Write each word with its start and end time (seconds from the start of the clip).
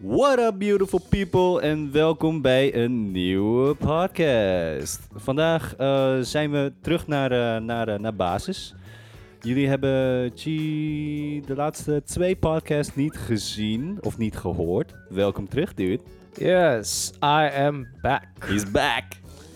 What 0.00 0.38
up, 0.38 0.58
beautiful 0.58 1.00
people, 1.08 1.60
en 1.60 1.92
welkom 1.92 2.40
bij 2.42 2.74
een 2.74 3.10
nieuwe 3.10 3.74
podcast. 3.74 5.08
Vandaag 5.14 5.76
eh, 5.76 6.18
zijn 6.20 6.50
we 6.50 6.72
terug 6.80 7.06
naar, 7.06 7.30
eh, 7.30 7.62
naar, 7.62 7.88
eh, 7.88 7.98
naar 7.98 8.14
basis. 8.14 8.74
Jullie 9.40 9.68
hebben 9.68 9.90
de 11.46 11.54
laatste 11.56 12.02
twee 12.04 12.36
podcasts 12.36 12.94
niet 12.94 13.16
gezien 13.16 13.98
of 14.00 14.18
niet 14.18 14.36
gehoord. 14.36 14.94
Welkom 15.08 15.48
terug, 15.48 15.74
dude. 15.74 16.02
Yes, 16.32 17.12
I 17.22 17.50
am 17.56 17.86
back. 18.00 18.24
He's 18.38 18.70
back. 18.70 19.04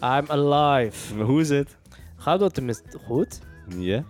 I'm 0.02 0.24
alive. 0.30 1.14
Maar 1.14 1.26
Hoe 1.26 1.40
is 1.40 1.48
het? 1.48 1.76
Gaat 2.16 2.40
dat 2.40 2.54
tenminste 2.54 2.98
goed? 2.98 3.40
Ja, 3.76 4.04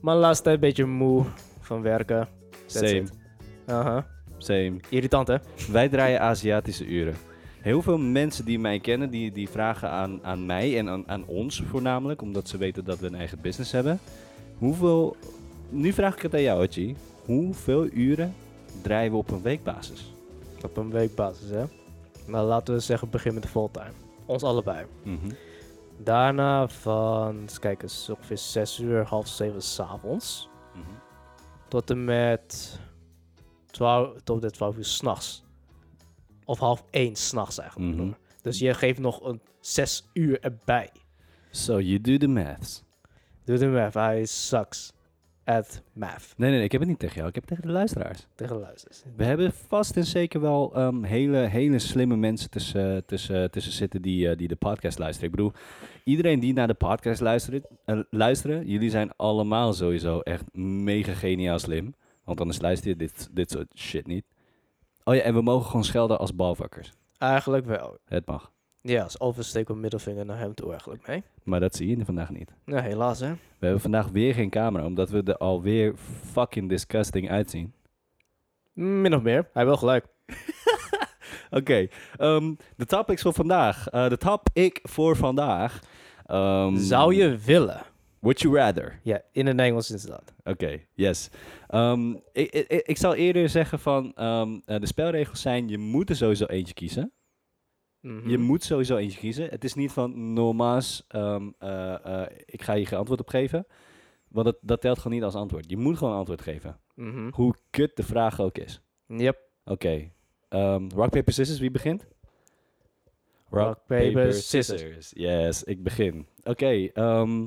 Maar 0.00 0.14
de 0.14 0.20
laatste 0.20 0.44
tijd 0.44 0.54
een 0.54 0.60
beetje 0.60 0.84
moe 0.84 1.24
van 1.60 1.82
werken. 1.82 2.28
That's 2.66 2.90
same. 2.90 3.04
Aha. 3.66 4.06
Same. 4.44 4.76
Irritant 4.88 5.28
hè? 5.28 5.36
Wij 5.72 5.88
draaien 5.88 6.20
Aziatische 6.20 6.86
uren. 6.86 7.14
Heel 7.60 7.82
veel 7.82 7.98
mensen 7.98 8.44
die 8.44 8.58
mij 8.58 8.80
kennen, 8.80 9.10
die, 9.10 9.32
die 9.32 9.48
vragen 9.48 9.90
aan, 9.90 10.18
aan 10.22 10.46
mij 10.46 10.78
en 10.78 10.88
aan, 10.88 11.08
aan 11.08 11.26
ons 11.26 11.62
voornamelijk, 11.68 12.22
omdat 12.22 12.48
ze 12.48 12.56
weten 12.56 12.84
dat 12.84 12.98
we 12.98 13.06
een 13.06 13.14
eigen 13.14 13.40
business 13.40 13.72
hebben. 13.72 13.98
Hoeveel, 14.58 15.16
nu 15.68 15.92
vraag 15.92 16.16
ik 16.16 16.22
het 16.22 16.34
aan 16.34 16.42
jou, 16.42 16.66
G. 16.70 16.92
Hoeveel 17.24 17.88
uren 17.92 18.34
draaien 18.82 19.10
we 19.10 19.16
op 19.16 19.30
een 19.30 19.42
weekbasis? 19.42 20.12
Op 20.62 20.76
een 20.76 20.90
weekbasis 20.90 21.50
hè? 21.50 21.64
Nou 22.26 22.46
laten 22.46 22.74
we 22.74 22.80
zeggen 22.80 23.10
begin 23.10 23.34
met 23.34 23.42
de 23.42 23.48
fulltime. 23.48 23.92
Ons 24.26 24.42
allebei. 24.42 24.86
Mhm. 25.02 25.30
Daarna 25.98 26.68
van, 26.68 27.40
eens 27.40 27.58
kijken, 27.58 27.88
is 27.88 28.10
ongeveer 28.10 28.38
6 28.38 28.78
uur, 28.78 29.04
half 29.04 29.28
7 29.28 29.62
s'avonds. 29.62 30.48
Mhm. 30.72 30.82
Tot 31.68 31.90
en 31.90 32.04
met 32.04 32.78
12, 33.74 34.20
tot 34.24 34.40
met 34.40 34.52
12 34.52 34.76
uur 34.76 34.84
s'nachts. 34.84 35.44
Of 36.44 36.58
half 36.58 36.84
1 36.90 37.16
s'nachts 37.16 37.58
eigenlijk. 37.58 37.96
Mhm. 37.96 38.10
Dus 38.42 38.58
je 38.58 38.74
geeft 38.74 38.98
nog 38.98 39.24
een 39.24 39.40
6 39.60 40.08
uur 40.12 40.40
erbij. 40.40 40.90
So 41.50 41.80
you 41.80 42.00
do 42.00 42.16
the 42.16 42.26
maths. 42.26 42.82
Doe 43.44 43.58
de 43.58 43.66
math, 43.66 43.94
hij 43.94 44.24
sucks 44.24 44.92
at 45.44 45.82
math. 45.92 46.34
Nee, 46.36 46.48
nee, 46.48 46.56
nee, 46.56 46.64
ik 46.64 46.72
heb 46.72 46.80
het 46.80 46.90
niet 46.90 46.98
tegen 46.98 47.16
jou. 47.16 47.28
Ik 47.28 47.34
heb 47.34 47.44
het 47.44 47.52
tegen 47.52 47.68
de 47.68 47.78
luisteraars. 47.78 48.26
Tegen 48.34 48.56
de 48.56 48.62
luisters. 48.62 49.02
We 49.16 49.24
hebben 49.24 49.52
vast 49.52 49.96
en 49.96 50.04
zeker 50.04 50.40
wel 50.40 50.74
ehm, 50.74 51.02
hele, 51.02 51.36
hele 51.36 51.78
slimme 51.78 52.16
mensen 52.16 52.50
tussen, 52.50 53.04
tussen, 53.06 53.50
tussen 53.50 53.72
zitten 53.72 54.02
die, 54.02 54.28
eh, 54.28 54.36
die 54.36 54.48
de 54.48 54.56
podcast 54.56 54.98
luisteren. 54.98 55.30
Ik 55.30 55.36
bedoel, 55.36 55.52
iedereen 56.04 56.40
die 56.40 56.52
naar 56.52 56.66
de 56.66 56.74
podcast 56.74 57.20
luistert, 57.20 57.66
eh, 57.84 58.00
luisteren, 58.10 58.66
jullie 58.66 58.90
zijn 58.90 59.12
allemaal 59.16 59.72
sowieso 59.72 60.20
echt 60.20 60.44
mega 60.56 61.12
geniaal 61.12 61.58
slim. 61.58 61.94
Want 62.24 62.40
anders 62.40 62.60
luister 62.60 62.88
je 62.88 62.96
dit, 62.96 63.28
dit 63.32 63.50
soort 63.50 63.66
shit 63.76 64.06
niet. 64.06 64.24
Oh 65.04 65.14
ja, 65.14 65.20
en 65.20 65.34
we 65.34 65.42
mogen 65.42 65.66
gewoon 65.66 65.84
schelden 65.84 66.18
als 66.18 66.34
balvakkers. 66.34 66.92
Eigenlijk 67.18 67.66
wel. 67.66 67.98
Het 68.04 68.26
mag. 68.26 68.52
Ja, 68.80 69.02
als 69.02 69.20
oversteek 69.20 69.68
een 69.68 69.80
middelvinger 69.80 70.24
naar 70.24 70.38
hem 70.38 70.54
toe 70.54 70.70
eigenlijk 70.70 71.06
mee. 71.06 71.22
Maar 71.42 71.60
dat 71.60 71.74
zie 71.74 71.96
je 71.98 72.04
vandaag 72.04 72.30
niet. 72.30 72.54
Ja, 72.64 72.80
helaas 72.80 73.20
hè. 73.20 73.32
We 73.32 73.38
hebben 73.58 73.80
vandaag 73.80 74.08
weer 74.08 74.34
geen 74.34 74.50
camera, 74.50 74.84
omdat 74.84 75.10
we 75.10 75.22
er 75.22 75.36
alweer 75.36 75.94
fucking 76.32 76.68
disgusting 76.68 77.30
uitzien. 77.30 77.72
Min 78.72 79.14
of 79.14 79.22
meer. 79.22 79.48
Hij 79.52 79.64
wil 79.64 79.76
gelijk. 79.76 80.06
Oké, 81.50 81.88
ehm, 82.16 82.54
de 82.76 82.84
topics 82.86 83.22
voor 83.22 83.32
vandaag. 83.32 83.88
Eh, 83.88 84.08
de 84.08 84.16
topic 84.16 84.80
voor 84.82 85.16
vandaag. 85.16 85.80
ehm, 86.26 86.76
Zou 86.76 87.14
je 87.14 87.36
willen? 87.38 87.82
Would 88.24 88.40
you 88.40 88.54
rather? 88.56 89.00
Ja, 89.02 89.22
in 89.32 89.46
het 89.46 89.58
Engels 89.58 89.90
is 89.90 90.02
dat. 90.02 90.34
Oké, 90.44 90.80
yes. 90.94 91.28
Ehm, 91.68 92.10
ik, 92.12 92.20
ik, 92.32 92.66
ik- 92.68 92.86
ik 92.86 92.96
zal 92.96 93.14
eerder 93.14 93.48
zeggen 93.48 93.78
van 93.78 94.12
ehm, 94.14 94.58
eh, 94.64 94.80
de 94.80 94.86
spelregels 94.86 95.40
zijn: 95.40 95.68
je 95.68 95.78
moet 95.78 96.10
er 96.10 96.16
sowieso 96.16 96.44
eentje 96.46 96.74
kiezen. 96.74 97.12
Mhm. 98.00 98.28
Je 98.28 98.38
moet 98.38 98.62
sowieso 98.62 98.96
eentje 98.96 99.18
kiezen. 99.18 99.48
Het 99.48 99.64
is 99.64 99.74
niet 99.74 99.92
van 99.92 100.32
nogmaals, 100.32 101.04
eh, 101.08 101.42
ik 102.46 102.62
ga 102.62 102.72
je 102.72 102.86
geen 102.86 102.98
antwoord 102.98 103.20
op 103.20 103.28
geven. 103.28 103.66
Want 104.28 104.46
dat, 104.46 104.56
dat 104.60 104.80
telt 104.80 104.98
gewoon 104.98 105.12
niet 105.12 105.22
als 105.22 105.34
antwoord. 105.34 105.70
Je 105.70 105.76
moet 105.76 105.96
gewoon 105.98 106.12
een 106.12 106.18
antwoord 106.18 106.42
geven. 106.42 106.78
Mhm. 106.94 107.30
Hoe 107.34 107.54
kut 107.70 107.96
de 107.96 108.02
vraag 108.02 108.40
ook 108.40 108.58
is. 108.58 108.80
Yep. 109.06 109.38
Oké. 109.64 110.10
Rock, 110.94 111.10
paper, 111.10 111.32
scissors. 111.32 111.58
Wie 111.58 111.70
begint? 111.70 112.06
Rock, 113.50 113.78
paper, 113.86 114.32
scissors. 114.32 115.10
Yes, 115.14 115.64
ik 115.64 115.82
begin. 115.82 116.26
Oké. 116.42 116.88
ehm, 116.92 117.46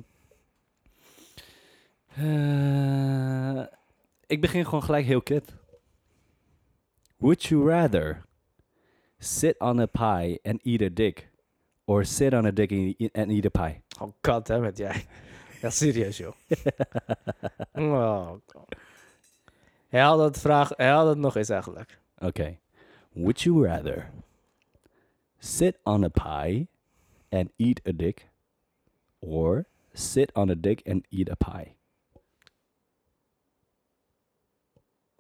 eh, 2.17 3.66
ik 4.28 4.41
begin 4.41 4.66
gewoon 4.66 4.83
gelijk 4.83 5.05
heel 5.05 5.22
kut. 5.22 5.53
Would 7.17 7.44
you 7.44 7.69
rather 7.69 8.25
sit 9.19 9.59
on 9.59 9.79
a 9.79 9.85
pie 9.85 10.39
and 10.44 10.59
eat 10.63 10.81
a 10.81 10.89
dick? 10.94 11.29
Or 11.85 12.06
sit 12.06 12.33
on 12.33 12.45
a 12.45 12.51
dick 12.51 12.72
and 13.13 13.29
eat, 13.29 13.45
a 13.45 13.50
pie? 13.50 13.81
Oh 14.00 14.13
god, 14.22 14.47
hè, 14.47 14.59
met 14.59 14.77
jij. 14.77 15.06
Ja, 15.61 15.69
serieus 15.69 16.17
joh. 16.17 16.33
oh, 17.73 18.29
god. 18.45 18.75
Had 19.89 20.19
het 20.19 20.39
vraag, 20.39 20.69
hij 20.75 20.89
had 20.89 21.07
het 21.07 21.17
nog 21.17 21.35
eens 21.35 21.50
eigenlijk. 21.50 22.00
Oké. 22.19 22.57
Would 23.11 23.41
you 23.41 23.66
rather 23.66 24.11
sit 25.39 25.77
on 25.83 26.03
a 26.03 26.09
pie 26.09 26.67
and 27.29 27.50
eat 27.56 27.81
a 27.88 27.91
dick? 27.95 28.29
Or 29.19 29.66
sit 29.94 30.33
on 30.33 30.50
a 30.50 30.56
dick 30.56 30.81
and 30.88 31.06
eat 31.09 31.29
a 31.29 31.35
pie? 31.35 31.76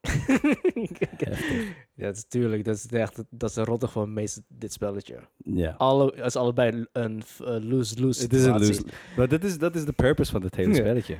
ja, 1.95 2.05
dat 2.05 2.15
is 2.15 2.25
tuurlijk. 2.27 2.65
Dat 2.65 2.75
is 2.75 2.85
echt, 2.85 3.23
dat 3.29 3.49
is 3.49 3.55
de 3.55 3.63
rotte 3.63 3.87
van 3.87 4.13
meest 4.13 4.41
dit 4.47 4.73
spelletje. 4.73 5.19
Ja. 5.37 5.75
Alle, 5.77 6.13
het 6.15 6.25
is 6.25 6.35
allebei 6.35 6.85
een 6.91 7.23
lose-lose 7.61 8.21
Het 8.21 8.33
is 8.33 8.45
een 8.45 8.59
loose. 8.59 8.83
Maar 9.17 9.27
dat 9.27 9.43
is, 9.43 9.57
dat 9.57 9.75
is 9.75 9.85
de 9.85 9.93
purpose 9.93 10.31
van 10.31 10.41
dit 10.41 10.55
hele 10.55 10.75
spelletje. 10.75 11.17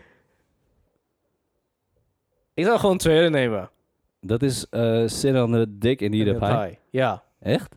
Ik 2.53 2.64
zou 2.64 2.80
gewoon 2.80 2.98
tweede 2.98 3.30
nemen. 3.30 3.70
Dat 4.20 4.42
is 4.42 4.70
eh 4.70 5.08
sit 5.08 5.36
on 5.36 5.52
the 5.52 5.78
dick 5.78 6.02
eat 6.02 6.44
a 6.44 6.66
pie. 6.66 6.80
Ja. 6.90 7.24
Echt? 7.40 7.75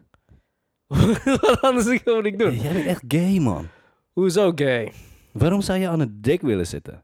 Wat 1.40 1.60
anders 1.60 1.86
moet 2.04 2.24
ik 2.24 2.38
doen? 2.38 2.54
Jij 2.54 2.72
bent 2.72 2.86
echt 2.86 3.02
gay, 3.08 3.38
man. 3.38 3.68
Hoezo 4.12 4.52
gay? 4.54 4.92
Waarom 5.32 5.60
zou 5.60 5.78
je 5.78 5.88
aan 5.88 6.00
een 6.00 6.18
dik 6.20 6.40
willen 6.40 6.66
zitten? 6.66 7.02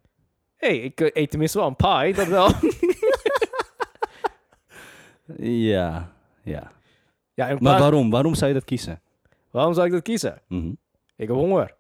Hé, 0.57 0.69
hey, 0.69 0.79
ik 0.79 1.01
eh, 1.01 1.11
eet 1.13 1.31
tenminste 1.31 1.59
wel 1.59 1.67
een 1.67 1.77
pie, 1.77 2.15
dat 2.15 2.27
wel. 2.27 2.49
Ja, 5.37 6.13
ja. 6.43 6.73
ja, 7.35 7.49
in 7.49 7.59
Maar 7.61 7.79
waarom? 7.79 8.11
Waarom 8.11 8.35
zou 8.35 8.49
je 8.49 8.55
dat 8.55 8.65
kiezen? 8.65 9.01
waarom 9.51 9.75
zou 9.75 9.87
ik 9.87 9.93
dat 9.93 10.03
kiezen? 10.03 10.41
Mhm. 10.49 10.71
Ik 11.17 11.29
heb 11.29 11.37
honger. 11.37 11.75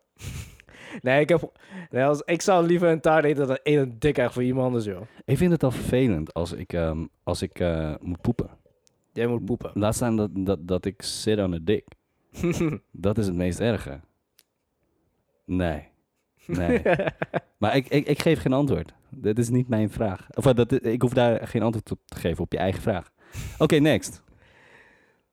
nee, 1.03 1.21
ik 1.21 1.29
heb... 1.29 1.53
Nee, 1.91 2.05
als, 2.05 2.23
ik 2.25 2.43
zou 2.43 2.67
liever 2.67 2.89
een 2.89 3.01
taart 3.01 3.25
eten 3.25 3.47
dan 3.47 3.59
een 3.63 3.99
dik 3.99 4.19
echt 4.19 4.33
voor 4.33 4.43
iemand 4.43 4.67
anders, 4.67 4.85
joh. 4.85 5.03
Ik 5.25 5.37
vind 5.37 5.53
het 5.53 5.63
al 5.63 5.71
vervelend 5.71 6.35
als 6.35 6.53
ik, 6.53 6.73
ehm, 6.73 7.05
als 7.23 7.43
ik 7.43 7.59
eh, 7.59 7.95
moet 8.01 8.21
poepen. 8.21 8.51
Jij 9.13 9.27
moet 9.27 9.45
poepen. 9.45 9.71
Laat 9.75 9.95
staan 9.95 10.17
dat, 10.17 10.31
dat, 10.33 10.69
dat 10.69 10.85
ik 10.85 11.03
sit 11.03 11.39
on 11.39 11.55
a 11.55 11.59
dick. 11.63 11.87
Dat 12.93 13.19
is 13.19 13.27
het 13.27 13.35
meest 13.35 13.61
erge. 13.61 14.01
Nee. 15.45 15.89
Nee. 16.47 16.83
maar 17.59 17.77
ik, 17.77 17.89
ik, 17.89 18.07
ik 18.07 18.23
geef 18.23 18.41
geen 18.41 18.53
antwoord. 18.53 18.95
Dit 19.11 19.39
is 19.39 19.49
niet 19.49 19.69
mijn 19.69 19.91
vraag. 19.91 20.27
Of 20.35 20.47
eh, 20.47 20.55
dat, 20.55 20.85
ik 20.85 21.03
hoef 21.03 21.13
daar 21.13 21.49
geen 21.49 21.63
antwoord 21.63 21.91
op 21.91 21.99
te 22.05 22.17
geven 22.17 22.45
op 22.45 22.53
je 22.53 22.59
eigen 22.59 22.83
vraag. 22.83 23.13
Oké, 23.59 23.77
next. 23.77 24.23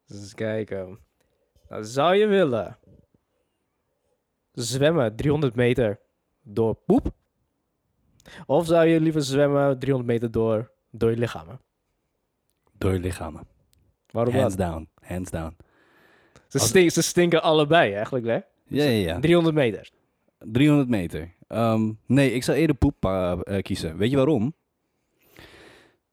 Dus 0.07 0.17
eens 0.19 0.33
kijken. 0.33 0.99
Nou, 1.69 1.83
zou 1.83 2.15
je 2.15 2.27
willen 2.27 2.77
zwemmen 4.51 5.15
300 5.15 5.55
meter 5.55 5.99
door 6.41 6.75
poep? 6.85 7.11
Of 8.45 8.65
zou 8.65 8.87
je 8.87 8.99
liever 8.99 9.21
zwemmen 9.23 9.79
300 9.79 10.11
meter 10.11 10.31
door, 10.31 10.71
door 10.91 11.09
je 11.09 11.17
lichamen? 11.17 11.59
Door 12.77 12.93
je 12.93 12.99
lichamen. 12.99 13.47
Waarom 14.11 14.33
Hands 14.33 14.55
dat? 14.55 14.67
down. 14.71 14.89
Hands 15.01 15.31
down. 15.31 15.55
Ze, 16.47 16.59
Als- 16.59 16.67
stink- 16.67 16.91
ze 16.91 17.01
stinken 17.01 17.41
allebei 17.43 17.93
eigenlijk, 17.93 18.25
hè? 18.25 18.33
Ja, 18.67 18.83
ja, 18.83 18.89
ja. 19.13 19.19
300 19.19 19.55
meter. 19.55 19.89
300 20.39 20.89
meter. 20.89 21.33
Ehm, 21.47 21.91
nee, 22.05 22.31
ik 22.31 22.43
zou 22.43 22.57
eerder 22.57 22.75
poep 22.75 23.05
eh, 23.05 23.39
eh, 23.43 23.61
kiezen. 23.61 23.97
Weet 23.97 24.09
je 24.09 24.15
waarom? 24.15 24.53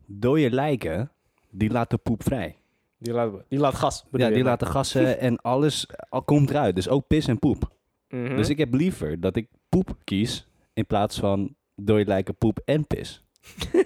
Dode 0.06 0.50
lijken, 0.50 1.12
die 1.50 1.70
laten 1.70 2.00
poep 2.00 2.22
vrij. 2.22 2.56
Die 2.98 3.12
laat, 3.12 3.32
die 3.48 3.58
laat 3.58 3.74
gas. 3.74 4.04
Ja, 4.12 4.28
die 4.28 4.42
laten 4.42 4.66
gassen 4.66 5.20
en 5.20 5.40
alles 5.40 5.86
al 6.08 6.22
komt 6.22 6.50
eruit. 6.50 6.74
Dus 6.74 6.88
ook 6.88 7.06
pis 7.06 7.26
en 7.26 7.38
poep. 7.38 7.70
Mhm. 8.08 8.36
Dus 8.36 8.48
ik 8.48 8.58
heb 8.58 8.74
liever 8.74 9.20
dat 9.20 9.36
ik 9.36 9.48
poep 9.68 9.96
kies 10.04 10.48
in 10.72 10.86
plaats 10.86 11.18
van 11.18 11.54
dode 11.74 12.04
lijken, 12.04 12.36
poep 12.36 12.60
en 12.64 12.86
pis. 12.86 13.24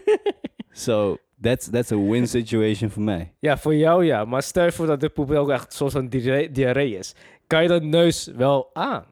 so, 0.71 1.17
that's, 1.41 1.71
that's 1.71 1.93
a 1.93 1.97
win 1.97 2.29
situation 2.29 2.91
voor 2.91 3.03
mij. 3.03 3.33
Ja, 3.39 3.59
voor 3.59 3.75
jou 3.75 4.05
ja. 4.05 4.25
Maar 4.25 4.43
stel 4.43 4.65
je 4.65 4.73
voor 4.73 4.87
dat 4.87 5.01
de 5.01 5.09
poep 5.09 5.31
ook 5.31 5.51
echt 5.51 5.67
een 5.67 5.73
soort 5.73 5.93
van 5.93 6.09
diarree, 6.09 6.51
diarree 6.51 6.99
is. 6.99 7.15
Kan 7.47 7.63
je 7.63 7.69
dat 7.69 7.83
neus 7.83 8.27
wel 8.27 8.71
aan? 8.73 9.05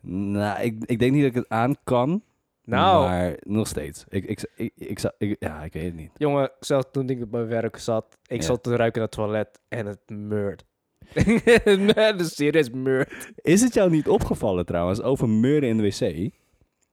Nou, 0.00 0.62
ik, 0.62 0.84
ik 0.84 0.98
denk 0.98 1.12
niet 1.12 1.22
dat 1.22 1.30
ik 1.30 1.36
het 1.36 1.48
aan 1.48 1.76
kan. 1.84 2.22
Nou. 2.70 3.08
Maar 3.08 3.36
nog 3.40 3.66
steeds. 3.66 4.04
Ik, 4.08 4.24
ik, 4.24 4.50
ik, 4.56 5.02
ik, 5.18 5.36
ja, 5.38 5.62
ik 5.64 5.72
weet 5.72 5.84
het 5.84 5.94
niet. 5.94 6.10
Jongen, 6.16 6.50
zelfs 6.60 6.86
toen 6.92 7.08
ik 7.08 7.22
op 7.22 7.30
mijn 7.30 7.46
werk 7.46 7.76
zat, 7.76 8.18
ik 8.26 8.40
Ja. 8.40 8.46
zat 8.46 8.62
te 8.62 8.76
ruiken 8.76 9.00
naar 9.00 9.08
het 9.08 9.18
toilet 9.18 9.60
en 9.68 9.86
het 9.86 10.08
meurt. 10.08 10.64
de 12.18 12.24
serieus 12.24 12.70
meurt. 12.70 13.32
Is 13.36 13.60
het 13.60 13.74
jou 13.74 13.90
niet 13.90 14.08
opgevallen 14.08 14.66
trouwens 14.66 15.02
over 15.02 15.28
meuren 15.28 15.68
in 15.68 15.76
de 15.76 15.82
wc? 15.82 16.30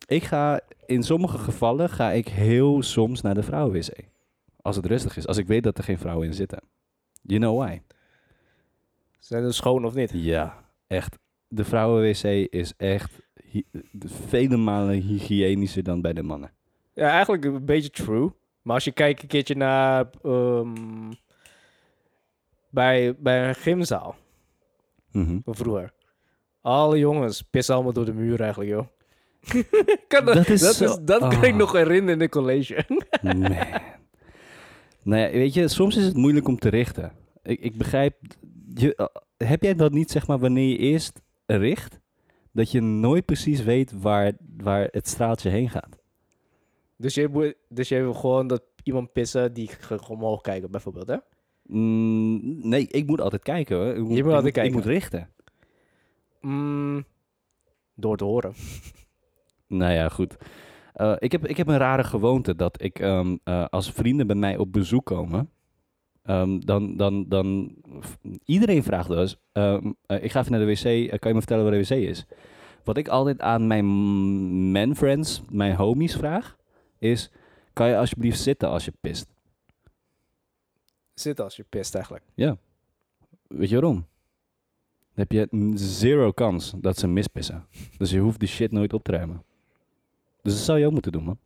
Ik 0.08 0.24
ga, 0.24 0.60
in 0.86 1.04
sommige 1.04 1.38
gevallen 1.38 1.90
ga 1.90 2.12
ik 2.12 2.28
heel 2.28 2.82
soms 2.84 3.22
naar 3.22 3.34
de 3.34 3.44
vrouwenwc. 3.44 3.90
Als 4.62 4.76
het 4.76 4.86
rustig 4.86 5.18
is. 5.18 5.28
Als 5.28 5.38
ik 5.38 5.48
weet 5.48 5.64
dat 5.64 5.78
er 5.78 5.84
geen 5.84 5.98
vrouwen 5.98 6.28
in 6.28 6.34
zitten. 6.34 6.62
You 7.22 7.40
know 7.40 7.60
why? 7.64 7.82
Zijn 9.20 9.44
ze 9.46 9.52
schoon 9.52 9.86
of 9.86 9.94
niet? 9.94 10.12
Ja, 10.14 10.66
echt. 10.88 11.18
De 11.48 11.64
vrouwenwc 11.66 12.24
is 12.50 12.74
echt 12.78 13.20
vele 14.28 14.58
malen 14.58 14.96
hygiënischer 15.02 15.84
dan 15.84 16.02
bij 16.02 16.14
de 16.14 16.24
mannen. 16.24 16.52
Ja, 16.94 17.10
eigenlijk 17.10 17.46
een 17.46 17.66
beetje 17.66 17.90
true. 17.90 18.30
Maar 18.62 18.76
als 18.76 18.84
je 18.84 18.92
kijkt 18.92 19.22
een 19.22 19.28
keertje 19.28 19.56
naar... 19.56 20.06
ehm, 20.24 21.12
bij, 22.70 23.16
bij 23.20 23.48
een 23.48 23.56
gymzaal 23.56 24.16
Mhm. 25.12 25.40
van 25.44 25.56
vroeger. 25.56 25.94
Alle 26.62 26.98
jongens 27.00 27.42
pissen 27.42 27.74
allemaal 27.76 27.94
door 27.94 28.06
de 28.06 28.14
muur 28.14 28.42
eigenlijk, 28.42 28.70
joh. 28.70 28.86
kan 30.08 30.26
dat, 30.26 30.34
Dat 30.36 30.48
is 30.50 30.62
dat, 30.62 30.76
zo- 30.76 30.84
is, 30.84 30.98
dat 31.02 31.20
kan 31.20 31.44
ik 31.44 31.52
ah. 31.52 31.58
nog 31.58 31.72
herinneren 31.72 32.10
in 32.14 32.20
de 32.20 32.30
college. 32.30 32.86
Man. 33.22 33.40
nou 35.04 35.22
ja, 35.22 35.30
weet 35.32 35.54
je, 35.54 35.68
soms 35.68 35.96
is 35.98 36.06
het 36.06 36.16
moeilijk 36.16 36.48
om 36.48 36.58
te 36.60 36.70
richten. 36.70 37.12
Ik, 37.44 37.60
ik 37.60 37.78
begrijp, 37.78 38.16
je, 38.76 38.96
eh, 38.96 39.06
heb 39.48 39.62
jij 39.64 39.76
dat 39.76 39.92
niet, 39.92 40.12
zeg 40.12 40.28
maar, 40.28 40.40
wanneer 40.40 40.70
je 40.70 40.78
eerst 40.78 41.22
richt, 41.46 42.00
dat 42.58 42.72
je 42.72 42.82
nooit 42.82 43.26
precies 43.26 43.64
weet 43.64 43.92
waar, 44.02 44.32
waar 44.58 44.88
het 44.92 45.08
straaltje 45.08 45.50
heen 45.50 45.70
gaat? 45.70 45.98
dus, 46.96 47.14
je 47.14 47.28
moet, 47.28 47.54
dus 47.70 47.90
je 47.90 47.96
wil 48.02 48.14
gewoon 48.14 48.48
dat 48.48 48.64
iemand 48.84 49.12
pissen 49.14 49.54
die 49.54 49.68
g- 49.68 50.10
omhoog 50.10 50.42
kijken, 50.42 50.72
bijvoorbeeld, 50.72 51.08
hè? 51.08 51.16
Mm, 51.64 52.68
nee, 52.70 52.88
ik 52.88 53.08
moet 53.08 53.22
altijd 53.22 53.44
kijken 53.44 53.76
hoor. 53.78 53.88
Ik 53.88 53.98
moet, 54.00 54.08
moet 54.10 54.18
ik 54.18 54.26
altijd 54.26 54.46
Ik 54.46 54.54
kijken. 54.54 54.74
moet 54.74 54.86
richten. 54.86 55.30
Mm, 56.42 57.06
door 57.96 58.18
te 58.18 58.24
horen. 58.24 58.54
Nou 59.68 59.94
ja, 59.94 60.10
goed. 60.10 60.36
Eh, 60.94 61.16
ik, 61.20 61.32
heb, 61.32 61.48
ik 61.48 61.58
heb 61.58 61.68
een 61.68 61.78
rare 61.78 62.04
gewoonte 62.04 62.56
dat 62.56 62.82
ik, 62.84 63.00
ehm, 63.00 63.38
eh, 63.44 63.66
als 63.70 63.92
vrienden 63.92 64.28
bij 64.28 64.36
mij 64.36 64.58
op 64.58 64.72
bezoek 64.74 65.06
komen, 65.06 65.50
ehm, 66.28 66.60
dan, 66.60 66.98
dan, 66.98 67.28
dan, 67.28 67.76
iedereen 68.46 68.84
vraagt 68.84 69.08
dus, 69.08 69.32
ik 70.08 70.32
ga 70.32 70.40
even 70.40 70.52
naar 70.52 70.60
de 70.60 70.66
wc, 70.66 70.84
eh, 70.84 71.20
kan 71.20 71.30
je 71.30 71.34
me 71.34 71.40
vertellen 71.40 71.64
waar 71.64 71.74
de 71.74 71.80
wc 71.80 71.90
is? 71.90 72.26
Wat 72.84 72.98
ik 72.98 73.08
altijd 73.08 73.42
aan 73.42 73.68
mijn 73.68 73.86
man 74.72 74.96
friends, 74.96 75.42
mijn 75.50 75.76
homies 75.76 76.16
vraag, 76.16 76.58
is, 76.98 77.32
kan 77.74 77.88
je 77.88 77.98
alsjeblieft 77.98 78.40
zitten 78.40 78.70
als 78.70 78.86
je 78.86 78.94
pist? 79.02 79.28
Zit 81.14 81.40
als 81.40 81.56
je 81.56 81.66
pist, 81.70 81.96
eigenlijk. 81.96 82.26
Weet 83.48 83.70
je 83.70 83.76
waarom? 83.76 84.06
Dan 85.14 85.26
heb 85.28 85.32
je 85.32 85.72
zero 85.76 86.32
kans 86.32 86.74
dat 86.78 86.98
ze 86.98 87.08
mispissen. 87.08 87.68
Dus 87.98 88.12
je 88.12 88.20
hoeft 88.20 88.40
die 88.40 88.48
shit 88.48 88.72
nooit 88.72 88.94
op 88.94 89.04
te 89.04 89.12
ruimen. 89.12 89.44
Dus 90.42 90.54
dat 90.54 90.64
zou 90.64 90.80
je 90.80 90.86
ook 90.86 90.92
moeten 90.92 91.12
doen, 91.12 91.24
man. 91.24 91.40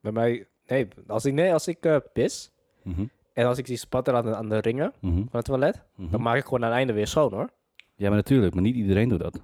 Bij 0.00 0.12
mij... 0.12 0.46
Nee, 0.66 0.88
als 1.06 1.24
ik, 1.24 1.32
nee, 1.32 1.52
als 1.52 1.68
ik 1.68 1.84
eh, 1.84 1.96
pis 2.12 2.52
Mhm, 2.82 3.04
en 3.32 3.46
als 3.46 3.58
ik 3.58 3.66
zie 3.66 3.76
spatten 3.76 4.14
aan 4.14 4.24
de, 4.24 4.34
aan 4.34 4.48
de 4.48 4.58
ringen 4.58 4.92
mhm, 5.00 5.16
van 5.16 5.28
het 5.30 5.44
toilet, 5.44 5.82
mhm. 5.96 6.10
dan 6.10 6.22
maak 6.22 6.36
ik 6.36 6.44
gewoon 6.44 6.62
aan 6.62 6.68
het 6.68 6.78
einde 6.78 6.92
weer 6.92 7.06
schoon, 7.06 7.32
hoor. 7.32 7.50
Ja, 7.94 8.08
maar 8.08 8.16
natuurlijk, 8.16 8.54
maar 8.54 8.62
niet 8.62 8.74
iedereen 8.74 9.08
doet 9.08 9.20
dat. 9.20 9.40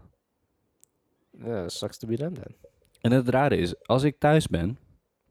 Ja, 1.30 1.68
sucks 1.68 1.98
to 1.98 2.08
be 2.08 2.16
then. 2.16 2.36
En 3.00 3.12
het 3.12 3.28
rare 3.28 3.56
is, 3.56 3.86
als 3.86 4.02
ik 4.02 4.18
thuis 4.18 4.46
ben, 4.46 4.78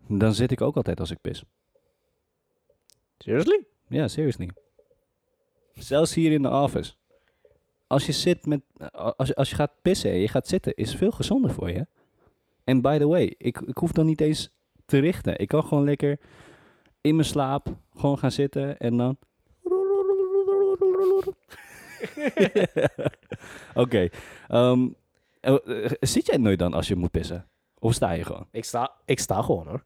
dan 0.07 0.33
zit 0.33 0.51
ik 0.51 0.62
ook 0.62 0.75
altijd 0.75 1.00
als 1.00 1.12
ik 1.12 1.21
pis. 1.21 1.44
Seriously? 3.18 3.65
Ja, 3.88 4.07
seriously. 4.07 4.50
Zelfs 5.74 6.13
hier 6.13 6.31
in 6.31 6.42
de 6.42 6.50
office. 6.50 6.94
Als 7.88 8.06
je 8.06 8.12
zit 8.12 8.45
met, 8.45 8.62
als 8.92 9.27
je, 9.27 9.36
als 9.36 9.50
je 9.50 9.56
gaat 9.56 9.71
pissen 9.81 10.12
en 10.12 10.18
je 10.18 10.27
gaat 10.27 10.48
zitten, 10.48 10.75
is 10.75 10.95
veel 10.95 11.12
gezonder 11.12 11.51
voor 11.51 11.71
je. 11.71 11.88
En 12.63 12.81
by 12.81 12.98
the 12.98 13.07
way, 13.07 13.36
ik, 13.38 13.59
ik 13.59 13.77
hoef 13.77 13.92
dan 13.92 14.06
niet 14.06 14.21
eens 14.21 14.50
te 14.86 15.00
richten. 15.00 15.39
Ik 15.39 15.48
kan 15.48 15.63
gewoon 15.63 15.83
lekker 15.83 16.19
in 17.01 17.15
mijn 17.15 17.27
slaap 17.27 17.67
gewoon 17.95 18.17
gaan 18.17 18.31
zitten 18.31 18.77
en 18.77 18.97
dan... 18.97 19.17
Oké. 23.73 24.09
ehm, 24.47 24.88
eh, 25.39 25.55
eh, 25.85 25.91
zit 25.99 26.25
jij 26.25 26.38
nooit 26.38 26.59
dan 26.59 26.73
als 26.73 26.88
je 26.88 26.95
moet 26.95 27.11
pissen? 27.11 27.47
Of 27.79 27.94
sta 27.94 28.11
je 28.11 28.23
gewoon? 28.23 28.47
Ik 28.51 28.63
sta, 28.65 28.91
ik 29.05 29.19
sta 29.19 29.41
gewoon, 29.41 29.67
hoor. 29.67 29.83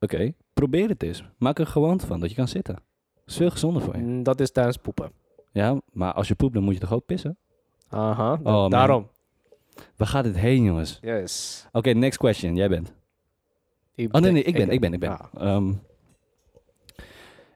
Oké, 0.00 0.32
probeer 0.52 0.88
het 0.88 1.02
eens. 1.02 1.24
Maak 1.38 1.58
er 1.58 1.64
een 1.64 1.70
gewoonte 1.70 2.06
van 2.06 2.20
dat 2.20 2.30
je 2.30 2.36
kan 2.36 2.48
zitten. 2.48 2.74
Dat 2.74 3.24
is 3.26 3.36
veel 3.36 3.50
gezonder 3.50 3.82
voor 3.82 3.96
je. 3.96 4.02
Mm, 4.02 4.22
Dat 4.22 4.40
is 4.40 4.50
tijdens 4.52 4.76
poepen. 4.76 5.12
Ja, 5.52 5.80
maar 5.92 6.12
als 6.12 6.28
je 6.28 6.34
poept, 6.34 6.54
dan 6.54 6.62
moet 6.62 6.74
je 6.74 6.80
toch 6.80 6.92
ook 6.92 7.06
pissen? 7.06 7.38
Aha, 7.88 8.38
Oh, 8.42 8.68
daarom. 8.70 9.08
Waar 9.96 10.08
gaat 10.08 10.24
dit 10.24 10.36
heen, 10.36 10.62
jongens? 10.64 10.98
Yes. 11.02 11.66
Oké, 11.72 11.90
next 11.90 12.18
question. 12.18 12.56
Jij 12.56 12.68
bent. 12.68 12.94
Ik 13.94 14.14
Oh 14.14 14.20
nee, 14.20 14.32
nee, 14.32 14.42
ik 14.42 14.54
ben, 14.54 14.70
ik 14.70 14.80
ben, 14.80 14.92
ik 14.92 15.00
ben. 15.00 15.18
Ah. 15.18 15.54
Ehm, 15.54 15.72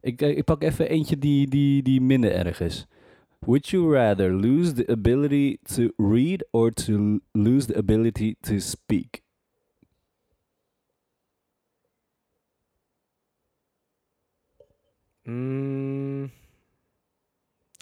ik, 0.01 0.23
eh, 0.23 0.37
ik 0.37 0.45
pak 0.45 0.63
even 0.63 0.89
eentje 0.89 1.19
die, 1.19 1.49
die, 1.49 1.83
die 1.83 2.01
minder 2.01 2.33
erg 2.33 2.61
is. 2.61 2.87
Would 3.39 3.69
you 3.69 3.93
rather 3.93 4.33
lose 4.33 4.73
the 4.73 4.87
ability 4.87 5.59
to 5.63 5.93
read 5.97 6.45
or 6.51 6.71
to 6.71 7.21
lose 7.33 7.67
the 7.67 7.77
ability 7.77 8.35
to 8.41 8.59
speak? 8.59 9.23
Mm, 15.25 16.31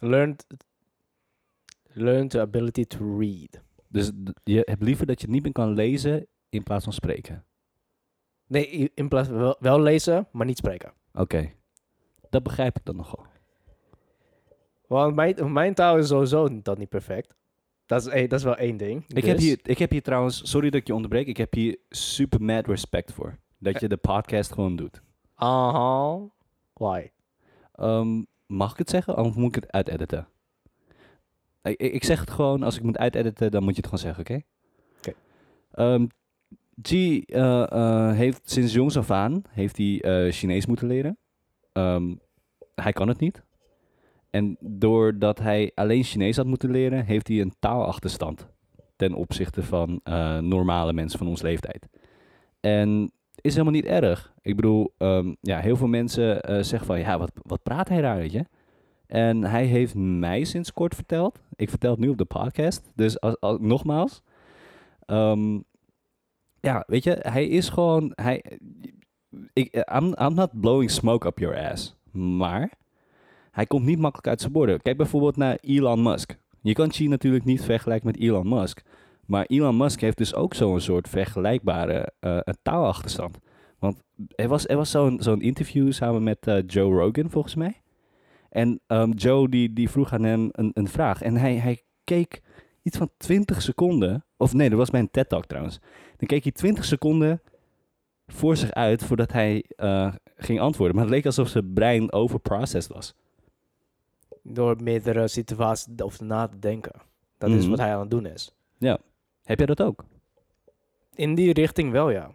learn, 0.02 0.36
t- 0.36 0.44
learn 1.94 2.28
the 2.28 2.40
ability 2.40 2.84
to 2.84 3.18
read. 3.18 3.62
Dus 3.88 4.10
je 4.44 4.62
hebt 4.64 4.82
liever 4.82 5.06
dat 5.06 5.20
je 5.20 5.24
het 5.26 5.34
niet 5.34 5.42
meer 5.42 5.52
kan 5.52 5.72
lezen 5.72 6.26
in 6.48 6.62
plaats 6.62 6.84
van 6.84 6.92
spreken. 6.92 7.44
Nee, 8.46 8.90
in 8.94 9.08
plaats 9.08 9.28
van 9.28 9.38
wel, 9.38 9.56
wel 9.60 9.80
lezen, 9.80 10.28
maar 10.32 10.46
niet 10.46 10.56
spreken. 10.58 10.92
Oké, 11.12 11.52
dat 12.30 12.42
begrijp 12.42 12.76
ik 12.76 12.84
dan 12.84 12.96
nogal. 12.96 13.26
Want 14.86 15.14
mijn, 15.14 15.52
mijn 15.52 15.74
taal 15.74 15.98
is 15.98 16.08
sowieso 16.08 16.62
dat 16.62 16.78
niet 16.78 16.88
perfect. 16.88 17.34
Dat 17.86 18.06
is, 18.06 18.28
dat 18.28 18.38
is 18.38 18.44
wel 18.44 18.56
één 18.56 18.76
ding. 18.76 19.04
Ik, 19.08 19.24
heb 19.24 19.36
Dus- 19.36 19.44
hier, 19.44 19.58
ik 19.62 19.78
heb 19.78 19.90
hier 19.90 20.02
trouwens, 20.02 20.50
sorry 20.50 20.70
dat 20.70 20.80
ik 20.80 20.86
je 20.86 20.94
onderbreek, 20.94 21.26
ik 21.26 21.36
heb 21.36 21.54
hier 21.54 21.78
super 21.88 22.42
mad 22.42 22.66
respect 22.66 23.12
voor. 23.12 23.38
Dat 23.58 23.80
je 23.80 23.88
de 23.88 23.96
podcast 23.96 24.52
gewoon 24.52 24.76
doet. 24.76 25.02
Aha. 25.34 26.18
Why? 26.72 27.10
Ehm, 27.72 28.22
mag 28.46 28.72
ik 28.72 28.78
het 28.78 28.90
zeggen? 28.90 29.16
Of 29.16 29.34
moet 29.34 29.56
ik 29.56 29.62
het 29.62 29.72
uitediten? 29.72 30.28
Ik, 31.62 31.80
ik 31.80 31.92
ik 31.92 32.04
zeg 32.04 32.20
het 32.20 32.30
gewoon, 32.30 32.62
als 32.62 32.76
ik 32.76 32.82
moet 32.82 32.98
uitediten, 32.98 33.50
dan 33.50 33.62
moet 33.62 33.76
je 33.76 33.80
het 33.80 33.90
gewoon 33.90 34.14
zeggen, 34.14 34.20
oké? 34.20 34.42
Oké. 34.98 35.16
Ehm, 35.70 36.06
G 36.82 36.92
eh, 36.92 37.72
eh, 37.72 38.16
heeft 38.16 38.50
sinds 38.50 38.72
jongs 38.72 38.96
af 38.96 39.10
aan 39.10 39.42
heeft 39.50 39.76
hij, 39.76 40.00
eh, 40.00 40.32
Chinees 40.32 40.66
moeten 40.66 40.86
leren. 40.86 41.18
Ehm, 41.78 42.14
hij 42.74 42.92
kan 42.92 43.08
het 43.08 43.20
niet. 43.20 43.42
En 44.30 44.56
doordat 44.60 45.38
hij 45.38 45.72
alleen 45.74 46.02
Chinees 46.02 46.36
had 46.36 46.46
moeten 46.46 46.70
leren, 46.70 47.04
heeft 47.04 47.28
hij 47.28 47.40
een 47.40 47.54
taalachterstand 47.58 48.48
ten 48.96 49.14
opzichte 49.14 49.62
van 49.62 50.00
eh, 50.02 50.38
normale 50.38 50.92
mensen 50.92 51.18
van 51.18 51.28
ons 51.28 51.42
leeftijd. 51.42 51.88
En 52.60 53.12
is 53.40 53.52
helemaal 53.52 53.72
niet 53.72 53.84
erg. 53.84 54.32
Ik 54.40 54.56
bedoel, 54.56 54.94
ehm, 54.96 55.34
ja, 55.40 55.58
heel 55.58 55.76
veel 55.76 55.86
mensen 55.86 56.42
eh, 56.42 56.62
zeggen 56.62 56.86
van, 56.86 56.98
ja, 56.98 57.18
wat, 57.18 57.32
wat 57.34 57.62
praat 57.62 57.88
hij 57.88 58.00
daar, 58.00 58.16
weet 58.16 58.32
je? 58.32 58.44
En 59.06 59.44
hij 59.44 59.64
heeft 59.64 59.94
mij 59.94 60.44
sinds 60.44 60.72
kort 60.72 60.94
verteld. 60.94 61.42
Ik 61.56 61.70
vertel 61.70 61.90
het 61.90 62.00
nu 62.00 62.08
op 62.08 62.18
de 62.18 62.24
podcast. 62.24 62.92
Dus 62.94 63.20
als, 63.20 63.40
als, 63.40 63.58
nogmaals. 63.60 64.22
ehm, 65.06 65.58
ja, 66.60 66.84
weet 66.86 67.04
je, 67.04 67.18
hij 67.20 67.46
is 67.48 67.68
gewoon... 67.68 68.12
Hij, 68.14 68.58
ik, 69.52 69.74
I'm, 69.74 70.14
I'm 70.18 70.34
not 70.34 70.60
blowing 70.60 70.90
smoke 70.90 71.26
up 71.26 71.38
your 71.38 71.70
ass. 71.70 71.96
Maar 72.12 72.72
hij 73.50 73.66
komt 73.66 73.84
niet 73.84 73.98
makkelijk 73.98 74.28
uit 74.28 74.40
zijn 74.40 74.52
borden. 74.52 74.82
Kijk 74.82 74.96
bijvoorbeeld 74.96 75.36
naar 75.36 75.58
Elon 75.60 76.02
Musk. 76.02 76.38
Je 76.62 76.72
kan 76.72 76.88
Xi 76.88 77.08
natuurlijk 77.08 77.44
niet 77.44 77.64
vergelijken 77.64 78.06
met 78.06 78.18
Elon 78.18 78.48
Musk. 78.48 78.82
Maar 79.26 79.44
Elon 79.44 79.76
Musk 79.76 80.00
heeft 80.00 80.18
dus 80.18 80.34
ook 80.34 80.54
zo'n 80.54 80.80
soort 80.80 81.08
vergelijkbare 81.08 82.12
eh, 82.20 82.38
taalachterstand. 82.62 83.38
Want 83.78 84.02
er 84.34 84.48
was, 84.48 84.66
er 84.66 84.76
was 84.76 84.90
zo'n 84.90 85.22
zo'n 85.22 85.40
interview 85.40 85.92
samen 85.92 86.22
met 86.22 86.46
eh, 86.46 86.58
Joe 86.66 86.98
Rogan, 86.98 87.30
volgens 87.30 87.54
mij. 87.54 87.82
En 88.50 88.80
ehm, 88.86 89.10
Joe 89.10 89.48
die, 89.48 89.72
die 89.72 89.90
vroeg 89.90 90.12
aan 90.12 90.22
hem 90.22 90.48
een, 90.52 90.70
een 90.74 90.88
vraag. 90.88 91.22
En 91.22 91.36
hij, 91.36 91.54
hij 91.54 91.82
keek 92.04 92.42
iets 92.82 92.96
van 92.96 93.10
20 93.16 93.62
seconden. 93.62 94.24
Of 94.36 94.52
nee, 94.52 94.68
dat 94.68 94.78
was 94.78 94.90
bij 94.90 95.00
een 95.00 95.10
TED-talk 95.10 95.46
trouwens. 95.46 95.80
Dan 96.16 96.26
keek 96.26 96.42
hij 96.42 96.52
20 96.52 96.84
seconden 96.84 97.40
voor 98.28 98.56
zich 98.56 98.70
uit 98.72 99.04
voordat 99.04 99.32
hij 99.32 99.64
eh, 99.76 100.14
ging 100.36 100.60
antwoorden. 100.60 100.96
Maar 100.96 101.04
het 101.04 101.14
leek 101.14 101.26
alsof 101.26 101.48
zijn 101.48 101.72
brein 101.72 102.12
overprocessed 102.12 102.92
was. 102.94 103.14
Door 104.42 104.76
meerdere 104.82 105.28
situaties 105.28 105.86
over 106.02 106.24
na 106.24 106.46
te 106.48 106.58
denken. 106.58 106.92
Dat 107.38 107.50
is 107.50 107.60
Mhm. 107.60 107.70
wat 107.70 107.78
hij 107.78 107.94
aan 107.94 108.00
het 108.00 108.10
doen 108.10 108.26
is. 108.26 108.52
Heb 109.42 109.58
jij 109.58 109.66
dat 109.66 109.82
ook? 109.82 110.04
in 111.14 111.34
die 111.34 111.52
richting 111.52 111.92
wel, 111.92 112.10
ja. 112.10 112.30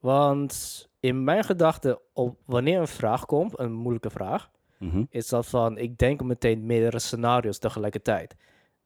Want 0.00 0.88
in 1.00 1.24
mijn 1.24 1.44
gedachten, 1.44 1.98
wanneer 2.44 2.80
een 2.80 2.86
vraag 2.88 3.26
komt, 3.26 3.58
een 3.58 3.72
moeilijke 3.72 4.10
vraag, 4.10 4.50
Mhm. 4.78 5.04
is 5.10 5.28
dat 5.28 5.46
van, 5.46 5.78
ik 5.78 5.98
denk 5.98 6.22
meteen 6.22 6.66
meerdere 6.66 6.98
scenario's 6.98 7.58
tegelijkertijd. 7.58 8.34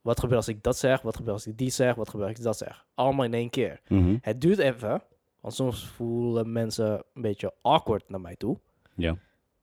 Wat 0.00 0.20
gebeurt 0.20 0.36
als 0.36 0.48
ik 0.48 0.62
dat 0.62 0.76
zeg? 0.78 1.02
Wat 1.02 1.16
gebeurt 1.16 1.32
als 1.34 1.46
ik 1.46 1.58
die 1.58 1.70
zeg? 1.70 1.94
Wat 1.94 2.08
gebeurt 2.08 2.28
als 2.28 2.38
ik 2.38 2.44
dat 2.44 2.56
zeg? 2.56 2.86
Allemaal 2.94 3.24
in 3.24 3.34
één 3.34 3.50
keer. 3.50 3.80
Mhm. 3.88 4.16
Het 4.20 4.40
duurt 4.40 4.58
even, 4.58 5.02
want 5.46 5.58
soms 5.58 5.86
voelen 5.86 6.52
mensen 6.52 7.04
een 7.14 7.22
beetje 7.22 7.54
awkward 7.62 8.08
naar 8.08 8.20
mij 8.20 8.36
toe. 8.36 8.58
Ja. 8.94 9.16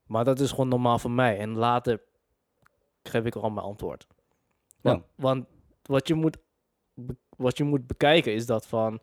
Maar 0.07 0.25
dat 0.25 0.39
is 0.39 0.49
gewoon 0.49 0.67
normaal 0.67 0.99
voor 0.99 1.11
mij. 1.11 1.37
En 1.37 1.55
later 1.55 2.01
geef 3.03 3.25
ik 3.25 3.35
al 3.35 3.49
mijn 3.49 3.65
antwoord. 3.65 4.07
Want, 4.81 5.03
want 5.15 5.45
wat, 5.81 6.07
je 6.07 6.13
moet, 6.13 6.37
wat 7.37 7.57
je 7.57 7.63
moet 7.63 7.87
bekijken 7.87 8.33
is 8.33 8.45
dat 8.45 8.67
van... 8.67 8.99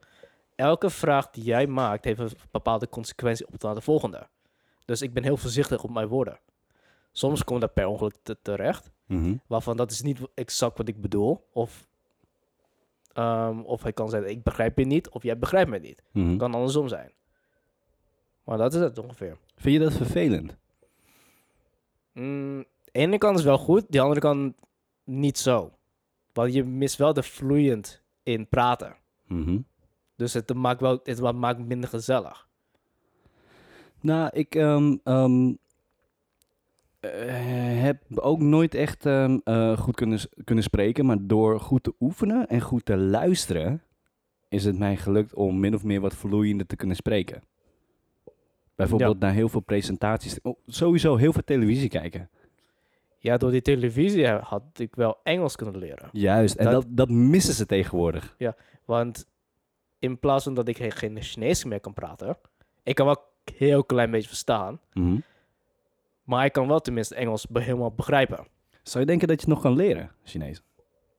Elke 0.55 0.91
vraag 0.91 1.31
die 1.31 1.45
jij 1.45 1.67
maakt 1.67 2.05
heeft 2.05 2.21
een 2.21 2.31
bepaalde 2.51 2.89
consequentie 2.89 3.47
op 3.47 3.63
naar 3.63 3.75
de 3.75 3.81
volgende. 3.81 4.29
Dus 4.85 5.03
ik 5.03 5.13
ben 5.13 5.23
heel 5.23 5.37
voorzichtig 5.37 5.83
op 5.83 5.91
mijn 5.91 6.09
woorden. 6.09 6.41
Soms 7.13 7.45
komt 7.45 7.61
dat 7.61 7.75
per 7.75 7.87
ongeluk 7.87 8.17
te- 8.23 8.39
terecht. 8.43 8.91
Mhm. 9.07 9.37
Waarvan 9.47 9.77
dat 9.77 9.91
is 9.91 10.03
niet 10.03 10.21
exact 10.35 10.79
wat 10.79 10.89
ik 10.89 11.01
bedoel. 11.01 11.49
Of, 11.53 11.89
ehm, 13.13 13.61
of 13.61 13.83
hij 13.83 13.93
kan 13.93 14.09
zeggen, 14.09 14.31
ik 14.31 14.43
begrijp 14.43 14.79
je 14.79 14.87
niet. 14.87 15.09
Of 15.09 15.23
jij 15.23 15.39
begrijpt 15.39 15.71
me 15.71 15.79
niet. 15.79 16.03
Mhm. 16.13 16.37
Kan 16.37 16.55
andersom 16.55 16.89
zijn. 16.89 17.13
Maar 18.45 18.59
dat 18.59 18.75
is 18.75 18.81
het 18.81 18.99
ongeveer. 18.99 19.37
Vind 19.57 19.75
je 19.75 19.83
dat 19.83 19.93
vervelend? 19.93 20.57
Mm, 22.13 22.65
de 22.85 22.91
ene 22.93 23.19
kant 23.19 23.39
is 23.39 23.45
wel 23.45 23.59
goed, 23.59 23.85
de 23.89 24.01
andere 24.01 24.21
kant 24.21 24.55
niet 25.05 25.39
zo. 25.39 25.73
Want 26.33 26.55
je 26.55 26.65
mist 26.65 26.97
wel 26.97 27.13
de 27.13 27.23
vloeiend 27.23 28.03
in 28.23 28.49
praten. 28.49 28.97
Mhm. 29.27 29.59
Dus 30.17 30.33
het 30.33 30.55
maakt 30.55 30.81
wel 30.81 31.01
het 31.03 31.21
maakt 31.35 31.59
minder 31.59 31.89
gezellig. 31.89 32.49
Nou, 34.01 34.31
ik 34.33 34.55
eh, 34.55 34.77
heb 37.93 38.19
ook 38.19 38.41
nooit 38.41 38.75
echt 38.75 39.07
ehm, 39.07 39.39
eh, 39.45 39.79
goed 39.79 39.95
kunnen, 39.95 40.19
kunnen 40.45 40.65
spreken. 40.65 41.07
Maar 41.07 41.17
door 41.21 41.61
goed 41.61 41.83
te 41.83 41.95
oefenen 42.01 42.47
en 42.47 42.61
goed 42.61 42.85
te 42.85 42.97
luisteren, 42.97 43.83
is 44.49 44.65
het 44.65 44.79
mij 44.79 44.97
gelukt 44.97 45.35
om 45.35 45.61
min 45.61 45.75
of 45.75 45.85
meer 45.85 46.01
wat 46.01 46.15
vloeiender 46.15 46.67
te 46.67 46.77
kunnen 46.77 46.97
spreken. 46.97 47.43
Bijvoorbeeld 48.75 49.19
naar 49.21 49.33
heel 49.33 49.49
veel 49.49 49.61
presentaties. 49.61 50.41
Oh, 50.43 50.57
sowieso 50.67 51.17
heel 51.17 51.33
veel 51.33 51.45
televisie 51.45 51.89
kijken. 51.89 52.31
Ja, 53.19 53.37
door 53.37 53.51
die 53.51 53.63
televisie 53.63 54.27
had 54.29 54.63
ik 54.77 54.95
wel 54.95 55.19
Engels 55.23 55.57
kunnen 55.57 55.77
leren. 55.79 56.09
Juist, 56.13 56.55
en 56.55 56.65
Dat- 56.65 56.73
dat, 56.73 56.87
dat 56.89 57.09
missen 57.09 57.55
ze 57.55 57.67
tegenwoordig. 57.67 58.37
Want 58.85 59.27
in 59.99 60.19
plaats 60.19 60.45
van 60.45 60.55
dat 60.55 60.69
ik 60.69 60.93
geen, 60.93 61.23
Chinees 61.23 61.65
meer 61.65 61.81
kan 61.81 61.93
praten, 61.95 62.37
ik 62.83 62.95
kan 62.95 63.07
wel 63.07 63.23
heel 63.57 63.85
klein 63.85 64.11
beetje 64.11 64.29
verstaan, 64.29 64.81
Mhm. 64.93 65.19
Maar 66.31 66.45
ik 66.45 66.53
kan 66.53 66.69
wel 66.69 66.81
tenminste 66.81 67.15
Engels 67.15 67.47
be- 67.47 67.61
helemaal 67.61 67.93
begrijpen. 67.93 68.47
Zou 68.83 69.01
je 69.01 69.07
denken 69.11 69.29
dat 69.29 69.41
je 69.41 69.47
het 69.47 69.55
nog 69.55 69.63
kan 69.63 69.77
leren, 69.77 70.11
Chinees? 70.25 70.63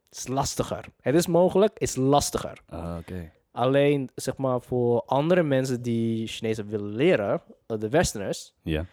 Het 0.09 0.17
is 0.17 0.27
lastiger. 0.27 0.85
Het 1.01 1.15
is 1.15 1.27
mogelijk, 1.27 1.73
het 1.73 1.81
is 1.81 1.95
lastiger. 1.95 2.61
Ah, 2.69 2.97
oké. 2.99 3.31
Alleen, 3.51 4.09
zeg 4.15 4.37
maar, 4.37 4.61
voor 4.61 5.01
andere 5.05 5.43
mensen 5.43 5.81
die 5.81 6.27
Chinees 6.27 6.57
willen 6.57 6.95
leren, 6.95 7.41
eh, 7.67 7.77
de 7.79 7.89
Westerners, 7.89 8.53
Ja. 8.61 8.85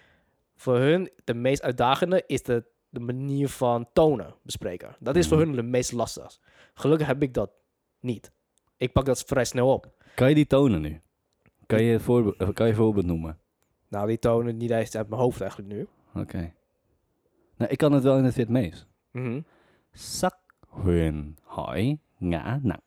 voor 0.56 0.76
hun 0.78 1.10
de 1.25 1.34
meest 1.34 1.62
uitdagende 1.62 2.22
is 2.26 2.42
de, 2.42 2.64
de 2.88 3.00
manier 3.00 3.48
van 3.48 3.87
tonen 3.92 4.34
bespreken. 4.42 4.96
Dat 5.00 5.16
is 5.16 5.28
voor 5.28 5.37
Mhm. 5.38 5.46
hun 5.46 5.56
de 5.56 5.62
meest 5.62 5.92
lastig. 5.92 6.38
Gelukkig 6.75 7.06
heb 7.06 7.22
ik 7.22 7.34
dat 7.34 7.50
niet. 8.00 8.32
Ik 8.76 8.92
pak 8.92 9.04
dat 9.04 9.22
vrij 9.26 9.44
snel 9.44 9.72
op. 9.72 9.92
Kan 10.14 10.28
je 10.28 10.34
die 10.34 10.46
tonen 10.46 10.80
nu? 10.80 11.00
Kan 11.66 11.82
je, 11.82 11.92
een 11.92 12.00
voorbeeld, 12.00 12.37
eh, 12.37 12.48
kan 12.52 12.66
je 12.66 12.75
voorbeeld 12.75 13.06
noemen? 13.06 13.38
Nou, 13.88 14.06
die 14.06 14.18
tonen 14.18 14.56
niet 14.56 14.70
eens 14.70 14.96
uit 14.96 15.08
mijn 15.08 15.20
hoofd 15.20 15.40
eigenlijk 15.40 15.72
nu. 15.72 15.87
Oké. 16.20 16.52
Nou, 17.56 17.70
ik 17.70 17.78
kan 17.78 17.92
het 17.92 18.02
wel 18.02 18.18
in 18.18 18.25
het 18.25 18.34
Vietnamees. 18.34 18.87
Mhm. 19.10 19.40
Sắc 19.92 20.37
huyền 20.68 21.37
hỏi 21.42 21.98
ngã 22.18 22.58
nặng. 22.62 22.82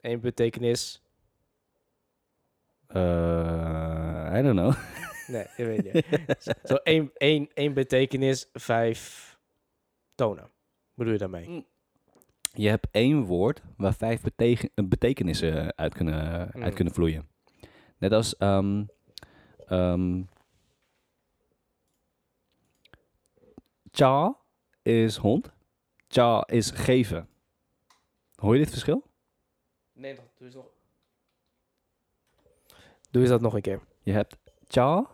Eén 0.00 0.20
betekenis. 0.20 1.02
Uh, 2.96 4.32
I 4.38 4.42
don't 4.42 4.56
know. 4.58 4.72
Nee, 5.26 5.42
ik 5.56 5.64
weet 5.66 5.92
niet. 5.92 6.56
Zo 6.64 6.74
één, 6.74 7.10
één, 7.14 7.48
één 7.54 7.72
betekenis, 7.74 8.48
vijf 8.52 9.38
tonen. 10.14 10.42
Wat 10.42 10.50
bedoel 10.94 11.12
je 11.12 11.18
daarmee? 11.18 11.66
Je 12.52 12.68
hebt 12.68 12.86
één 12.90 13.22
woord 13.24 13.62
waar 13.76 13.94
vijf 13.94 14.20
beteken- 14.20 14.70
eh, 14.74 14.84
betekenissen 14.84 15.76
uit 15.76 15.94
kunnen, 15.94 16.50
Mm. 16.54 16.62
uit 16.62 16.74
kunnen 16.74 16.94
vloeien. 16.94 17.28
Net 17.98 18.12
als... 18.12 18.36
ehm, 18.36 18.82
cha 23.94 24.36
is 24.82 25.16
hond. 25.16 25.52
Cha 26.08 26.46
is 26.46 26.70
geven. 26.70 27.28
Hoor 28.34 28.52
je 28.52 28.62
dit 28.62 28.70
verschil? 28.70 29.02
Nee, 29.92 30.14
doe 30.14 30.24
eens 30.38 30.54
nog. 30.54 30.66
Doe 33.10 33.22
eens 33.22 33.30
dat 33.30 33.40
nog 33.40 33.54
een 33.54 33.60
keer. 33.60 33.80
Je 34.02 34.12
hebt 34.12 34.36
cha, 34.68 35.06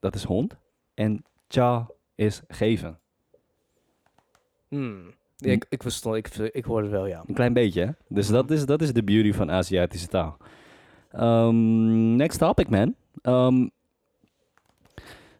dat 0.00 0.14
is 0.14 0.24
hond. 0.24 0.56
En 0.94 1.24
cha 1.48 1.90
is 2.14 2.42
geven. 2.48 2.98
Hmm. 4.68 5.14
Ja, 5.36 5.52
ik, 5.52 5.66
ik 5.68 5.82
verstond, 5.82 6.16
ik, 6.16 6.28
ik 6.36 6.64
hoorde 6.64 6.82
het 6.82 6.96
wel, 6.96 7.06
ja. 7.06 7.22
Een 7.26 7.34
klein 7.34 7.52
beetje, 7.52 7.84
hè? 7.84 7.90
Dus 8.08 8.28
dat, 8.28 8.50
is, 8.50 8.66
dat 8.66 8.82
is 8.82 8.92
de 8.92 9.04
beauty 9.04 9.32
van 9.32 9.50
Aziatische 9.50 10.08
taal. 10.08 10.36
Ehm, 11.10 12.16
next 12.16 12.38
topic, 12.38 12.68
man. 12.68 12.94
Ehm, 13.22 13.68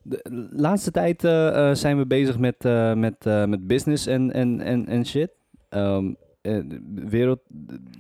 de 0.05 0.49
laatste 0.51 0.91
tijd 0.91 1.25
eh, 1.25 1.71
eh, 1.71 1.77
zijn 1.77 1.99
we 1.99 2.07
bezig 2.07 2.39
met, 2.39 2.65
eh, 2.65 2.95
met, 2.95 3.25
met 3.25 3.67
business 3.67 4.07
en, 4.07 4.33
en, 4.33 4.61
en, 4.61 4.87
en 4.87 5.07
shit. 5.07 5.31
Eh, 5.69 6.05
de 6.43 7.09
wereld, 7.09 7.41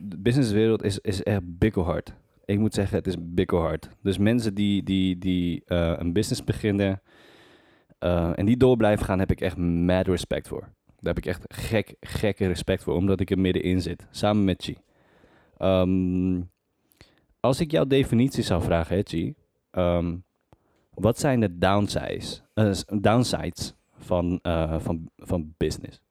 de 0.01 0.19
businesswereld 0.19 0.83
is, 0.83 0.99
is 0.99 1.23
echt 1.23 1.59
bikkelhard. 1.59 2.15
Ik 2.45 2.59
moet 2.59 2.75
zeggen, 2.75 2.97
het 2.97 3.07
is 3.07 3.17
bikkelhard. 3.19 3.89
Dus 4.03 4.19
mensen 4.19 4.55
die, 4.55 4.83
die, 4.83 5.19
die 5.19 5.63
een 5.67 6.13
business 6.13 6.45
beginnen 6.45 7.03
en 8.35 8.47
die 8.47 8.57
door 8.57 8.77
blijven 8.77 9.05
gaan, 9.05 9.19
heb 9.19 9.31
ik 9.31 9.41
echt 9.41 9.57
mad 9.57 10.07
respect 10.07 10.49
voor. 10.49 10.61
Daar 11.01 11.15
heb 11.15 11.19
ik 11.19 11.27
echt 11.27 11.45
gek, 11.49 11.95
gekke 12.01 12.47
respect 12.47 12.83
voor, 12.83 12.95
omdat 12.95 13.21
ik 13.21 13.31
er 13.31 13.39
middenin 13.39 13.83
zit, 13.83 14.07
samen 14.11 14.45
met 14.45 14.63
Chi. 14.63 14.77
Ehm, 15.59 16.41
als 17.41 17.61
ik 17.61 17.71
jouw 17.71 17.87
definitie 17.87 18.43
zou 18.43 18.63
vragen, 18.63 18.97
hè, 18.97 19.03
Chi, 19.05 19.35
ehm, 19.71 20.17
wat 20.95 21.19
zijn 21.19 21.41
de 21.41 21.59
downsides, 21.59 22.43
eh, 22.55 22.73
downsides 23.01 23.75
van, 23.99 24.39
eh, 24.43 24.81
van, 24.81 25.11
van 25.17 25.55
business? 25.57 26.03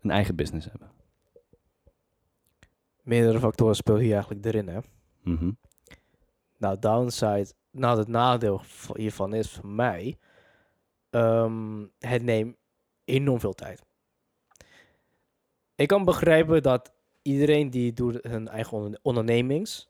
Een 0.00 0.10
eigen 0.10 0.36
business 0.36 0.66
hebben. 0.70 0.90
Meerdere 3.02 3.38
factoren 3.38 3.76
spelen 3.76 4.00
hier 4.00 4.12
eigenlijk 4.12 4.44
erin, 4.44 4.68
hè. 4.68 4.78
Mhm. 5.22 5.50
Nou, 6.56 6.78
downside, 6.78 7.52
nou, 7.70 7.98
het 7.98 8.08
nadeel 8.08 8.60
hiervan 8.94 9.34
is 9.34 9.50
voor 9.50 9.66
mij, 9.68 10.18
ehm, 11.10 11.86
het 11.98 12.22
neemt 12.22 12.56
enorm 13.04 13.40
veel 13.40 13.54
tijd. 13.54 13.86
Ik 15.74 15.88
kan 15.88 16.04
begrijpen 16.04 16.62
dat 16.62 16.92
iedereen 17.22 17.70
die 17.70 17.92
doet 17.92 18.18
hun 18.22 18.48
eigen 18.48 18.76
onder- 18.76 18.98
ondernemings, 19.02 19.88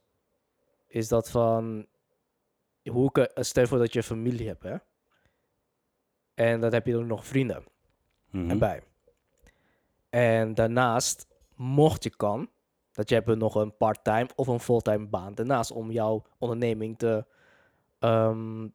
is 0.87 1.09
dat 1.09 1.31
van, 1.31 1.87
hoe 2.89 3.13
kan, 3.13 3.29
stel 3.35 3.63
je 3.63 3.69
voor 3.69 3.79
dat 3.79 3.93
je 3.93 4.03
familie 4.03 4.47
hebt, 4.47 4.63
hè. 4.63 4.77
En 6.35 6.61
dan 6.61 6.73
heb 6.73 6.87
je 6.87 6.97
ook 6.97 7.05
nog 7.05 7.27
vrienden 7.27 7.65
Mhm. 8.31 8.51
erbij. 8.51 8.83
En 10.11 10.55
daarnaast, 10.55 11.27
mocht 11.55 12.05
je 12.05 12.11
kan, 12.17 12.51
dat 12.93 13.09
je 13.09 13.15
hebt 13.15 13.37
nog 13.37 13.55
een 13.55 13.77
part-time 13.77 14.29
of 14.35 14.47
een 14.47 14.61
fulltime 14.61 15.07
baan 15.07 15.35
daarnaast 15.35 15.71
om 15.71 15.91
jouw 15.91 16.25
onderneming 16.39 16.99
te, 16.99 17.27
ehm, 17.99 18.69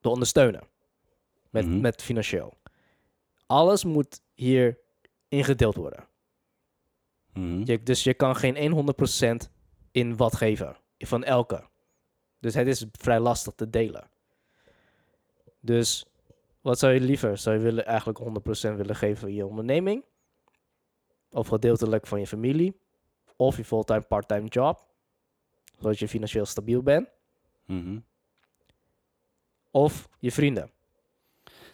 te 0.00 0.08
ondersteunen. 0.08 0.62
Met, 1.50 1.66
Mhm. 1.66 1.80
met 1.80 2.02
financieel. 2.02 2.58
Alles 3.46 3.84
moet 3.84 4.22
hier 4.34 4.78
ingedeeld 5.28 5.74
worden. 5.76 6.06
Mhm. 7.32 7.62
Je, 7.64 7.82
dus 7.82 8.04
je 8.04 8.14
kan 8.14 8.36
geen 8.36 8.56
100% 8.72 9.50
in 9.92 10.16
wat 10.16 10.36
geven. 10.36 10.76
Van 10.98 11.24
elke. 11.24 11.68
Dus 12.40 12.54
het 12.54 12.66
is 12.66 12.86
vrij 12.92 13.20
lastig 13.20 13.54
te 13.54 13.70
delen. 13.70 14.10
Dus 15.60 16.06
wat 16.60 16.78
zou 16.78 16.92
je 16.92 17.00
liever? 17.00 17.38
Zou 17.38 17.56
je 17.56 17.62
willen, 17.62 17.86
eigenlijk 17.86 18.18
100% 18.18 18.76
willen 18.76 18.96
geven 18.96 19.28
in 19.28 19.34
je 19.34 19.46
onderneming? 19.46 20.04
Of 21.30 21.48
gedeeltelijk 21.48 22.06
van 22.06 22.20
je 22.20 22.26
familie? 22.26 22.80
Of 23.36 23.56
je 23.56 23.64
fulltime, 23.64 24.00
parttime 24.00 24.48
job? 24.48 24.86
Zodat 25.78 25.98
je 25.98 26.08
financieel 26.08 26.46
stabiel 26.46 26.82
bent? 26.82 27.08
Mhm. 27.64 27.98
Of 29.70 30.08
je 30.18 30.32
vrienden? 30.32 30.70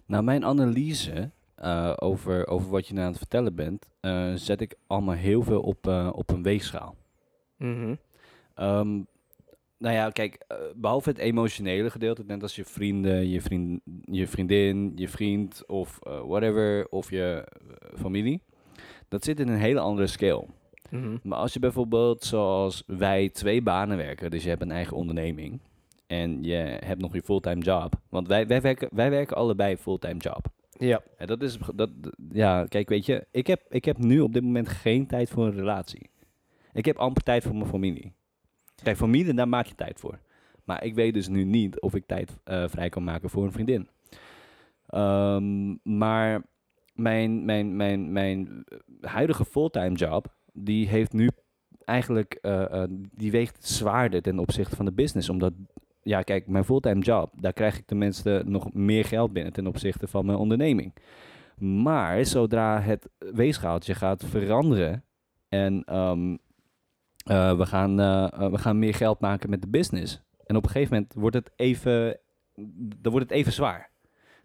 Nou, 0.07 0.23
mijn 0.23 0.45
analyse 0.45 1.31
eh, 1.55 1.93
over, 1.97 2.47
over 2.47 2.71
wat 2.71 2.87
je 2.87 2.93
nou 2.93 3.05
aan 3.05 3.11
het 3.11 3.21
vertellen 3.21 3.55
bent, 3.55 3.89
eh, 4.01 4.33
zet 4.35 4.61
ik 4.61 4.75
allemaal 4.87 5.15
heel 5.15 5.43
veel 5.43 5.61
op, 5.61 5.87
eh, 5.87 6.11
op 6.13 6.31
een 6.31 6.43
weegschaal. 6.43 6.97
Mhm. 7.57 7.95
Ehm, 8.55 9.03
nou 9.79 9.95
ja, 9.95 10.11
kijk, 10.11 10.45
eh, 10.47 10.57
behalve 10.77 11.09
het 11.09 11.19
emotionele 11.19 11.91
gedeelte, 11.91 12.23
net 12.27 12.43
als 12.43 12.57
je 12.57 12.65
vrienden, 12.65 13.29
je, 13.29 13.41
vriend, 13.41 13.81
je 14.03 14.27
vriendin, 14.27 14.93
je 14.95 15.09
vriend 15.09 15.67
of 15.67 15.99
eh, 16.03 16.21
whatever, 16.21 16.89
of 16.89 17.11
je 17.11 17.45
eh, 17.49 17.99
familie, 17.99 18.41
dat 19.09 19.25
zit 19.25 19.41
in 19.41 19.49
een 19.49 19.59
hele 19.59 19.81
andere 19.81 20.07
scale. 20.07 20.47
Mhm. 20.91 21.17
Maar 21.23 21.39
als 21.39 21.53
je 21.53 21.59
bijvoorbeeld, 21.59 22.25
zoals 22.25 22.83
wij, 22.87 23.29
twee 23.29 23.63
banen 23.63 23.97
werken, 23.97 24.31
dus 24.31 24.43
je 24.43 24.49
hebt 24.49 24.63
een 24.63 24.71
eigen 24.71 24.97
onderneming 24.97 25.61
en 26.07 26.43
je 26.43 26.79
hebt 26.85 27.01
nog 27.01 27.15
je 27.15 27.23
fulltime 27.23 27.63
job, 27.63 27.95
want 28.09 28.29
wij, 28.29 28.47
wij, 28.47 28.61
werken, 28.61 28.89
wij 28.93 29.11
werken 29.11 29.37
allebei 29.37 29.77
fulltime 29.77 30.19
job. 30.19 30.47
Ja. 30.79 31.03
En 31.17 31.27
dat 31.27 31.43
is, 31.43 31.59
dat, 31.75 31.91
ja, 32.33 32.65
kijk, 32.65 32.89
weet 32.89 33.07
je, 33.07 33.27
ik 33.31 33.47
heb, 33.47 33.63
ik 33.69 33.85
heb 33.85 33.99
nu 33.99 34.21
op 34.21 34.33
dit 34.33 34.43
moment 34.43 34.69
geen 34.69 35.07
tijd 35.07 35.31
voor 35.31 35.47
een 35.47 35.55
relatie. 35.55 36.11
Ik 36.73 36.85
heb 36.85 36.99
amper 36.99 37.23
tijd 37.23 37.43
voor 37.43 37.55
mijn 37.55 37.71
familie. 37.71 38.13
Kijk, 38.83 38.97
familie, 38.97 39.35
daar 39.35 39.49
maak 39.49 39.67
je 39.67 39.75
tijd 39.75 40.01
voor. 40.01 40.19
Maar 40.65 40.85
ik 40.85 40.95
weet 40.95 41.15
dus 41.15 41.29
nu 41.29 41.45
niet 41.45 41.81
of 41.81 41.95
ik 41.95 42.07
tijd 42.07 42.39
eh, 42.45 42.65
vrij 42.69 42.89
kan 42.89 43.05
maken 43.05 43.31
voor 43.31 43.45
een 43.45 43.53
vriendin. 43.53 43.89
Ehm, 44.87 45.75
maar 45.99 46.43
mijn, 46.95 47.45
mijn, 47.45 47.77
mijn, 47.77 48.13
mijn 48.13 48.65
huidige 49.01 49.45
fulltime 49.45 49.95
job, 49.95 50.35
die 50.53 50.89
heeft 50.89 51.13
nu 51.13 51.29
eigenlijk, 51.85 52.39
eh, 52.41 52.83
eh, 52.83 52.91
die 53.13 53.31
weegt 53.31 53.67
zwaarder 53.67 54.23
ten 54.23 54.39
opzichte 54.39 54.77
van 54.77 54.85
de 54.85 54.93
business. 54.93 55.29
Omdat, 55.29 55.53
ja, 56.03 56.23
kijk, 56.23 56.47
mijn 56.47 56.65
fulltime 56.65 57.01
job, 57.01 57.33
daar 57.41 57.53
krijg 57.53 57.79
ik 57.79 57.87
tenminste 57.87 58.43
nog 58.47 58.73
meer 58.73 59.05
geld 59.05 59.33
binnen 59.33 59.53
ten 59.53 59.67
opzichte 59.67 60.07
van 60.07 60.27
mijn 60.27 60.39
onderneming. 60.39 60.95
Maar 61.59 62.25
zodra 62.25 62.81
het 62.81 63.09
weegschaaltje 63.19 63.95
gaat 63.95 64.25
veranderen 64.25 65.05
en 65.49 65.85
ehm, 65.85 66.37
eh, 67.27 67.57
we, 67.57 67.67
gaan, 67.67 68.01
eh, 68.01 68.25
eh, 68.33 68.51
we 68.51 68.59
gaan 68.59 68.79
meer 68.79 68.95
geld 68.95 69.21
maken 69.21 69.51
met 69.51 69.63
de 69.63 69.69
business. 69.69 70.23
En 70.45 70.57
op 70.57 70.65
een 70.65 70.71
gegeven 70.71 70.95
moment 70.95 71.15
wordt 71.15 71.37
het 71.37 71.51
even, 71.57 72.19
dan 73.01 73.13
wordt 73.13 73.29
het 73.29 73.39
even 73.39 73.53
zwaar. 73.53 73.91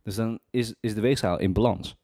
Dus 0.03 0.15
dan 0.15 0.39
is, 0.50 0.75
is 0.79 0.95
de 0.95 1.01
weegschaal 1.01 1.39
in 1.39 1.53
balans. 1.53 1.95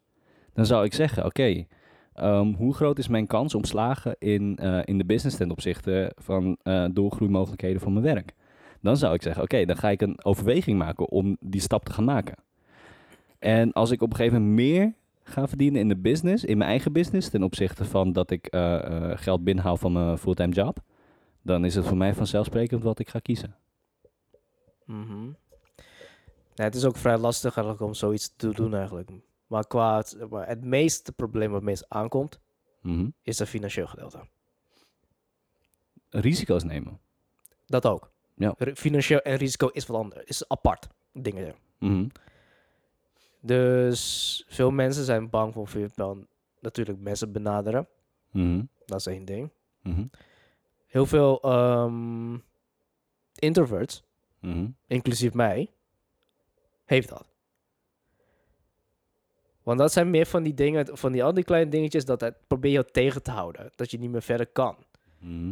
Dan 0.54 0.66
zou 0.66 0.86
ik 0.86 0.94
zeggen, 0.94 1.26
oké, 1.26 1.66
ehm, 2.14 2.54
hoe 2.54 2.74
groot 2.74 2.98
is 2.98 3.08
mijn 3.08 3.28
kans 3.28 3.56
om 3.56 3.64
slagen 3.64 4.16
in, 4.20 4.56
in 4.84 4.98
de 4.98 5.06
business 5.06 5.38
ten 5.38 5.52
opzichte 5.52 6.12
van 6.16 6.58
doorgroeimogelijkheden 6.94 7.82
van 7.82 7.94
mijn 7.94 8.06
werk? 8.06 8.34
Dan 8.82 8.98
zou 8.98 9.14
ik 9.14 9.22
zeggen, 9.22 9.44
oké, 9.44 9.66
dan 9.66 9.78
ga 9.78 9.90
ik 9.90 10.02
een 10.02 10.24
overweging 10.24 10.78
maken 10.78 11.10
om 11.10 11.38
die 11.40 11.62
stap 11.62 11.86
te 11.86 11.94
gaan 11.94 12.04
maken. 12.04 12.36
En 13.40 13.74
als 13.74 13.92
ik 13.92 14.02
op 14.02 14.10
een 14.10 14.16
gegeven 14.16 14.42
moment 14.42 14.56
meer 14.56 14.94
ga 15.28 15.48
verdienen 15.48 15.82
in 15.82 15.88
de 15.88 15.96
business, 15.98 16.44
in 16.44 16.58
mijn 16.58 16.70
eigen 16.70 16.94
business, 16.94 17.30
ten 17.30 17.44
opzichte 17.44 17.86
van 17.86 18.14
dat 18.14 18.32
ik 18.32 18.48
eh, 18.48 18.86
eh, 19.12 19.18
geld 19.18 19.44
binnenhaal 19.44 19.78
van 19.78 19.92
mijn 19.92 20.18
fulltime 20.18 20.54
job, 20.54 20.80
dan 21.42 21.66
is 21.66 21.76
het 21.76 21.86
voor 21.86 21.98
mij 21.98 22.14
vanzelfsprekend 22.14 22.84
wat 22.84 23.00
ik 23.00 23.10
ga 23.10 23.20
kiezen. 23.20 23.56
Mhm. 24.86 25.26
Ja, 26.54 26.64
het 26.64 26.76
is 26.76 26.86
ook 26.86 26.98
vrij 26.98 27.18
lastig 27.18 27.56
eigenlijk 27.56 27.86
om 27.88 27.94
zoiets 27.94 28.34
te 28.36 28.50
doen 28.54 28.76
eigenlijk. 28.76 29.10
Maar 29.48 29.68
qua 29.68 29.98
het, 29.98 30.18
maar 30.30 30.48
het 30.48 30.64
meeste 30.64 31.12
probleem 31.12 31.52
wat 31.52 31.62
meest 31.64 31.86
aankomt, 31.90 32.40
Mhm. 32.82 33.10
is 33.22 33.40
het 33.40 33.50
financieel 33.50 33.88
gedeelte. 33.88 34.20
Risico's 36.10 36.64
nemen. 36.64 37.00
Dat 37.66 37.86
ook. 37.86 38.12
Ja. 38.36 38.56
Financieel 38.74 39.20
en 39.20 39.36
risico 39.36 39.68
is 39.68 39.86
wat 39.86 39.98
anders. 39.98 40.24
Is 40.26 40.48
apart 40.50 40.88
dingen. 41.14 41.56
Mhm. 41.80 42.08
Dus 43.48 44.44
veel 44.48 44.72
mensen 44.72 45.04
zijn 45.04 45.30
bang 45.30 45.54
voor 45.54 45.68
veel- 45.68 45.88
dan 45.96 46.28
natuurlijk 46.60 47.00
mensen 47.00 47.32
benaderen. 47.32 47.88
Mhm. 48.32 48.64
Dat 48.86 49.00
is 49.00 49.06
één 49.06 49.26
ding. 49.26 49.52
Mhm. 49.82 50.06
Heel 50.88 51.06
veel 51.06 51.42
ehm, 51.42 52.38
introverts, 53.36 54.04
Mhm. 54.40 54.68
inclusief 54.88 55.34
mij, 55.34 55.70
heeft 56.86 57.10
dat. 57.10 57.26
Want 59.64 59.80
dat 59.80 59.92
zijn 59.92 60.10
meer 60.10 60.26
van 60.26 60.44
die 60.44 60.54
dingen, 60.54 60.98
van 60.98 61.12
die 61.12 61.24
al 61.24 61.34
die 61.34 61.44
kleine 61.44 61.70
dingetjes 61.72 62.06
dat 62.06 62.22
het 62.22 62.36
probeer 62.48 62.72
je 62.72 62.86
tegen 62.86 63.24
te 63.24 63.32
houden. 63.32 63.72
Dat 63.76 63.92
je 63.92 64.00
niet 64.00 64.10
meer 64.12 64.22
verder 64.22 64.48
kan. 64.48 64.76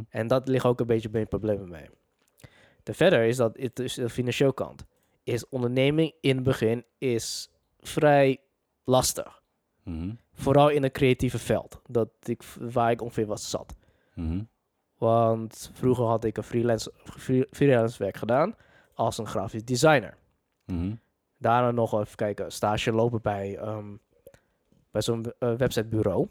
En 0.09 0.27
dat 0.27 0.47
ligt 0.47 0.65
ook 0.65 0.79
een 0.79 0.85
beetje 0.87 1.09
bij 1.09 1.25
problemen 1.25 1.69
mee. 1.69 1.89
De 2.83 2.93
verder 2.93 3.23
is 3.23 3.37
dat 3.37 3.57
het 3.57 3.79
is 3.79 3.93
de 3.93 4.09
financieel 4.09 4.53
kant. 4.53 4.85
Is 5.23 5.49
onderneming 5.49 6.13
in 6.21 6.35
het 6.35 6.43
begin 6.43 6.85
is 6.97 7.49
vrij 7.87 8.39
lastig. 8.83 9.43
Mhm. 9.83 10.13
Vooral 10.33 10.69
in 10.69 10.83
een 10.83 10.91
creatieve 10.91 11.39
veld. 11.39 11.81
Dat 11.87 12.09
ik, 12.23 12.43
waar 12.59 12.91
ik 12.91 13.01
ongeveer 13.01 13.25
was 13.25 13.49
zat. 13.49 13.75
Mhm. 14.13 14.43
Want 14.97 15.71
vroeger 15.73 16.05
had 16.05 16.23
ik 16.23 16.37
een 16.37 16.43
freelance, 16.43 16.91
free- 17.03 17.47
freelance 17.51 17.97
werk 17.97 18.17
gedaan 18.17 18.55
als 18.93 19.17
een 19.17 19.27
grafisch 19.27 19.63
designer. 19.63 20.17
Mhm. 20.65 20.95
Daarna 21.37 21.71
nog 21.71 21.99
even 21.99 22.15
kijken, 22.15 22.51
stage 22.51 22.91
lopen 22.91 23.21
bij, 23.21 23.57
ehm, 23.57 23.95
bij 24.91 25.01
zo'n 25.01 25.33
eh, 25.39 25.53
websitebureau. 25.55 26.27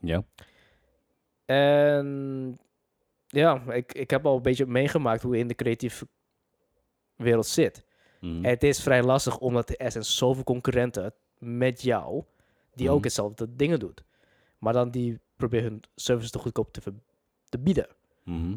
Ja. 0.00 0.22
En 1.44 2.58
ja, 3.26 3.62
ik, 3.72 3.92
ik 3.94 4.10
heb 4.10 4.26
al 4.26 4.36
een 4.36 4.42
beetje 4.42 4.66
meegemaakt 4.66 5.22
hoe 5.22 5.34
je 5.34 5.40
in 5.40 5.48
de 5.48 5.54
creatieve 5.54 6.08
wereld 7.16 7.46
zit. 7.46 7.84
Mhm. 8.24 8.44
Het 8.44 8.62
is 8.62 8.82
vrij 8.82 9.02
lastig 9.02 9.38
omdat 9.38 9.74
er 9.80 9.90
zijn 9.92 10.04
zoveel 10.04 10.44
concurrenten 10.44 11.12
met 11.38 11.82
jou 11.82 12.24
die 12.74 12.86
Mhm. 12.86 12.94
ook 12.94 13.04
hetzelfde 13.04 13.56
dingen 13.56 13.78
doet. 13.78 14.04
Maar 14.58 14.72
dan 14.72 14.90
die 14.90 15.20
proberen 15.36 15.70
hun 15.70 15.82
service 15.94 16.30
te 16.30 16.38
goedkoop 16.38 16.72
te, 16.72 16.92
te 17.48 17.58
bieden. 17.58 17.86
Mhm. 18.24 18.56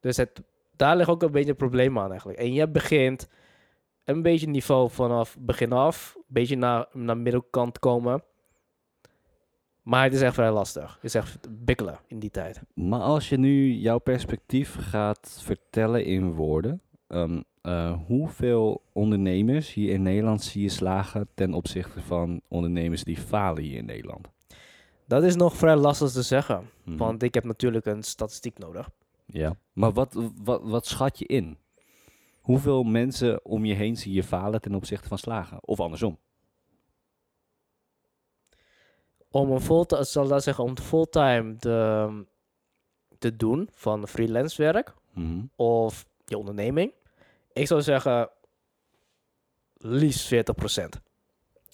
Dus 0.00 0.16
het, 0.16 0.42
daar 0.76 0.96
ligt 0.96 1.08
ook 1.08 1.22
een 1.22 1.30
beetje 1.32 1.50
een 1.50 1.56
probleem 1.56 1.98
aan 1.98 2.10
eigenlijk. 2.10 2.38
En 2.38 2.52
je 2.52 2.68
begint 2.68 3.28
een 4.04 4.22
beetje 4.22 4.46
niveau 4.46 4.90
vanaf 4.90 5.36
begin 5.40 5.72
af, 5.72 6.14
een 6.16 6.22
beetje 6.26 6.56
naar, 6.56 6.86
naar 6.92 7.16
middelkant 7.18 7.78
komen. 7.78 8.22
Maar 9.82 10.04
het 10.04 10.12
is 10.14 10.20
echt 10.22 10.34
vrij 10.34 10.50
lastig. 10.50 10.94
Het 10.94 11.04
is 11.04 11.14
echt 11.14 11.64
bikkelen 11.64 11.98
in 12.06 12.18
die 12.18 12.30
tijd. 12.30 12.60
Maar 12.74 13.00
als 13.00 13.28
je 13.28 13.36
nu 13.36 13.72
jouw 13.72 13.98
perspectief 13.98 14.74
gaat 14.78 15.40
vertellen 15.42 16.04
in 16.04 16.32
woorden, 16.32 16.82
ehm, 17.06 17.42
eh, 17.64 17.98
hoeveel 18.06 18.82
ondernemers 18.92 19.72
hier 19.74 19.92
in 19.92 20.02
Nederland 20.02 20.42
zie 20.42 20.62
je 20.62 20.68
slagen 20.68 21.28
ten 21.34 21.54
opzichte 21.54 22.00
van 22.00 22.40
ondernemers 22.48 23.04
die 23.04 23.16
falen 23.16 23.62
hier 23.62 23.76
in 23.76 23.84
Nederland? 23.84 24.28
Dat 25.06 25.22
is 25.22 25.36
nog 25.36 25.56
vrij 25.56 25.76
lastig 25.76 26.10
te 26.10 26.22
zeggen. 26.22 26.70
Mhm. 26.84 26.96
Want 26.96 27.22
ik 27.22 27.34
heb 27.34 27.44
natuurlijk 27.44 27.86
een 27.86 28.02
statistiek 28.02 28.58
nodig. 28.58 28.90
Ja. 29.26 29.56
Maar 29.72 29.92
wat, 29.92 30.30
wat, 30.42 30.62
wat 30.62 30.86
schat 30.86 31.18
je 31.18 31.26
in? 31.26 31.58
Hoeveel 32.40 32.82
mensen 32.82 33.44
om 33.44 33.64
je 33.64 33.74
heen 33.74 33.96
zie 33.96 34.12
je 34.12 34.22
falen 34.24 34.60
ten 34.60 34.74
opzichte 34.74 35.08
van 35.08 35.18
slagen? 35.18 35.58
Of 35.68 35.80
andersom? 35.80 36.18
Om 39.30 39.50
een 39.50 39.60
fulltime, 39.60 40.04
zal 40.04 40.28
dat 40.28 40.42
zeggen, 40.42 40.64
om 40.64 40.78
fulltime 40.78 41.56
te, 41.56 42.24
te 43.18 43.36
doen 43.36 43.68
van 43.72 44.08
freelance 44.08 44.62
werk 44.62 44.94
Mhm. 45.12 45.42
of 45.56 46.06
je 46.24 46.38
onderneming. 46.38 46.92
Ik 47.54 47.66
zou 47.66 47.82
zeggen, 47.82 48.30
liefst 49.76 50.34
40%. 50.34 50.38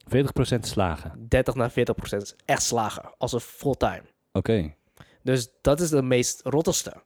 40% 0.08 0.58
slagen. 0.60 1.28
30 1.28 1.54
naar 1.54 1.70
40% 1.70 1.74
is 2.16 2.34
echt 2.44 2.62
slagen. 2.62 3.14
Als 3.18 3.32
een 3.32 3.40
fulltime. 3.40 4.02
Oké. 4.32 4.74
Dus 5.22 5.48
dat 5.60 5.80
is 5.80 5.90
de 5.90 6.02
meest 6.02 6.40
rottigste. 6.44 7.02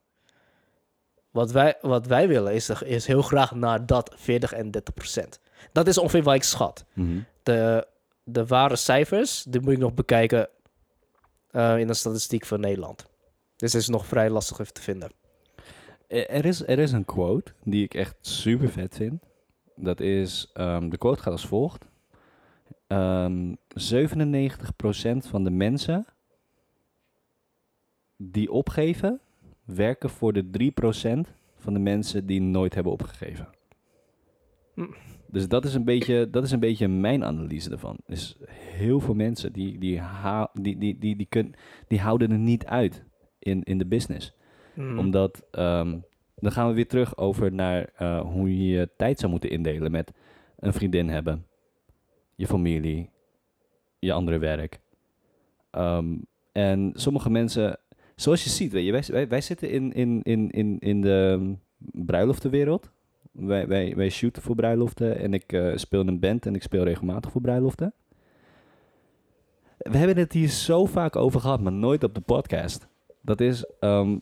Wat 1.30 1.50
wij, 1.50 1.76
wat 1.80 2.06
wij 2.06 2.28
willen 2.28 2.54
is, 2.54 2.68
is 2.68 3.06
heel 3.06 3.22
graag 3.22 3.54
naar 3.54 3.86
dat 3.86 4.12
40 4.16 4.52
en 4.52 4.70
30%. 5.24 5.28
Dat 5.72 5.86
is 5.86 5.98
ongeveer 5.98 6.22
wat 6.22 6.34
ik 6.34 6.42
schat. 6.42 6.84
Mhm. 6.92 7.18
De, 7.42 7.86
de 8.24 8.46
ware 8.46 8.76
cijfers, 8.76 9.44
die 9.48 9.60
moet 9.60 9.72
ik 9.72 9.78
nog 9.78 9.94
bekijken 9.94 10.48
eh, 11.50 11.78
in 11.78 11.86
de 11.86 11.94
statistiek 11.94 12.46
van 12.46 12.60
Nederland. 12.60 13.06
Dus 13.56 13.72
het 13.72 13.82
is 13.82 13.88
nog 13.88 14.06
vrij 14.06 14.30
lastig 14.30 14.58
even 14.58 14.72
te 14.72 14.82
vinden. 14.82 15.10
Er 16.14 16.28
er 16.28 16.44
is, 16.44 16.66
er 16.66 16.78
is 16.78 16.92
een 16.92 17.04
quote 17.04 17.52
die 17.64 17.84
ik 17.84 17.94
echt 17.94 18.16
super 18.20 18.68
vet 18.68 18.94
vind. 18.96 19.22
Dat 19.76 20.00
is, 20.00 20.50
ehm, 20.52 20.88
de 20.88 20.98
quote 20.98 21.22
gaat 21.22 21.32
als 21.32 21.46
volgt. 21.46 21.88
Ehm 22.86 23.54
97% 23.74 25.26
van 25.26 25.44
de 25.44 25.50
mensen 25.50 26.06
die 28.16 28.50
opgeven, 28.50 29.20
werken 29.64 30.10
voor 30.10 30.32
de 30.32 30.50
3% 30.50 31.34
van 31.56 31.72
de 31.72 31.78
mensen 31.78 32.26
die 32.26 32.40
nooit 32.40 32.74
hebben 32.74 32.92
opgegeven. 32.92 33.48
Hm. 34.74 34.92
Dus 35.26 35.48
dat 35.48 35.64
is, 35.64 35.74
een 35.74 35.84
beetje, 35.84 36.30
dat 36.30 36.44
is 36.44 36.50
een 36.50 36.60
beetje 36.60 36.88
mijn 36.88 37.24
analyse 37.24 37.70
ervan. 37.70 37.96
Dus 38.06 38.36
heel 38.48 39.00
veel 39.00 39.14
mensen 39.14 39.52
die, 39.52 39.78
die, 39.78 40.00
die, 40.52 40.78
die, 40.78 40.98
die, 40.98 41.16
die, 41.16 41.26
kun, 41.26 41.54
die 41.88 42.00
houden 42.00 42.30
er 42.30 42.38
niet 42.38 42.66
uit 42.66 43.04
in, 43.38 43.62
in 43.62 43.78
de 43.78 43.86
business 43.86 44.34
Hmm. 44.74 44.98
omdat, 44.98 45.44
ehm, 45.50 45.98
dan 46.34 46.52
gaan 46.52 46.68
we 46.68 46.74
weer 46.74 46.88
terug 46.88 47.16
over 47.16 47.52
naar 47.52 47.90
eh, 47.96 48.20
hoe 48.20 48.58
je 48.58 48.68
je 48.68 48.90
tijd 48.96 49.18
zou 49.18 49.30
moeten 49.30 49.50
indelen 49.50 49.90
met 49.90 50.12
een 50.58 50.72
vriendin 50.72 51.08
hebben, 51.08 51.46
je 52.34 52.46
familie, 52.46 53.10
je 53.98 54.12
andere 54.12 54.38
werk. 54.38 54.80
Ehm, 55.70 56.16
en 56.52 56.90
sommige 56.94 57.30
mensen 57.30 57.78
zoals 58.16 58.44
je 58.44 58.50
ziet, 58.50 58.72
weet 58.72 58.84
je, 58.84 59.12
wij, 59.12 59.28
wij, 59.28 59.40
zitten 59.40 59.70
in, 59.70 59.92
in, 59.92 60.22
in, 60.22 60.50
in, 60.50 60.78
in 60.78 61.00
de 61.00 61.36
um, 61.40 61.60
bruiloftenwereld. 62.06 62.90
Wij, 63.32 63.66
wij, 63.66 63.96
wij 63.96 64.08
shooten 64.08 64.42
voor 64.42 64.54
bruiloften 64.54 65.18
en 65.18 65.34
ik 65.34 65.52
eh, 65.52 65.76
speel 65.76 66.00
in 66.00 66.08
een 66.08 66.20
band 66.20 66.46
en 66.46 66.54
ik 66.54 66.62
speel 66.62 66.84
regelmatig 66.84 67.30
voor 67.30 67.40
bruiloften. 67.40 67.92
We 69.78 69.96
hebben 69.96 70.16
het 70.16 70.32
hier 70.32 70.48
zo 70.48 70.84
vaak 70.84 71.16
over 71.16 71.40
gehad, 71.40 71.60
maar 71.60 71.72
nooit 71.72 72.04
op 72.04 72.14
de 72.14 72.20
podcast. 72.20 72.88
Dat 73.20 73.40
is, 73.40 73.64
ehm, 73.80 74.18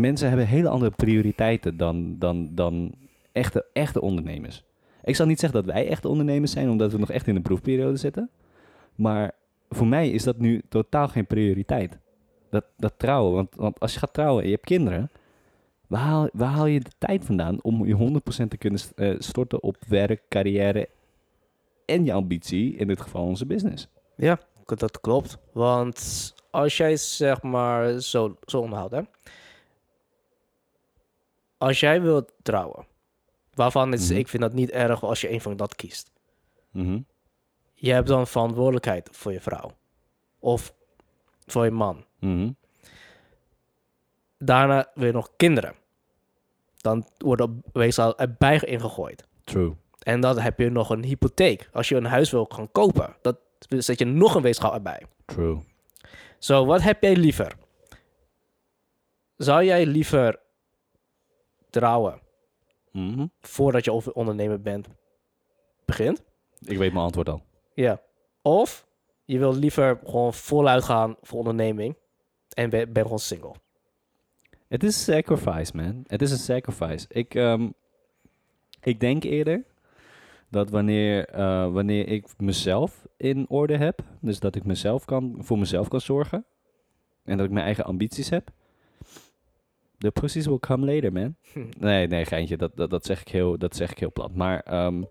mensen 0.00 0.28
hebben 0.28 0.46
hele 0.46 0.68
andere 0.68 0.90
prioriteiten 0.90 1.76
dan, 1.76 2.18
dan, 2.18 2.54
dan 2.54 2.94
echte, 3.32 3.66
echte 3.72 4.00
ondernemers. 4.00 4.64
Ik 5.04 5.16
zal 5.16 5.26
niet 5.26 5.40
zeggen 5.40 5.64
dat 5.64 5.74
wij 5.74 5.88
echte 5.88 6.08
ondernemers 6.08 6.52
zijn, 6.52 6.70
omdat 6.70 6.92
we 6.92 6.98
nog 6.98 7.10
echt 7.10 7.26
in 7.26 7.34
de 7.34 7.40
proefperiode 7.40 7.96
zitten. 7.96 8.30
Maar 8.94 9.32
voor 9.68 9.86
mij 9.86 10.10
is 10.10 10.22
dat 10.22 10.38
nu 10.38 10.62
totaal 10.68 11.08
geen 11.08 11.26
prioriteit. 11.26 11.98
Dat, 12.50 12.64
dat 12.76 12.92
trouwen. 12.96 13.34
Want, 13.34 13.54
want 13.54 13.80
als 13.80 13.92
je 13.92 13.98
gaat 13.98 14.14
trouwen 14.14 14.42
en 14.42 14.48
je 14.48 14.54
hebt 14.54 14.66
kinderen, 14.66 15.10
waar 15.86 16.00
haal, 16.00 16.28
waar 16.32 16.50
haal 16.50 16.66
je 16.66 16.80
de 16.80 16.90
tijd 16.98 17.24
vandaan 17.24 17.62
om 17.62 17.86
je 17.86 18.20
100% 18.44 18.48
te 18.48 18.56
kunnen 18.56 18.80
eh, 18.96 19.14
storten 19.18 19.62
op 19.62 19.76
werk, 19.88 20.22
carrière 20.28 20.88
en 21.84 22.04
je 22.04 22.12
ambitie, 22.12 22.76
in 22.76 22.86
dit 22.86 23.00
geval 23.00 23.24
onze 23.24 23.46
business? 23.46 23.88
Ja, 24.16 24.38
dat 24.64 25.00
klopt. 25.00 25.38
Want 25.52 26.34
als 26.50 26.76
jij 26.76 26.96
zeg 26.96 27.42
maar 27.42 28.00
zo, 28.00 28.36
zo 28.44 28.60
onderhoudt, 28.60 28.94
hè. 28.94 29.00
Als 31.58 31.80
jij 31.80 32.02
wilt 32.02 32.32
trouwen, 32.42 32.86
waarvan 33.54 33.92
is, 33.92 34.08
Mhm. 34.10 34.18
ik 34.18 34.28
vind 34.28 34.42
dat 34.42 34.52
niet 34.52 34.70
erg 34.70 35.02
als 35.04 35.20
je 35.20 35.30
een 35.30 35.40
van 35.40 35.56
dat 35.56 35.74
kiest. 35.74 36.10
Mhm. 36.70 37.00
Je 37.74 37.92
hebt 37.92 38.08
dan 38.08 38.26
verantwoordelijkheid 38.26 39.08
voor 39.12 39.32
je 39.32 39.40
vrouw. 39.40 39.70
Of 40.38 40.74
voor 41.46 41.64
je 41.64 41.70
man. 41.70 42.04
Mhm. 42.18 42.50
Daarna 44.38 44.90
weer 44.94 45.12
nog 45.12 45.30
kinderen. 45.36 45.74
Dan 46.76 47.06
wordt 47.18 47.42
op 47.42 47.50
weefsel 47.72 48.18
erbij 48.18 48.60
ingegooid. 48.60 49.26
True. 49.44 49.74
En 50.02 50.20
dan 50.20 50.38
heb 50.38 50.58
je 50.58 50.70
nog 50.70 50.90
een 50.90 51.04
hypotheek. 51.04 51.68
Als 51.72 51.88
je 51.88 51.96
een 51.96 52.04
huis 52.04 52.30
wil 52.30 52.44
gaan 52.44 52.72
kopen, 52.72 53.16
dat 53.22 53.38
zet 53.68 53.98
je 53.98 54.04
nog 54.04 54.34
een 54.34 54.42
weegschaal 54.42 54.74
erbij. 54.74 55.02
True. 55.24 55.58
Zo, 56.38 56.66
wat 56.66 56.82
heb 56.82 57.02
jij 57.02 57.16
liever? 57.16 57.56
Zou 59.36 59.64
jij 59.64 59.86
liever 59.86 60.38
trouwen 61.80 62.20
Mhm. 62.92 63.26
voordat 63.40 63.84
je 63.84 63.92
over- 63.92 64.12
ondernemer 64.12 64.60
bent 64.62 64.88
begint? 65.84 66.22
Ik 66.60 66.78
weet 66.78 66.92
mijn 66.92 67.04
antwoord 67.04 67.28
al. 67.28 67.42
Ja. 67.74 68.00
Of 68.42 68.86
je 69.24 69.38
wil 69.38 69.54
liever 69.54 70.00
gewoon 70.04 70.34
voluit 70.34 70.84
gaan 70.84 71.16
voor 71.22 71.38
onderneming 71.38 71.96
en 72.54 72.70
ben, 72.70 72.92
ben 72.92 73.02
gewoon 73.02 73.18
single. 73.18 73.54
Het 74.68 74.82
is 74.84 75.04
sacrifice, 75.04 75.76
man. 75.76 76.04
Het 76.06 76.22
is 76.22 76.30
een 76.30 76.38
sacrifice. 76.38 77.06
Ik, 77.08 77.34
ehm, 77.34 77.68
ik 78.80 79.00
denk 79.00 79.22
eerder 79.24 79.64
dat 80.50 80.70
wanneer, 80.70 81.28
eh, 81.28 81.72
wanneer 81.72 82.08
ik 82.08 82.26
mezelf 82.38 83.06
in 83.16 83.48
orde 83.48 83.76
heb, 83.76 84.00
dus 84.20 84.40
dat 84.40 84.54
ik 84.54 84.64
mezelf 84.64 85.04
kan, 85.04 85.36
voor 85.38 85.58
mezelf 85.58 85.88
kan 85.88 86.00
zorgen 86.00 86.44
en 87.24 87.36
dat 87.36 87.46
ik 87.46 87.52
mijn 87.52 87.64
eigen 87.64 87.84
ambities 87.84 88.28
heb, 88.30 88.50
de 89.98 90.10
pussies 90.10 90.46
will 90.46 90.58
come 90.58 90.94
later, 90.94 91.12
man. 91.12 91.36
Hm. 91.52 91.60
Nee, 91.78 92.06
nee, 92.06 92.24
geintje, 92.24 92.56
dat, 92.56 92.76
dat, 92.76 92.90
dat, 92.90 93.04
zeg, 93.04 93.20
ik 93.20 93.28
heel, 93.28 93.58
dat 93.58 93.76
zeg 93.76 93.90
ik 93.90 93.98
heel 93.98 94.12
plat. 94.12 94.34
Maar 94.34 94.60
ehm, 94.60 95.02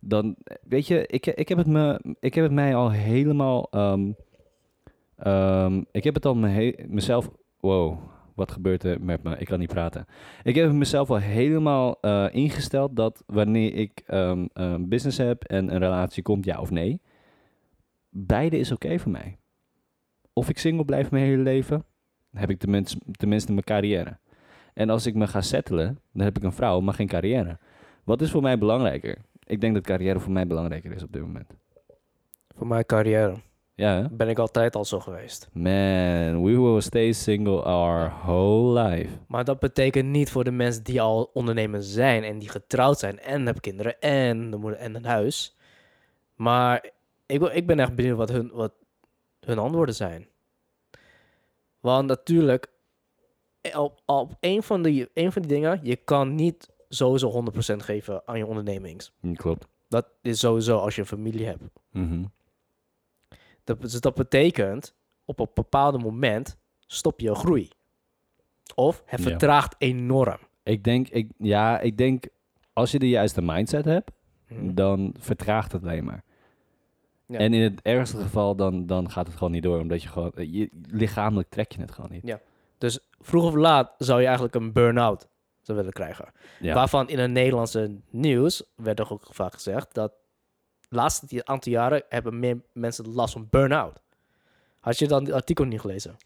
dan, 0.00 0.36
weet 0.62 0.86
je, 0.86 1.06
ik, 1.06 1.26
ik, 1.26 1.48
heb 1.48 1.58
het 1.58 1.66
me, 1.66 2.00
ik 2.20 2.34
heb 2.34 2.44
het 2.44 2.52
mij 2.52 2.74
al 2.74 2.90
helemaal, 2.90 3.68
ehm, 3.70 4.12
ehm, 5.16 5.82
ik 5.90 6.04
heb 6.04 6.14
het 6.14 6.26
al 6.26 6.34
me 6.34 6.84
mezelf, 6.88 7.30
wow, 7.60 7.98
wat 8.34 8.50
gebeurt 8.50 8.84
er 8.84 9.00
met 9.00 9.22
me? 9.22 9.36
Ik 9.38 9.46
kan 9.46 9.58
niet 9.58 9.72
praten. 9.72 10.06
Ik 10.42 10.54
heb 10.54 10.72
mezelf 10.72 11.10
al 11.10 11.16
helemaal 11.16 11.98
eh, 12.00 12.26
ingesteld 12.30 12.96
dat 12.96 13.22
wanneer 13.26 13.74
ik 13.74 14.02
een 14.06 14.88
business 14.88 15.18
heb 15.18 15.44
en 15.44 15.74
een 15.74 15.78
relatie 15.78 16.22
komt, 16.22 16.44
ja 16.44 16.60
of 16.60 16.70
nee, 16.70 17.00
beide 18.10 18.58
is 18.58 18.72
oké 18.72 18.98
voor 18.98 19.10
mij. 19.10 19.38
Of 20.32 20.48
ik 20.48 20.58
single 20.58 20.84
blijf 20.84 21.10
mijn 21.10 21.24
hele 21.24 21.42
leven, 21.42 21.84
dan 22.30 22.40
heb 22.40 22.50
ik 22.50 22.58
tenminste, 22.58 22.98
tenminste 23.12 23.52
mijn 23.52 23.64
carrière. 23.64 24.18
En 24.74 24.90
als 24.90 25.06
ik 25.06 25.14
me 25.14 25.26
ga 25.26 25.40
settelen, 25.40 25.98
dan 26.12 26.24
heb 26.24 26.36
ik 26.36 26.42
een 26.42 26.52
vrouw, 26.52 26.80
maar 26.80 26.94
geen 26.94 27.08
carrière. 27.08 27.58
Wat 28.04 28.22
is 28.22 28.30
voor 28.30 28.42
mij 28.42 28.58
belangrijker? 28.58 29.16
Ik 29.44 29.60
denk 29.60 29.74
dat 29.74 29.82
carrière 29.84 30.20
voor 30.20 30.32
mij 30.32 30.46
belangrijker 30.46 30.92
is 30.92 31.02
op 31.02 31.12
dit 31.12 31.22
moment. 31.22 31.50
Voor 32.56 32.66
mijn 32.66 32.86
carrière 32.86 33.34
Ja, 33.74 33.94
hè? 34.02 34.08
ben 34.10 34.28
ik 34.28 34.38
altijd 34.38 34.76
al 34.76 34.84
zo 34.84 35.00
geweest. 35.00 35.48
Man, 35.52 36.42
we 36.42 36.60
will 36.60 36.80
stay 36.80 37.12
single 37.12 37.62
our 37.62 38.12
whole 38.24 38.82
life. 38.82 39.10
Maar 39.28 39.44
dat 39.44 39.58
betekent 39.60 40.08
niet 40.08 40.30
voor 40.30 40.44
de 40.44 40.50
mensen 40.50 40.82
die 40.84 41.00
al 41.00 41.30
ondernemer 41.32 41.82
zijn 41.82 42.24
en 42.24 42.38
die 42.38 42.48
getrouwd 42.48 42.98
zijn 42.98 43.18
en 43.20 43.44
hebben 43.44 43.62
kinderen 43.62 44.00
en 44.00 44.50
de 44.50 44.56
moeder 44.56 44.78
en 44.78 44.94
een 44.94 45.04
huis. 45.04 45.56
Maar 46.34 46.90
ik, 47.26 47.38
wil- 47.38 47.50
ik 47.56 47.66
ben 47.66 47.80
echt 47.80 47.94
benieuwd 47.94 48.16
wat 48.16 48.28
hun, 48.28 48.50
wat 48.52 48.72
hun 49.40 49.58
antwoorden 49.58 49.94
zijn. 49.94 50.28
Want 51.80 52.06
natuurlijk, 52.08 52.66
op, 53.76 54.00
op 54.06 54.36
een, 54.40 54.62
van 54.62 54.82
die, 54.82 55.08
een 55.14 55.32
van 55.32 55.42
die 55.42 55.50
dingen, 55.50 55.80
je 55.82 55.96
kan 55.96 56.34
niet 56.34 56.68
sowieso 56.88 57.44
100% 57.74 57.76
geven 57.76 58.22
aan 58.26 58.38
je 58.38 58.46
ondernemings. 58.46 59.12
Hm, 59.20 59.32
Klopt. 59.34 59.66
Dat 59.88 60.06
is 60.22 60.38
sowieso 60.38 60.78
als 60.78 60.94
je 60.94 61.00
een 61.00 61.06
familie 61.06 61.46
hebt. 61.46 61.62
Mhm. 61.90 62.24
Dat, 63.64 63.80
dus 63.80 64.00
dat 64.00 64.14
betekent, 64.14 64.94
op 65.24 65.40
een 65.40 65.46
bepaald 65.54 66.02
moment 66.02 66.56
stop 66.86 67.20
je 67.20 67.34
groei. 67.34 67.68
Of 68.74 69.02
het 69.06 69.20
Ja. 69.22 69.28
vertraagt 69.28 69.74
enorm. 69.78 70.38
Ik 70.62 70.84
denk, 70.84 71.08
ik, 71.08 71.30
ja, 71.38 71.80
ik 71.80 71.96
denk, 71.98 72.24
als 72.72 72.90
je 72.90 72.98
de 72.98 73.08
juiste 73.08 73.42
mindset 73.42 73.84
hebt, 73.84 74.10
Mhm. 74.48 74.74
dan 74.74 75.14
vertraagt 75.18 75.72
het 75.72 75.82
alleen 75.82 76.04
maar. 76.04 76.22
Ja. 77.26 77.38
En 77.38 77.54
in 77.54 77.62
het 77.62 77.82
ergste 77.82 78.16
geval, 78.16 78.56
dan, 78.56 78.86
dan 78.86 79.10
gaat 79.10 79.26
het 79.26 79.36
gewoon 79.36 79.52
niet 79.52 79.62
door, 79.62 79.80
omdat 79.80 80.02
je 80.02 80.08
gewoon, 80.08 80.32
je, 80.36 80.68
lichamelijk 80.88 81.48
trek 81.48 81.72
je 81.72 81.80
het 81.80 81.90
gewoon 81.92 82.10
niet. 82.10 82.36
Dus 82.80 82.98
vroeg 83.18 83.44
of 83.44 83.54
laat 83.54 83.94
zou 83.98 84.18
je 84.18 84.24
eigenlijk 84.24 84.54
een 84.54 84.72
burn-out 84.72 85.28
willen 85.64 85.92
krijgen. 85.92 86.32
Ja. 86.60 86.74
Waarvan 86.74 87.08
in 87.08 87.18
het 87.18 87.30
Nederlandse 87.30 88.00
nieuws 88.10 88.62
werd 88.76 88.98
er 88.98 89.12
ook 89.12 89.26
vaak 89.30 89.52
gezegd 89.52 89.94
dat 89.94 90.12
de 90.88 90.96
laatste 90.96 91.44
aantal 91.44 91.72
jaren 91.72 92.02
hebben 92.08 92.38
meer 92.38 92.60
mensen 92.72 93.12
last 93.12 93.32
van 93.32 93.46
burn-out. 93.50 94.00
Had 94.80 94.98
je 94.98 95.08
dan 95.08 95.24
die 95.24 95.34
artikel 95.34 95.64
niet 95.64 95.80
gelezen? 95.80 96.16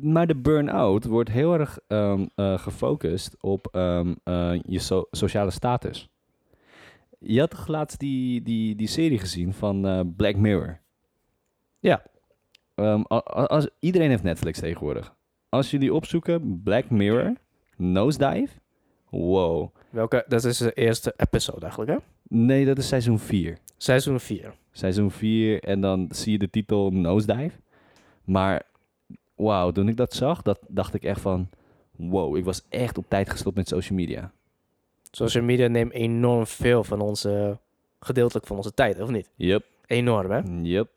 Maar 0.00 0.26
de 0.26 0.36
burn-out 0.36 1.04
wordt 1.04 1.30
heel 1.30 1.52
erg 1.52 1.78
ehm, 1.86 2.26
eh, 2.34 2.58
gefocust 2.58 3.36
op 3.40 3.68
ehm, 3.72 4.14
eh, 4.24 4.60
je 4.62 4.78
so- 4.78 5.06
sociale 5.10 5.50
status. 5.50 6.08
Je 7.18 7.40
had 7.40 7.50
toch 7.50 7.66
laatst 7.66 7.98
die, 7.98 8.42
die, 8.42 8.74
die 8.74 8.88
serie 8.88 9.18
gezien 9.18 9.54
van 9.54 9.86
eh, 9.86 10.00
Black 10.16 10.36
Mirror? 10.36 10.80
Ja. 11.78 12.02
Ehm, 12.74 13.02
als, 13.02 13.68
iedereen 13.80 14.08
heeft 14.08 14.22
Netflix 14.22 14.58
tegenwoordig. 14.58 15.16
Als 15.48 15.70
jullie 15.70 15.94
opzoeken 15.94 16.60
Black 16.64 16.90
Mirror, 16.90 17.32
Nosedive, 17.76 18.54
wow. 19.08 19.74
Welke? 19.90 20.24
Dat 20.28 20.44
is 20.44 20.58
de 20.58 20.72
eerste 20.72 21.14
episode 21.16 21.60
eigenlijk, 21.60 21.90
hè? 21.90 21.96
Nee, 22.28 22.64
dat 22.64 22.78
is 22.78 22.88
seizoen 22.88 23.18
4. 23.18 23.58
Seizoen 23.76 24.20
4. 24.20 24.54
Seizoen 24.72 25.10
4 25.10 25.62
en 25.62 25.80
dan 25.80 26.08
zie 26.10 26.32
je 26.32 26.38
de 26.38 26.50
titel 26.50 26.90
Nosedive. 26.90 27.56
Maar 28.24 28.62
wauw, 29.34 29.70
toen 29.70 29.88
ik 29.88 29.96
dat 29.96 30.14
zag, 30.14 30.42
dat 30.42 30.58
dacht 30.68 30.94
ik 30.94 31.04
echt 31.04 31.20
van... 31.20 31.48
Wow, 31.96 32.36
ik 32.36 32.44
was 32.44 32.62
echt 32.68 32.98
op 32.98 33.04
tijd 33.08 33.30
gestopt 33.30 33.56
met 33.56 33.68
social 33.68 33.98
media. 33.98 34.32
Social 35.10 35.44
media 35.44 35.66
neemt 35.66 35.92
enorm 35.92 36.46
veel 36.46 36.84
van 36.84 37.00
onze, 37.00 37.58
gedeeltelijk 38.00 38.46
van 38.46 38.56
onze 38.56 38.74
tijd, 38.74 39.00
of 39.00 39.10
niet? 39.10 39.30
Yep, 39.34 39.64
Enorm, 39.86 40.30
hè? 40.30 40.40
yep. 40.62 40.88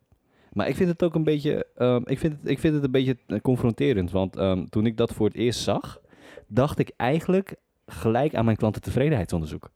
Maar 0.53 0.67
ik 0.67 0.75
vind 0.75 0.89
het 0.89 1.03
ook 1.03 1.15
een 1.15 1.23
beetje, 1.23 1.65
ehm, 1.75 2.01
ik 2.05 2.19
vind 2.19 2.33
het, 2.33 2.49
ik 2.49 2.59
vind 2.59 2.73
het 2.73 2.83
een 2.83 2.91
beetje 2.91 3.17
eh, 3.27 3.39
confronterend. 3.39 4.11
Want 4.11 4.35
ehm, 4.35 4.65
toen 4.65 4.85
ik 4.85 4.97
dat 4.97 5.13
voor 5.13 5.27
het 5.27 5.35
eerst 5.35 5.59
zag, 5.59 6.01
dacht 6.47 6.79
ik 6.79 6.91
eigenlijk 6.97 7.55
gelijk 7.85 8.35
aan 8.35 8.45
mijn 8.45 8.57
klantentevredenheidsonderzoek. 8.57 9.71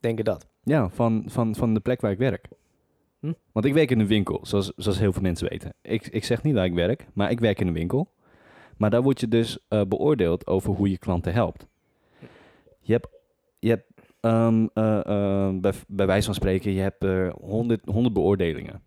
Denk 0.00 0.18
je 0.18 0.24
dat? 0.24 0.46
Ja, 0.62 0.88
van, 0.88 1.24
van, 1.26 1.54
van 1.54 1.74
de 1.74 1.80
plek 1.80 2.00
waar 2.00 2.10
ik 2.10 2.18
werk. 2.18 2.48
Hm? 3.20 3.32
Want 3.52 3.66
ik 3.66 3.74
werk 3.74 3.90
in 3.90 4.00
een 4.00 4.06
winkel, 4.06 4.40
zoals, 4.42 4.72
zoals 4.76 4.98
heel 4.98 5.12
veel 5.12 5.22
mensen 5.22 5.48
weten. 5.48 5.74
Ik, 5.82 6.06
ik 6.06 6.24
zeg 6.24 6.42
niet 6.42 6.54
waar 6.54 6.64
ik 6.64 6.74
werk, 6.74 7.06
maar 7.12 7.30
ik 7.30 7.40
werk 7.40 7.60
in 7.60 7.66
een 7.66 7.72
winkel. 7.72 8.12
Maar 8.76 8.90
daar 8.90 9.02
word 9.02 9.20
je 9.20 9.28
dus 9.28 9.58
eh, 9.68 9.82
beoordeeld 9.88 10.46
over 10.46 10.74
hoe 10.74 10.90
je 10.90 10.98
klanten 10.98 11.32
helpt. 11.32 11.66
Je 12.80 12.92
hebt, 12.92 13.08
je 13.58 13.68
hebt 13.68 13.93
ehm, 14.24 14.66
eh, 14.74 14.98
eh, 15.06 15.54
bij, 15.60 15.72
bij 15.88 16.06
wijze 16.06 16.24
van 16.26 16.34
spreken, 16.34 16.72
je 16.72 16.80
hebt 16.80 17.02
er 17.04 17.32
100, 17.40 17.80
100 17.84 18.14
beoordelingen. 18.14 18.82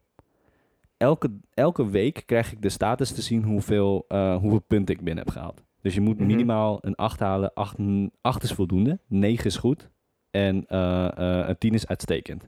Elke, 0.97 1.29
elke 1.53 1.89
week 1.89 2.23
krijg 2.25 2.51
ik 2.51 2.61
de 2.61 2.69
status 2.69 3.11
te 3.11 3.21
zien 3.21 3.43
hoeveel, 3.43 4.05
eh, 4.07 4.35
hoeveel 4.37 4.59
punten 4.67 4.95
ik 4.95 5.01
binnen 5.01 5.23
heb 5.23 5.33
gehaald. 5.33 5.63
Dus 5.81 5.93
je 5.93 6.01
moet 6.01 6.17
Mhm. 6.17 6.25
minimaal 6.27 6.77
een 6.81 6.95
8 6.95 7.19
halen. 7.19 7.53
8, 7.53 7.75
8 8.21 8.43
is 8.43 8.51
voldoende, 8.53 8.99
9 9.07 9.45
is 9.45 9.57
goed 9.57 9.89
en 10.31 10.65
eh, 10.67 11.05
eh, 11.17 11.47
een 11.47 11.57
10 11.57 11.73
is 11.73 11.87
uitstekend. 11.87 12.47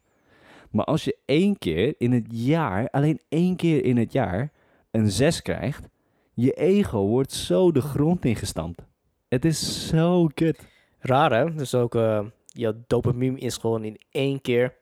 Maar 0.71 0.85
als 0.85 1.03
je 1.03 1.17
één 1.25 1.57
keer 1.57 1.93
in 1.97 2.11
het 2.11 2.25
jaar, 2.29 2.89
alleen 2.89 3.19
één 3.29 3.55
keer 3.55 3.83
in 3.83 3.97
het 3.97 4.11
jaar, 4.11 4.51
een 4.91 5.11
6 5.11 5.41
krijgt, 5.41 5.87
Je 6.33 6.51
ego 6.53 7.05
wordt 7.07 7.31
zo 7.31 7.71
de 7.71 7.81
grond 7.81 8.25
ingestampt. 8.25 8.87
Het 9.27 9.45
is 9.45 9.87
zo 9.87 10.27
kut. 10.33 10.67
Raar 10.99 11.31
hè? 11.33 11.53
Dus 11.53 11.75
ook, 11.75 11.95
eh 11.95 12.19
jouw 12.59 12.73
dopamine 12.87 13.39
is 13.39 13.57
gewoon 13.57 13.83
in 13.83 13.99
één 14.11 14.41
keer... 14.41 14.77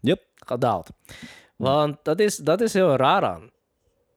Yep. 0.00 0.22
Gedaald. 0.34 0.90
Want 1.56 1.98
dat 2.02 2.20
is, 2.20 2.36
dat 2.36 2.60
is 2.60 2.72
heel 2.72 2.96
raar 2.96 3.24
aan. 3.24 3.50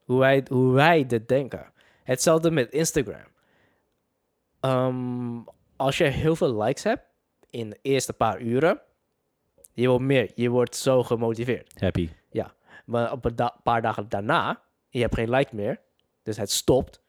Hoe 0.06 0.20
wij, 0.20 0.46
hoe 0.50 0.74
wij 0.74 1.06
dit 1.06 1.28
denken. 1.28 1.72
Hetzelfde 2.04 2.52
met 2.52 2.72
Instagram. 2.72 3.28
Ehm, 4.60 5.40
als 5.76 5.98
je 5.98 6.04
heel 6.04 6.36
veel 6.36 6.64
likes 6.64 6.84
hebt 6.84 7.04
in 7.50 7.70
de 7.70 7.80
eerste 7.82 8.14
paar 8.14 8.42
uren, 8.42 8.82
je 9.74 9.82
wil 9.82 10.00
meer. 10.00 10.32
Je 10.36 10.50
wordt 10.50 10.76
zo 10.76 11.04
gemotiveerd. 11.04 11.80
Happy. 11.80 12.10
Maar 12.86 13.12
op 13.12 13.26
een 13.26 13.36
da- 13.36 13.60
paar 13.64 13.82
dagen 13.82 14.10
daarna, 14.10 14.62
je 14.90 15.00
hebt 15.02 15.16
geen 15.16 15.30
like 15.30 15.56
meer, 15.56 15.82
dus 16.24 16.38
het 16.38 16.52
stopt. 16.52 17.02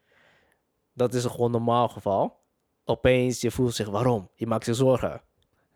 Dat 0.92 1.14
is 1.14 1.24
een 1.24 1.31
gewoon 1.31 1.50
normaal 1.50 1.88
geval. 1.88 2.40
Opeens, 2.85 3.40
je 3.40 3.51
voelt 3.51 3.75
zich 3.75 3.88
waarom? 3.88 4.29
Je 4.35 4.47
maakt 4.47 4.64
zich 4.64 4.75
zorgen. 4.75 5.21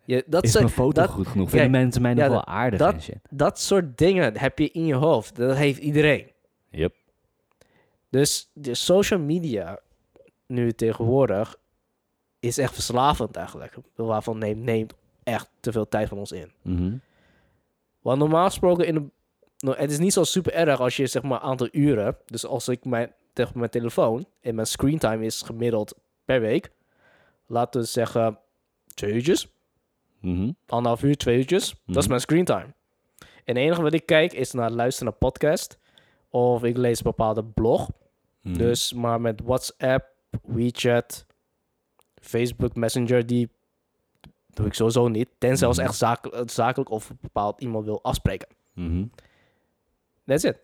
Je, 0.05 0.23
dat, 0.27 0.43
Is 0.43 0.51
soort- 0.51 0.63
mijn 0.63 0.75
foto 0.75 1.01
dat, 1.01 1.09
goed 1.09 1.27
genoeg? 1.27 1.49
Vinden 1.49 1.71
mensen 1.71 2.01
mij 2.01 2.13
nog 2.13 2.23
ja, 2.23 2.29
wel 2.29 2.45
aardig 2.45 2.79
dat- 2.79 2.93
en 2.93 3.01
shit? 3.01 3.17
dat 3.29 3.59
soort 3.59 3.97
dingen 3.97 4.37
heb 4.37 4.59
je 4.59 4.71
in 4.71 4.85
je 4.85 4.93
hoofd. 4.95 5.35
Dat 5.35 5.55
heeft 5.57 5.79
iedereen. 5.79 6.31
Yep. 6.69 6.93
Dus 8.09 8.49
de 8.53 8.75
social 8.75 9.19
media 9.19 9.79
nu 10.45 10.71
tegenwoordig 10.73 11.55
is 12.39 12.57
echt 12.57 12.73
verslavend 12.73 13.35
eigenlijk. 13.35 13.75
Waarvan 13.95 14.37
neemt, 14.37 14.63
neemt 14.63 14.93
echt 15.23 15.49
te 15.59 15.71
veel 15.71 15.87
tijd 15.87 16.07
van 16.09 16.17
ons 16.17 16.31
in. 16.31 16.51
Mhm. 16.61 16.95
Want 18.01 18.19
normaal 18.19 18.45
gesproken, 18.45 18.87
in 18.87 18.93
de, 18.93 19.05
nou, 19.57 19.77
het 19.77 19.91
is 19.91 19.97
niet 19.97 20.13
zo 20.13 20.23
super 20.23 20.53
erg 20.53 20.79
als 20.79 20.95
je 20.97 21.07
zeg 21.07 21.21
maar 21.23 21.39
aantal 21.39 21.67
uren. 21.71 22.17
Dus 22.25 22.45
als 22.45 22.67
ik 22.67 22.85
mijn, 22.85 23.13
tegen 23.33 23.57
mijn 23.59 23.69
telefoon 23.71 24.25
en 24.41 24.55
mijn 24.55 24.67
screentime 24.67 25.25
is 25.25 25.41
gemiddeld 25.41 25.95
per 26.25 26.41
week. 26.41 26.71
Laten 27.47 27.81
we 27.81 27.87
zeggen 27.87 28.39
twee 28.93 29.13
uurtjes. 29.13 29.47
Mhm. 30.19 30.51
Anderhalf 30.65 31.03
uur, 31.03 31.17
twee 31.17 31.37
uurtjes. 31.37 31.69
Dat 31.85 31.95
is 31.95 32.01
Mhm. 32.01 32.07
mijn 32.09 32.21
screentime. 32.21 32.73
En 33.19 33.55
het 33.55 33.57
enige 33.57 33.81
wat 33.81 33.93
ik 33.93 34.05
kijk 34.05 34.33
is 34.33 34.51
naar 34.51 34.71
luisteren 34.71 35.09
naar 35.09 35.19
podcast. 35.31 35.77
Of 36.29 36.63
ik 36.63 36.77
lees 36.77 36.97
een 36.97 37.03
bepaalde 37.03 37.43
blog. 37.43 37.89
Mhm. 38.41 38.57
Dus 38.57 38.93
maar 38.93 39.21
met 39.21 39.41
WhatsApp, 39.43 40.05
WeChat, 40.43 41.25
Facebook 42.21 42.75
Messenger, 42.75 43.25
die 43.25 43.49
doe 44.53 44.65
ik 44.65 44.73
sowieso 44.73 45.07
niet. 45.07 45.29
Tenzij 45.37 45.67
als 45.67 45.77
echt 45.77 45.95
zakelijk, 45.95 46.49
zakelijk 46.49 46.89
of 46.89 47.11
bepaald 47.21 47.61
iemand 47.61 47.85
wil 47.85 48.03
afspreken. 48.03 48.47
Mhm. 48.73 49.05
That's 50.25 50.43
it. 50.43 50.59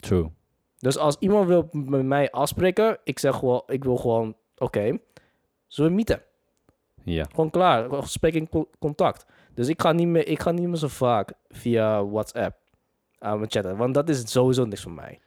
True. 0.00 0.30
Dus 0.78 0.96
als 0.96 1.16
iemand 1.18 1.48
wil 1.48 1.68
met 1.72 2.04
mij 2.04 2.30
afspreken, 2.30 2.98
ik 3.04 3.18
zeg 3.18 3.34
gewoon, 3.36 3.62
ik 3.66 3.84
wil 3.84 3.96
gewoon, 3.96 4.36
oké, 4.56 4.98
zullen 5.66 5.90
we 5.90 5.96
meeten? 5.96 6.22
Ja. 7.02 7.24
Gewoon 7.30 7.50
klaar, 7.50 7.90
gesprek 7.90 8.34
in 8.34 8.48
co- 8.48 8.70
contact. 8.78 9.26
Dus 9.54 9.68
ik 9.68 9.80
ga 9.80 9.92
niet 9.92 10.06
meer, 10.06 10.28
ik 10.28 10.40
ga 10.40 10.50
niet 10.50 10.68
meer 10.68 10.76
zo 10.76 10.88
vaak 10.88 11.32
via 11.48 12.06
WhatsApp 12.06 12.56
aan 13.18 13.40
me 13.40 13.46
chatten, 13.48 13.76
want 13.76 13.94
dat 13.94 14.08
is 14.08 14.30
sowieso 14.30 14.64
niks 14.64 14.82
voor 14.82 14.92
mij. 14.92 15.20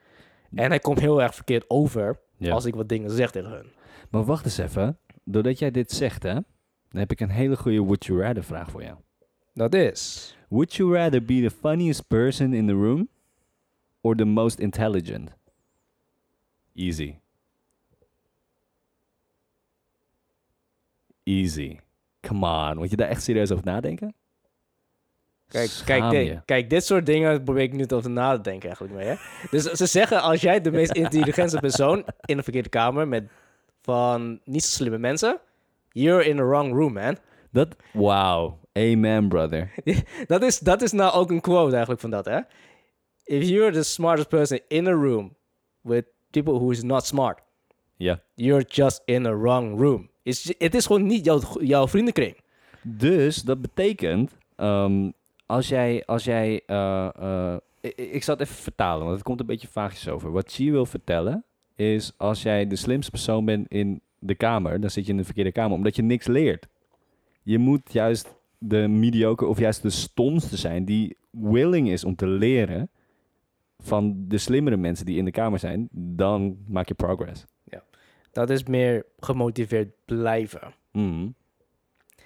En 0.54 0.70
hij 0.70 0.80
komt 0.80 1.00
heel 1.00 1.22
erg 1.22 1.36
verkeerd 1.36 1.66
over 1.68 2.20
ja. 2.38 2.54
als 2.54 2.66
ik 2.66 2.76
wat 2.76 2.90
dingen 2.90 3.12
zeg 3.12 3.32
tegen 3.32 3.52
hun. 3.52 3.72
Maar 4.10 4.24
wacht 4.24 4.46
eens 4.46 4.58
even. 4.58 4.98
Doordat 5.24 5.60
jij 5.60 5.72
dit 5.72 5.92
zegt, 5.92 6.24
hè, 6.24 6.34
dan 6.34 7.00
heb 7.00 7.12
ik 7.12 7.20
een 7.20 7.30
hele 7.30 7.58
goede 7.58 7.80
Would 7.80 8.06
You 8.06 8.22
Rather 8.22 8.44
vraag 8.44 8.72
voor 8.72 8.84
jou. 8.84 8.98
Dat 9.54 9.74
is. 9.74 10.36
Would 10.50 10.74
you 10.76 10.94
rather 10.94 11.24
be 11.26 11.42
the 11.42 11.52
funniest 11.52 12.08
person 12.08 12.54
in 12.54 12.68
the 12.68 12.74
room 12.74 13.10
or 14.02 14.16
the 14.16 14.26
most 14.26 14.60
intelligent? 14.60 15.30
Easy. 16.76 17.16
Easy. 21.28 21.80
Come 22.22 22.46
on. 22.48 22.78
Moet 22.78 22.90
je 22.90 22.96
daar 22.96 23.10
echt 23.10 23.24
serieus 23.24 23.52
over 23.52 23.66
nadenken? 23.66 24.16
Kijk, 25.48 25.82
kijk, 25.86 26.10
dit, 26.10 26.46
kijk, 26.46 26.70
dit 26.70 26.86
soort 26.86 27.06
dingen 27.06 27.44
probeer 27.44 27.64
ik 27.64 27.74
nu 27.74 27.88
over 27.88 28.10
na 28.10 28.36
te 28.36 28.42
denken 28.42 28.66
eigenlijk 28.66 28.96
mee. 28.96 29.08
Hè? 29.08 29.16
Dus 29.50 29.64
ze 29.64 29.86
zeggen, 29.86 30.22
als 30.22 30.42
jij 30.42 30.62
de 30.62 30.72
meest 30.72 30.92
intelligente 31.06 31.60
persoon 31.60 32.06
in 32.26 32.38
een 32.38 32.44
verkeerde 32.44 32.70
kamer 32.70 33.08
met 33.08 33.30
van 33.82 34.40
niet 34.44 34.64
zo 34.64 34.70
slimme 34.70 34.98
mensen, 34.98 35.40
you're 35.90 36.26
in 36.26 36.36
the 36.36 36.44
wrong 36.44 36.74
room, 36.74 36.94
man. 36.94 37.18
Dat, 37.52 37.76
wow. 37.94 38.54
Amen, 38.74 39.28
brother. 39.28 39.74
Dat 40.28 40.44
is, 40.44 40.60
dat 40.60 40.82
is 40.82 40.92
nou 40.92 41.14
ook 41.14 41.32
een 41.32 41.42
quote 41.42 41.72
eigenlijk 41.72 42.02
van 42.02 42.10
dat, 42.10 42.26
hè? 42.26 42.40
If 43.24 43.44
you're 43.44 43.72
the 43.72 43.84
smartest 43.84 44.30
person 44.30 44.60
in 44.68 44.88
a 44.88 44.92
room 44.92 45.36
with 45.82 46.06
people 46.32 46.54
who 46.54 46.70
is 46.70 46.84
not 46.84 47.06
smart, 47.06 47.42
Ja. 47.98 48.22
you're 48.36 48.66
just 48.68 49.02
in 49.06 49.26
a 49.26 49.36
wrong 49.38 49.80
room. 49.80 50.10
Is- 50.24 50.54
Het 50.58 50.76
is 50.76 50.86
gewoon 50.86 51.06
niet 51.06 51.26
jouw, 51.26 51.40
jouw 51.60 51.88
vriendenkring. 51.88 52.38
Dus 52.82 53.42
dat 53.42 53.62
betekent, 53.62 54.32
ehm, 54.56 55.12
als 55.46 55.68
jij, 55.68 56.04
als 56.06 56.24
jij, 56.24 56.62
eh, 56.66 57.10
eh, 57.20 57.58
ik, 57.82 57.96
ik 57.98 58.24
zal 58.24 58.34
het 58.36 58.44
even 58.44 58.62
vertalen, 58.62 59.04
want 59.04 59.16
het 59.16 59.24
komt 59.26 59.40
een 59.40 59.46
beetje 59.46 59.68
vaagjes 59.68 60.08
over. 60.08 60.32
Wat 60.32 60.52
Chi 60.52 60.72
wil 60.72 60.86
vertellen 60.86 61.44
is, 61.76 62.12
als 62.18 62.42
jij 62.42 62.68
de 62.68 62.76
slimste 62.76 63.12
persoon 63.12 63.46
bent 63.46 63.68
in 63.68 64.02
de 64.20 64.36
kamer, 64.36 64.80
dan 64.82 64.90
zit 64.90 65.06
je 65.06 65.12
in 65.12 65.18
de 65.18 65.24
verkeerde 65.24 65.52
kamer, 65.52 65.78
omdat 65.78 65.96
je 65.96 66.02
niks 66.02 66.28
leert. 66.28 66.68
Je 67.44 67.58
moet 67.58 67.94
juist 67.94 68.36
de 68.58 68.88
mediocre 68.88 69.48
of 69.48 69.60
juist 69.60 69.82
de 69.82 69.90
stomste 69.90 70.58
zijn 70.58 70.86
die 70.86 71.18
willing 71.32 71.90
is 71.90 72.04
om 72.04 72.16
te 72.16 72.28
leren 72.28 72.90
van 73.80 74.16
de 74.28 74.38
slimmere 74.38 74.78
mensen 74.78 75.06
die 75.06 75.18
in 75.18 75.26
de 75.26 75.32
kamer 75.32 75.60
zijn, 75.60 75.88
dan 75.92 76.58
maak 76.68 76.88
je 76.88 76.94
progress. 76.94 77.46
Dat 78.38 78.50
is 78.50 78.64
meer 78.64 79.06
gemotiveerd 79.20 79.90
blijven. 80.06 80.74
Mhm. 80.92 81.28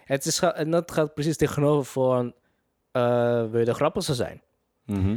Het 0.04 0.26
is, 0.26 0.40
en 0.40 0.72
dat 0.72 0.92
gaat 0.92 1.14
precies 1.14 1.38
tegenover 1.38 1.86
van 1.92 2.34
eh 2.92 3.50
wil 3.50 3.60
je 3.60 3.66
de 3.66 3.74
grappigste 3.74 4.14
zijn. 4.14 4.42
Mhm. 4.86 5.16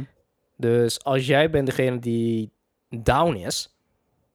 Dus 0.57 1.03
als 1.03 1.27
jij 1.27 1.49
bent 1.49 1.65
degene 1.65 1.99
die 1.99 2.51
down 2.89 3.35
is 3.35 3.77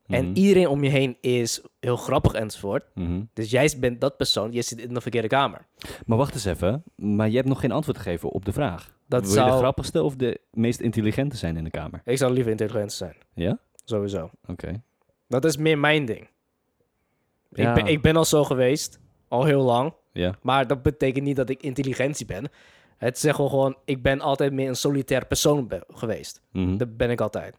en 0.07 0.25
Mhm. 0.25 0.35
iedereen 0.37 0.68
om 0.68 0.85
je 0.85 0.90
heen 0.90 1.16
is 1.20 1.62
heel 1.79 1.96
grappig 1.96 2.33
enzovoort. 2.33 2.85
Dus 3.33 3.51
jij 3.51 3.73
bent 3.79 4.01
dat 4.01 4.16
persoon, 4.16 4.53
je 4.53 4.62
zit 4.62 4.79
in 4.79 4.94
de 4.94 5.01
verkeerde 5.01 5.29
kamer. 5.29 5.66
Maar 6.07 6.18
wacht 6.18 6.35
eens 6.35 6.44
even. 6.44 6.83
Maar 6.96 7.29
je 7.29 7.37
hebt 7.37 7.49
nog 7.49 7.61
geen 7.61 7.73
antwoord 7.73 7.96
gegeven 7.99 8.29
op 8.31 8.44
de 8.44 8.53
vraag. 8.53 8.94
Dat 9.07 9.20
Wil 9.23 9.31
je 9.31 9.37
de 9.37 9.42
zou, 9.46 9.59
grappigste 9.59 10.03
of 10.03 10.16
de 10.16 10.40
meest 10.51 10.81
intelligente 10.81 11.37
zijn 11.37 11.57
in 11.57 11.64
de 11.64 11.70
kamer? 11.70 12.01
ik 12.05 12.18
zou 12.18 12.33
liever 12.33 12.51
intelligent 12.51 12.92
zijn, 12.92 13.16
Ja? 13.35 13.59
sowieso. 13.85 14.31
Oké. 14.46 14.83
Dat 15.29 15.44
is 15.44 15.57
meer 15.57 15.79
mijn 15.79 16.05
ding. 16.05 16.29
Ja. 17.50 17.68
Ik, 17.68 17.74
ben, 17.74 17.92
ik 17.92 18.02
ben 18.02 18.16
al 18.16 18.24
zo 18.24 18.44
geweest, 18.44 19.00
al 19.28 19.44
heel 19.44 19.62
lang. 19.62 19.92
Ja. 20.12 20.34
Maar 20.42 20.66
dat 20.66 20.82
betekent 20.82 21.24
niet 21.24 21.36
dat 21.36 21.50
ik 21.50 21.62
intelligentie 21.62 22.26
ben. 22.26 22.48
Het 22.96 23.18
zegt 23.18 23.38
wel 23.38 23.48
gewoon, 23.48 23.76
ik 23.84 24.02
ben 24.02 24.20
altijd 24.20 24.52
meer 24.52 24.68
een 24.68 24.76
solitair 24.76 25.26
persoon 25.26 25.66
be- 25.68 25.84
geweest. 25.88 26.42
Mhm. 26.52 26.76
Dat 26.76 26.96
ben 26.96 27.10
ik 27.10 27.20
altijd. 27.20 27.58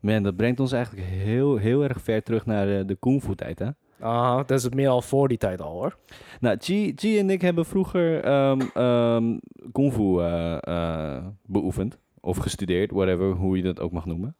Man, 0.00 0.22
dat 0.22 0.36
brengt 0.36 0.60
ons 0.60 0.72
eigenlijk 0.72 1.06
heel, 1.08 1.56
heel 1.56 1.82
erg 1.82 2.00
ver 2.00 2.22
terug 2.22 2.46
naar 2.46 2.78
eh, 2.78 2.86
de 2.86 2.94
kung 2.94 3.22
fu 3.22 3.34
tijd, 3.34 3.58
hè? 3.58 3.68
Ah, 4.00 4.36
dat 4.36 4.50
is 4.50 4.68
meer 4.68 4.88
al 4.88 5.02
voor 5.02 5.28
die 5.28 5.38
tijd 5.38 5.60
al 5.60 5.72
hoor. 5.72 5.96
Nou, 6.40 6.56
Chi, 6.60 6.92
Chi 6.96 7.18
en 7.18 7.30
ik 7.30 7.40
hebben 7.40 7.64
vroeger 7.64 8.24
ehm 8.24 8.60
ehm 8.74 9.38
kung 9.72 9.92
fu 9.92 10.18
eh, 10.20 10.56
eh, 10.60 11.24
beoefend. 11.46 11.98
Of 12.20 12.36
gestudeerd, 12.36 12.90
whatever, 12.90 13.30
hoe 13.32 13.56
je 13.56 13.62
dat 13.62 13.80
ook 13.80 13.92
mag 13.92 14.06
noemen. 14.06 14.36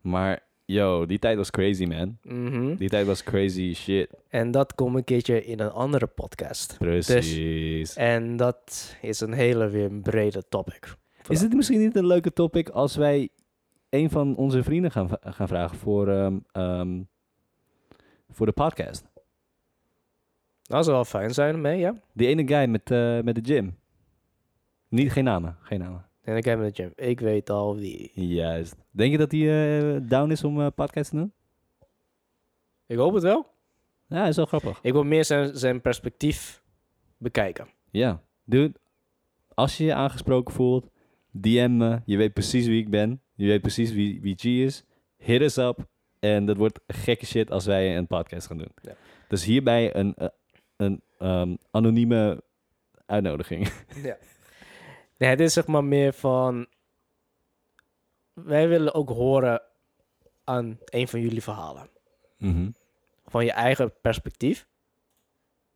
Maar, 0.00 0.40
yo, 0.72 1.06
die 1.06 1.18
tijd 1.18 1.36
was 1.36 1.50
crazy, 1.50 1.84
man. 1.84 2.18
Mhm. 2.22 2.74
Die 2.76 2.88
tijd 2.88 3.06
was 3.06 3.22
crazy 3.22 3.74
shit. 3.74 4.08
En 4.28 4.50
dat 4.50 4.74
komt 4.74 4.96
een 4.96 5.04
keertje 5.04 5.44
in 5.44 5.60
een 5.60 5.70
andere 5.70 6.06
podcast. 6.06 6.76
Precies. 6.78 7.96
En 7.96 8.36
dat 8.36 8.96
is 9.02 9.20
een 9.20 9.32
hele 9.32 9.68
weer 9.68 9.84
een 9.84 10.02
brede 10.02 10.42
topic. 10.48 10.96
Is 11.28 11.40
het 11.40 11.54
misschien 11.54 11.80
niet 11.80 11.96
een 11.96 12.06
leuke 12.06 12.32
topic 12.32 12.68
als 12.68 12.96
wij 12.96 13.28
een 13.88 14.10
van 14.10 14.36
onze 14.36 14.62
vrienden 14.62 14.90
gaan, 14.90 15.08
gaan 15.20 15.48
vragen 15.48 15.76
voor, 15.76 16.08
ehm, 16.08 16.38
ehm, 16.52 17.02
voor 18.30 18.46
de 18.46 18.52
podcast? 18.52 19.04
Dat 20.62 20.84
zou 20.84 20.96
wel 20.96 21.04
fijn 21.04 21.34
zijn 21.34 21.60
mee, 21.60 21.78
ja. 21.78 21.94
Die 22.12 22.28
ene 22.28 22.46
guy 22.46 22.64
met, 22.64 22.90
eh, 22.90 23.20
met 23.20 23.34
de 23.34 23.54
gym. 23.54 23.76
Niet, 24.88 25.12
geen 25.12 25.24
namen, 25.24 25.56
geen 25.60 25.78
namen. 25.78 26.07
En 26.28 26.36
ik 26.36 26.44
heb 26.44 26.60
de 26.60 26.70
gym. 26.74 26.92
Ik 26.94 27.20
weet 27.20 27.50
al 27.50 27.76
wie. 27.76 28.10
Juist. 28.14 28.76
Denk 28.90 29.10
je 29.10 29.18
dat 29.18 29.32
hij 29.32 29.40
eh, 29.40 30.00
down 30.02 30.30
is 30.30 30.44
om 30.44 30.60
eh 30.60 30.66
podcast 30.74 31.10
te 31.10 31.16
doen? 31.16 31.32
Ik 32.86 32.96
hoop 32.96 33.14
het 33.14 33.22
wel. 33.22 33.46
Ja, 34.06 34.26
is 34.26 34.36
wel 34.36 34.46
grappig. 34.46 34.78
Ik 34.82 34.92
wil 34.92 35.04
meer 35.04 35.24
zijn, 35.24 35.56
zijn 35.56 35.80
perspectief 35.80 36.62
bekijken. 37.16 37.68
Ja. 37.90 38.22
Dude, 38.44 38.74
als 39.54 39.76
je 39.76 39.84
je 39.84 39.94
aangesproken 39.94 40.54
voelt, 40.54 40.90
DM 41.30 41.76
me. 41.76 42.00
Je 42.04 42.16
weet 42.16 42.32
precies 42.32 42.66
wie 42.66 42.80
ik 42.80 42.90
ben. 42.90 43.22
Je 43.34 43.46
weet 43.46 43.60
precies 43.60 43.92
wie, 43.92 44.20
wie 44.20 44.34
G 44.38 44.44
is. 44.44 44.84
Hit 45.16 45.40
us 45.40 45.56
up. 45.56 45.86
En 46.18 46.46
dat 46.46 46.56
wordt 46.56 46.80
gekke 46.86 47.26
shit 47.26 47.50
als 47.50 47.66
wij 47.66 47.96
een 47.96 48.06
podcast 48.06 48.46
gaan 48.46 48.58
doen. 48.58 48.72
Ja. 48.82 48.92
Dus 49.28 49.44
hierbij 49.44 49.94
een, 49.94 50.14
eh, 50.14 50.28
een 50.76 51.02
ehm, 51.18 51.56
anonieme 51.70 52.42
uitnodiging. 53.06 53.72
Ja. 54.02 54.16
Nee, 55.18 55.30
het 55.30 55.40
is 55.40 55.52
zeg 55.52 55.66
maar 55.66 55.84
meer 55.84 56.12
van... 56.12 56.66
Wij 58.32 58.68
willen 58.68 58.94
ook 58.94 59.08
horen 59.08 59.62
aan 60.44 60.78
een 60.84 61.08
van 61.08 61.20
jullie 61.20 61.42
verhalen. 61.42 61.88
Mhm. 62.36 62.70
Van 63.26 63.44
je 63.44 63.52
eigen 63.52 63.92
perspectief. 64.00 64.66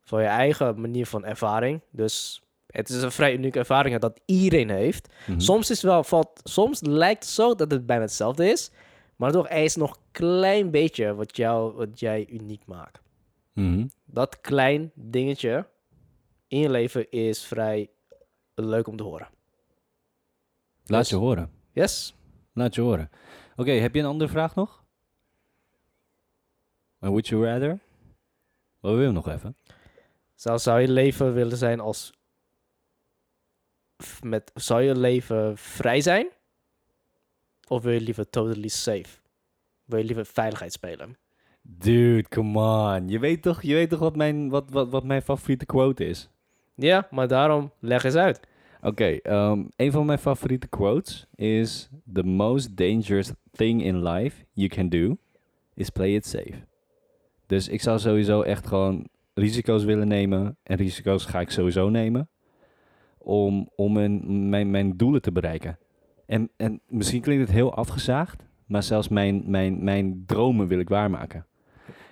Van 0.04 0.20
je 0.20 0.28
eigen 0.28 0.80
manier 0.80 1.06
van 1.06 1.24
ervaring. 1.24 1.80
Dus 1.90 2.42
het 2.66 2.88
is 2.88 3.02
een 3.02 3.12
vrij 3.12 3.32
unieke 3.32 3.58
ervaring 3.58 3.98
dat 3.98 4.20
iedereen 4.24 4.70
heeft. 4.70 5.08
Mhm. 5.26 5.38
Soms, 5.40 5.70
is 5.70 5.82
wel, 5.82 6.04
valt, 6.04 6.40
soms 6.44 6.80
lijkt 6.80 7.22
het 7.24 7.32
zo 7.32 7.54
dat 7.54 7.70
het 7.70 7.86
bijna 7.86 8.02
hetzelfde 8.02 8.50
is. 8.50 8.70
Maar 9.16 9.32
toch, 9.32 9.48
er 9.48 9.62
is 9.62 9.76
nog 9.76 9.90
een 9.90 10.02
klein 10.10 10.70
beetje 10.70 11.14
wat, 11.14 11.36
jou, 11.36 11.72
wat 11.74 12.00
jij 12.00 12.26
uniek 12.30 12.66
maakt. 12.66 13.02
Mhm. 13.52 13.86
Dat 14.04 14.40
klein 14.40 14.90
dingetje 14.94 15.66
in 16.48 16.58
je 16.58 16.70
leven 16.70 17.10
is 17.10 17.44
vrij 17.44 17.90
leuk 18.54 18.86
om 18.86 18.96
te 18.96 19.02
horen. 19.02 19.28
Laat 20.84 21.08
je 21.08 21.16
horen. 21.16 21.50
Yes? 21.72 22.14
Laat 22.52 22.74
je 22.74 22.80
horen. 22.80 23.10
Oké, 23.56 23.70
heb 23.70 23.94
je 23.94 24.00
een 24.00 24.06
andere 24.06 24.30
vraag 24.30 24.54
nog? 24.54 24.84
Een 26.98 27.10
would 27.10 27.28
you 27.28 27.44
rather? 27.44 27.80
Wat 28.80 28.94
wil 28.94 29.02
je 29.02 29.10
nog 29.10 29.28
even? 29.28 29.56
Zou, 30.34 30.58
zou 30.58 30.80
je 30.80 30.88
leven 30.88 31.34
willen 31.34 31.56
zijn 31.56 31.80
als... 31.80 32.12
Met, 34.22 34.50
zou 34.54 34.82
je 34.82 34.96
leven 34.96 35.56
vrij 35.56 36.00
zijn? 36.00 36.28
Of 37.68 37.82
wil 37.82 37.92
je 37.92 38.00
liever 38.00 38.30
totally 38.30 38.68
safe? 38.68 39.20
Wil 39.84 39.98
je 39.98 40.04
liever 40.04 40.26
veiligheid 40.26 40.72
spelen? 40.72 41.16
Dude, 41.62 42.28
come 42.28 42.58
on. 42.58 43.08
Je 43.08 43.18
weet 43.18 43.42
toch, 43.42 43.62
je 43.62 43.74
weet 43.74 43.90
toch 43.90 43.98
wat, 43.98 44.16
mijn, 44.16 44.48
wat, 44.48 44.70
wat, 44.70 44.90
wat 44.90 45.04
mijn 45.04 45.22
favoriete 45.22 45.66
quote 45.66 46.04
is? 46.04 46.28
Ja, 46.82 47.06
maar 47.10 47.28
daarom 47.28 47.70
leg 47.78 48.04
eens 48.04 48.14
uit. 48.14 48.40
Oké, 48.80 49.04
ehm, 49.04 49.64
een 49.76 49.92
van 49.92 50.06
mijn 50.06 50.18
favoriete 50.18 50.68
quotes 50.68 51.26
is... 51.34 51.88
The 52.12 52.22
most 52.22 52.76
dangerous 52.76 53.32
thing 53.52 53.82
in 53.82 54.02
life 54.02 54.44
you 54.52 54.68
can 54.68 54.88
do 54.88 55.16
is 55.74 55.90
play 55.90 56.14
it 56.14 56.26
safe. 56.26 56.64
Dus 57.46 57.68
ik 57.68 57.80
zou 57.80 57.98
sowieso 57.98 58.42
echt 58.42 58.66
gewoon 58.66 59.06
risico's 59.34 59.84
willen 59.84 60.08
nemen. 60.08 60.56
En 60.62 60.76
risico's 60.76 61.24
ga 61.24 61.40
ik 61.40 61.50
sowieso 61.50 61.88
nemen. 61.88 62.28
Om, 63.18 63.68
om 63.76 63.92
mijn, 63.92 64.48
mijn, 64.48 64.70
mijn 64.70 64.96
doelen 64.96 65.22
te 65.22 65.32
bereiken. 65.32 65.78
En, 66.26 66.50
en 66.56 66.80
misschien 66.86 67.20
klinkt 67.20 67.46
het 67.46 67.56
heel 67.56 67.74
afgezaagd. 67.74 68.42
Maar 68.66 68.82
zelfs 68.82 69.08
mijn, 69.08 69.42
mijn, 69.46 69.84
mijn 69.84 70.22
dromen 70.26 70.66
wil 70.66 70.78
ik 70.78 70.88
waarmaken. 70.88 71.46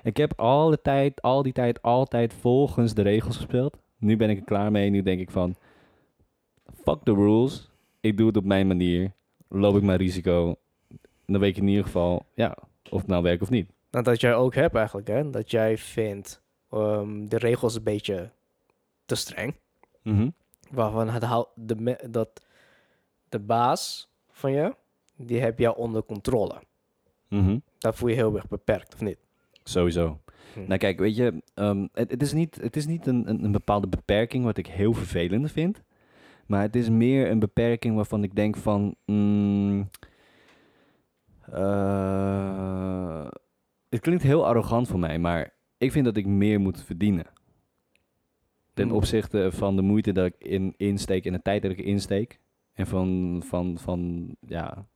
Ik 0.02 0.16
heb 0.16 0.32
al, 0.36 0.70
de 0.70 0.80
tijd, 0.82 1.22
al 1.22 1.42
die 1.42 1.52
tijd 1.52 1.82
altijd 1.82 2.32
volgens 2.32 2.94
de 2.94 3.02
regels 3.02 3.36
gespeeld. 3.36 3.78
Nu 4.00 4.16
ben 4.16 4.30
ik 4.30 4.38
er 4.38 4.44
klaar 4.44 4.70
mee. 4.70 4.90
Nu 4.90 5.02
denk 5.02 5.20
ik 5.20 5.30
van... 5.30 5.54
Fuck 6.74 6.98
the 7.02 7.14
rules. 7.14 7.70
Ik 8.00 8.16
doe 8.16 8.26
het 8.26 8.36
op 8.36 8.44
mijn 8.44 8.66
manier. 8.66 9.12
Loop 9.48 9.76
ik 9.76 9.82
mijn 9.82 9.98
risico. 9.98 10.54
Dan 11.26 11.40
weet 11.40 11.56
ik 11.56 11.62
in 11.62 11.68
ieder 11.68 11.84
geval... 11.84 12.26
Ja, 12.34 12.56
of 12.90 13.00
het 13.00 13.10
nou 13.10 13.22
werkt 13.22 13.42
of 13.42 13.50
niet. 13.50 13.70
Nou, 13.90 14.04
dat 14.04 14.20
jij 14.20 14.34
ook 14.34 14.54
hebt 14.54 14.74
eigenlijk, 14.74 15.08
hè? 15.08 15.30
Dat 15.30 15.50
jij 15.50 15.78
vindt 15.78 16.42
ehm, 16.70 17.28
de 17.28 17.38
regels 17.38 17.74
een 17.74 17.82
beetje 17.82 18.30
te 19.04 19.14
streng. 19.14 19.54
Mhm. 20.02 20.28
Waarvan 20.70 21.08
het 21.08 21.22
hou- 21.22 21.46
de, 21.54 21.98
dat 22.10 22.44
de 23.28 23.38
baas 23.38 24.10
van 24.30 24.52
je, 24.52 24.74
die 25.16 25.40
heb 25.40 25.58
jou 25.58 25.76
onder 25.76 26.02
controle. 26.02 26.62
Mhm. 27.28 27.58
Dat 27.78 27.96
voel 27.96 28.08
je 28.08 28.14
heel 28.14 28.36
erg 28.36 28.48
beperkt, 28.48 28.94
of 28.94 29.00
niet? 29.00 29.18
Sowieso. 29.64 30.20
Hm. 30.54 30.60
Nou 30.66 30.78
kijk, 30.78 30.98
weet 30.98 31.16
je, 31.16 31.42
ehm, 31.54 31.86
het, 31.92 32.10
het 32.10 32.22
is 32.22 32.32
niet, 32.32 32.58
het 32.60 32.76
is 32.76 32.86
niet 32.86 33.06
een, 33.06 33.28
een, 33.28 33.44
een 33.44 33.52
bepaalde 33.52 33.88
beperking 33.88 34.44
wat 34.44 34.56
ik 34.56 34.66
heel 34.66 34.92
vervelend 34.92 35.52
vind. 35.52 35.82
Maar 36.46 36.62
het 36.62 36.76
is 36.76 36.88
meer 36.88 37.30
een 37.30 37.38
beperking 37.38 37.94
waarvan 37.96 38.22
ik 38.22 38.34
denk 38.34 38.56
van... 38.56 38.94
mm, 39.06 39.88
eh, 41.52 43.28
het 43.88 44.00
klinkt 44.00 44.22
heel 44.22 44.46
arrogant 44.46 44.88
voor 44.88 44.98
mij, 44.98 45.18
maar 45.18 45.54
ik 45.78 45.92
vind 45.92 46.04
dat 46.04 46.16
ik 46.16 46.26
meer 46.26 46.60
moet 46.60 46.82
verdienen. 46.82 47.26
Ten 48.74 48.86
Mm. 48.86 48.92
opzichte 48.94 49.48
van 49.52 49.76
de 49.76 49.82
moeite 49.82 50.12
dat 50.12 50.26
ik 50.26 50.34
in, 50.38 50.74
insteek 50.76 51.26
en 51.26 51.32
de 51.32 51.42
tijd 51.42 51.62
dat 51.62 51.70
ik 51.70 51.78
insteek. 51.78 52.40
En 52.72 52.86
van, 52.86 53.42
van, 53.46 53.78
van 53.78 54.28
ja, 54.40 54.86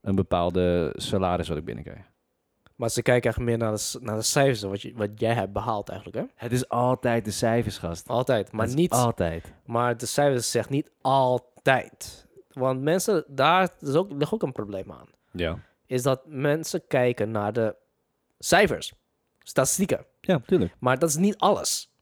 een 0.00 0.14
bepaalde 0.14 0.92
salaris 0.96 1.48
wat 1.48 1.58
ik 1.58 1.64
binnenkrijg. 1.64 2.11
Maar 2.82 2.90
ze 2.90 3.02
kijken 3.02 3.30
echt 3.30 3.38
meer 3.38 3.58
naar 3.58 3.72
de, 3.72 3.98
naar 4.00 4.16
de 4.16 4.22
cijfers, 4.22 4.62
wat, 4.62 4.82
je, 4.82 4.92
wat 4.94 5.10
jij 5.14 5.34
hebt 5.34 5.52
behaald 5.52 5.88
eigenlijk, 5.88 6.18
hè? 6.18 6.24
Het 6.34 6.52
is 6.52 6.68
altijd 6.68 7.24
de 7.24 7.30
cijfers, 7.30 7.78
gast. 7.78 8.08
Altijd, 8.08 8.52
maar 8.52 8.74
niet... 8.74 8.90
Altijd. 8.90 9.52
Maar 9.66 9.96
de 9.96 10.06
cijfers 10.06 10.50
zegt 10.50 10.68
niet 10.68 10.90
altijd. 11.00 12.26
Want 12.52 12.80
mensen, 12.80 13.24
daar 13.28 13.68
is 13.80 13.94
ook, 13.94 14.12
ligt 14.12 14.32
ook 14.32 14.42
een 14.42 14.52
probleem 14.52 14.92
aan. 14.92 15.08
Ja. 15.32 15.58
Is 15.86 16.02
dat 16.02 16.26
mensen 16.26 16.86
kijken 16.86 17.30
naar 17.30 17.52
de 17.52 17.76
cijfers, 18.38 18.92
statistieken. 19.38 20.06
Ja, 20.20 20.40
tuurlijk. 20.46 20.74
Maar 20.78 20.98
dat 20.98 21.08
is 21.08 21.16
niet 21.16 21.38
alles. 21.38 21.92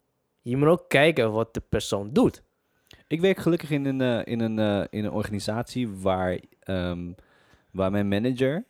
Je 0.40 0.56
moet 0.56 0.68
ook 0.68 0.88
kijken 0.88 1.32
wat 1.32 1.54
de 1.54 1.62
persoon 1.68 2.12
doet. 2.12 2.42
Ik 3.06 3.20
werk 3.20 3.38
gelukkig 3.38 3.70
in 3.70 3.84
een, 3.84 4.00
eh, 4.00 4.32
in 4.32 4.40
een, 4.40 4.58
eh, 4.58 4.86
in 4.90 5.04
een 5.04 5.12
organisatie 5.12 5.88
waar, 5.88 6.40
ehm, 6.60 7.12
waar 7.70 7.90
mijn 7.90 8.08
manager 8.08 8.68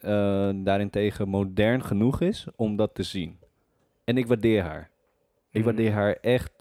eh, 0.00 0.50
daarentegen 0.54 1.28
modern 1.28 1.84
genoeg 1.84 2.20
is 2.20 2.46
om 2.56 2.76
dat 2.76 2.94
te 2.94 3.02
zien. 3.02 3.38
En 4.04 4.16
ik 4.16 4.26
waardeer 4.26 4.62
haar. 4.62 4.90
Ik 5.50 5.56
Mhm. 5.56 5.64
waardeer 5.64 5.92
haar 5.92 6.12
echt. 6.20 6.52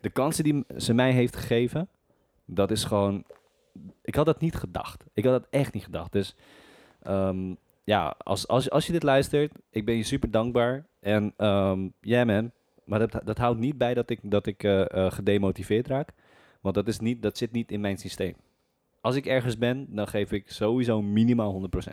De 0.00 0.10
kansen 0.12 0.44
die 0.44 0.64
ze 0.76 0.94
mij 0.94 1.12
heeft 1.12 1.36
gegeven, 1.36 1.88
dat 2.44 2.70
is 2.70 2.84
gewoon. 2.84 3.24
Ik 4.02 4.14
had 4.14 4.26
dat 4.26 4.40
niet 4.40 4.54
gedacht. 4.54 5.04
Ik 5.14 5.24
had 5.24 5.32
dat 5.32 5.50
echt 5.50 5.72
niet 5.72 5.84
gedacht. 5.84 6.12
Dus 6.12 6.36
ehm, 7.02 7.54
ja, 7.84 8.14
als, 8.18 8.48
als, 8.48 8.70
als 8.70 8.86
je 8.86 8.92
dit 8.92 9.02
luistert, 9.02 9.52
ik 9.70 9.84
ben 9.84 9.96
je 9.96 10.02
super 10.02 10.30
dankbaar. 10.30 10.86
En 11.00 11.32
ehm 11.36 11.88
yeah 12.00 12.26
man, 12.26 12.50
maar 12.84 12.98
dat, 12.98 13.20
dat 13.24 13.38
houdt 13.38 13.58
niet 13.58 13.78
bij 13.78 13.94
dat 13.94 14.10
ik, 14.10 14.18
dat 14.22 14.46
ik 14.46 14.62
eh, 14.62 14.80
eh, 14.94 15.12
gedemotiveerd 15.12 15.86
raak. 15.86 16.12
Want 16.60 16.74
dat, 16.74 16.88
is 16.88 16.98
niet, 16.98 17.22
dat 17.22 17.38
zit 17.38 17.52
niet 17.52 17.72
in 17.72 17.80
mijn 17.80 17.98
systeem. 17.98 18.34
Als 19.00 19.14
ik 19.16 19.26
ergens 19.26 19.58
ben, 19.58 19.86
dan 19.94 20.08
geef 20.08 20.32
ik 20.32 20.50
sowieso 20.50 21.02
minimaal 21.02 21.68
100%. 21.88 21.92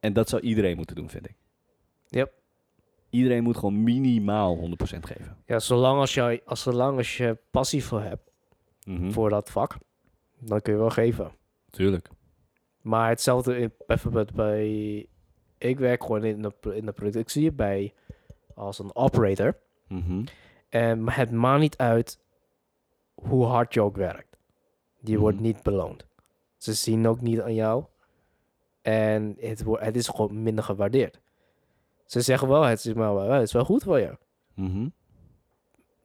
En 0.00 0.12
dat 0.12 0.28
zou 0.28 0.42
iedereen 0.42 0.76
moeten 0.76 0.96
doen, 0.96 1.10
vind 1.10 1.28
ik. 1.28 1.34
Yep. 2.08 2.32
Iedereen 3.10 3.42
moet 3.42 3.56
gewoon 3.56 3.82
minimaal 3.82 4.56
100% 4.56 4.60
geven. 5.00 5.36
Ja, 5.46 5.58
zolang 5.58 5.98
als, 6.00 6.14
jij, 6.14 6.42
als, 6.44 6.62
zolang 6.62 6.96
als 6.96 7.16
je 7.16 7.38
passie 7.50 7.84
voor 7.84 8.00
hebt, 8.02 8.32
Mhm. 8.86 9.10
voor 9.10 9.28
dat 9.30 9.50
vak, 9.50 9.76
dan 10.38 10.60
kun 10.60 10.72
je 10.72 10.78
wel 10.78 10.90
geven. 10.90 11.32
Tuurlijk. 11.70 12.08
Maar 12.80 13.08
hetzelfde 13.08 13.58
in, 13.58 13.72
bijvoorbeeld 13.86 14.32
bij... 14.32 15.06
Ik 15.58 15.78
werk 15.78 16.02
gewoon 16.02 16.24
in 16.24 16.42
de, 16.42 16.52
in 16.74 16.86
de 16.86 16.92
productie 16.92 17.52
bij, 17.52 17.94
als 18.54 18.78
een 18.78 18.94
operator. 18.94 19.56
Mhm. 19.88 20.24
En 20.68 21.08
het 21.10 21.30
maakt 21.30 21.60
niet 21.60 21.76
uit 21.76 22.18
hoe 23.14 23.44
hard 23.44 23.74
je 23.74 23.80
ook 23.82 23.96
werkt. 23.96 24.33
Die 25.04 25.18
wordt 25.18 25.36
Mhm. 25.36 25.46
niet 25.46 25.62
beloond. 25.62 26.06
Ze 26.56 26.72
zien 26.72 27.06
ook 27.08 27.20
niet 27.20 27.40
aan 27.40 27.54
jou. 27.54 27.84
En 28.82 29.36
het, 29.40 29.62
wo- 29.62 29.78
het 29.78 29.96
is 29.96 30.08
gewoon 30.08 30.42
minder 30.42 30.64
gewaardeerd. 30.64 31.20
Ze 32.06 32.20
zeggen 32.20 32.48
wel, 32.48 32.62
het 32.62 32.84
is, 32.84 32.92
maar, 32.94 33.14
wel- 33.14 33.30
het 33.30 33.42
is 33.42 33.52
wel 33.52 33.64
goed 33.64 33.82
voor 33.82 33.98
je. 33.98 34.18
Mhm. 34.54 34.88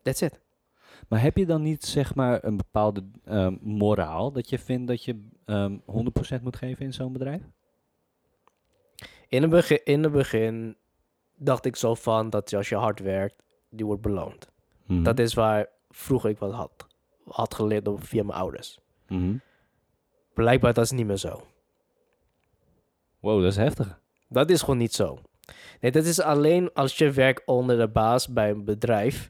That's 0.02 0.22
it. 0.22 0.40
Maar 1.08 1.22
heb 1.22 1.38
je 1.38 1.46
dan 1.46 1.62
niet 1.62 1.84
zeg 1.86 2.16
maar 2.16 2.44
een 2.44 2.58
bepaalde 2.58 3.04
ehm, 3.26 3.58
moraal 3.62 4.32
dat 4.32 4.50
je 4.50 4.60
vindt 4.60 4.88
dat 4.88 5.04
je 5.04 5.28
ehm 5.46 5.78
100% 5.86 6.42
moet 6.44 6.56
geven 6.56 6.86
in 6.86 6.94
zo'n 6.94 7.14
bedrijf? 7.14 7.42
In 9.28 9.42
het, 9.42 9.52
begin, 9.52 9.86
in 9.86 10.04
het 10.04 10.12
begin 10.12 10.78
dacht 11.36 11.66
ik 11.66 11.76
zo 11.76 11.96
van 11.96 12.30
dat 12.30 12.54
als 12.54 12.70
je 12.70 12.76
hard 12.76 13.00
werkt, 13.00 13.44
die 13.70 13.86
wordt 13.86 14.02
beloond. 14.02 14.50
Mhm. 14.86 15.04
Dat 15.04 15.20
is 15.20 15.34
waar 15.34 15.68
vroeger 15.90 16.30
ik 16.30 16.38
wat 16.38 16.52
had, 16.52 16.88
had 17.26 17.54
geleerd 17.54 17.90
via 17.96 18.24
mijn 18.24 18.40
ouders. 18.40 18.80
Mhm. 19.10 19.38
Blijkbaar 20.34 20.74
dat 20.74 20.84
is 20.84 20.92
niet 20.92 21.06
meer 21.06 21.18
zo. 21.18 21.48
Wow, 23.20 23.42
dat 23.42 23.52
is 23.52 23.58
heftig. 23.58 24.00
Dat 24.28 24.50
is 24.50 24.60
gewoon 24.60 24.78
niet 24.78 24.94
zo. 24.94 25.20
Nee, 25.82 25.92
dat 25.92 26.06
is 26.06 26.22
alleen 26.22 26.74
als 26.74 26.98
je 26.98 27.12
werkt 27.12 27.46
onder 27.46 27.78
de 27.78 27.88
baas 27.88 28.28
bij 28.28 28.50
een 28.50 28.66
bedrijf 28.66 29.30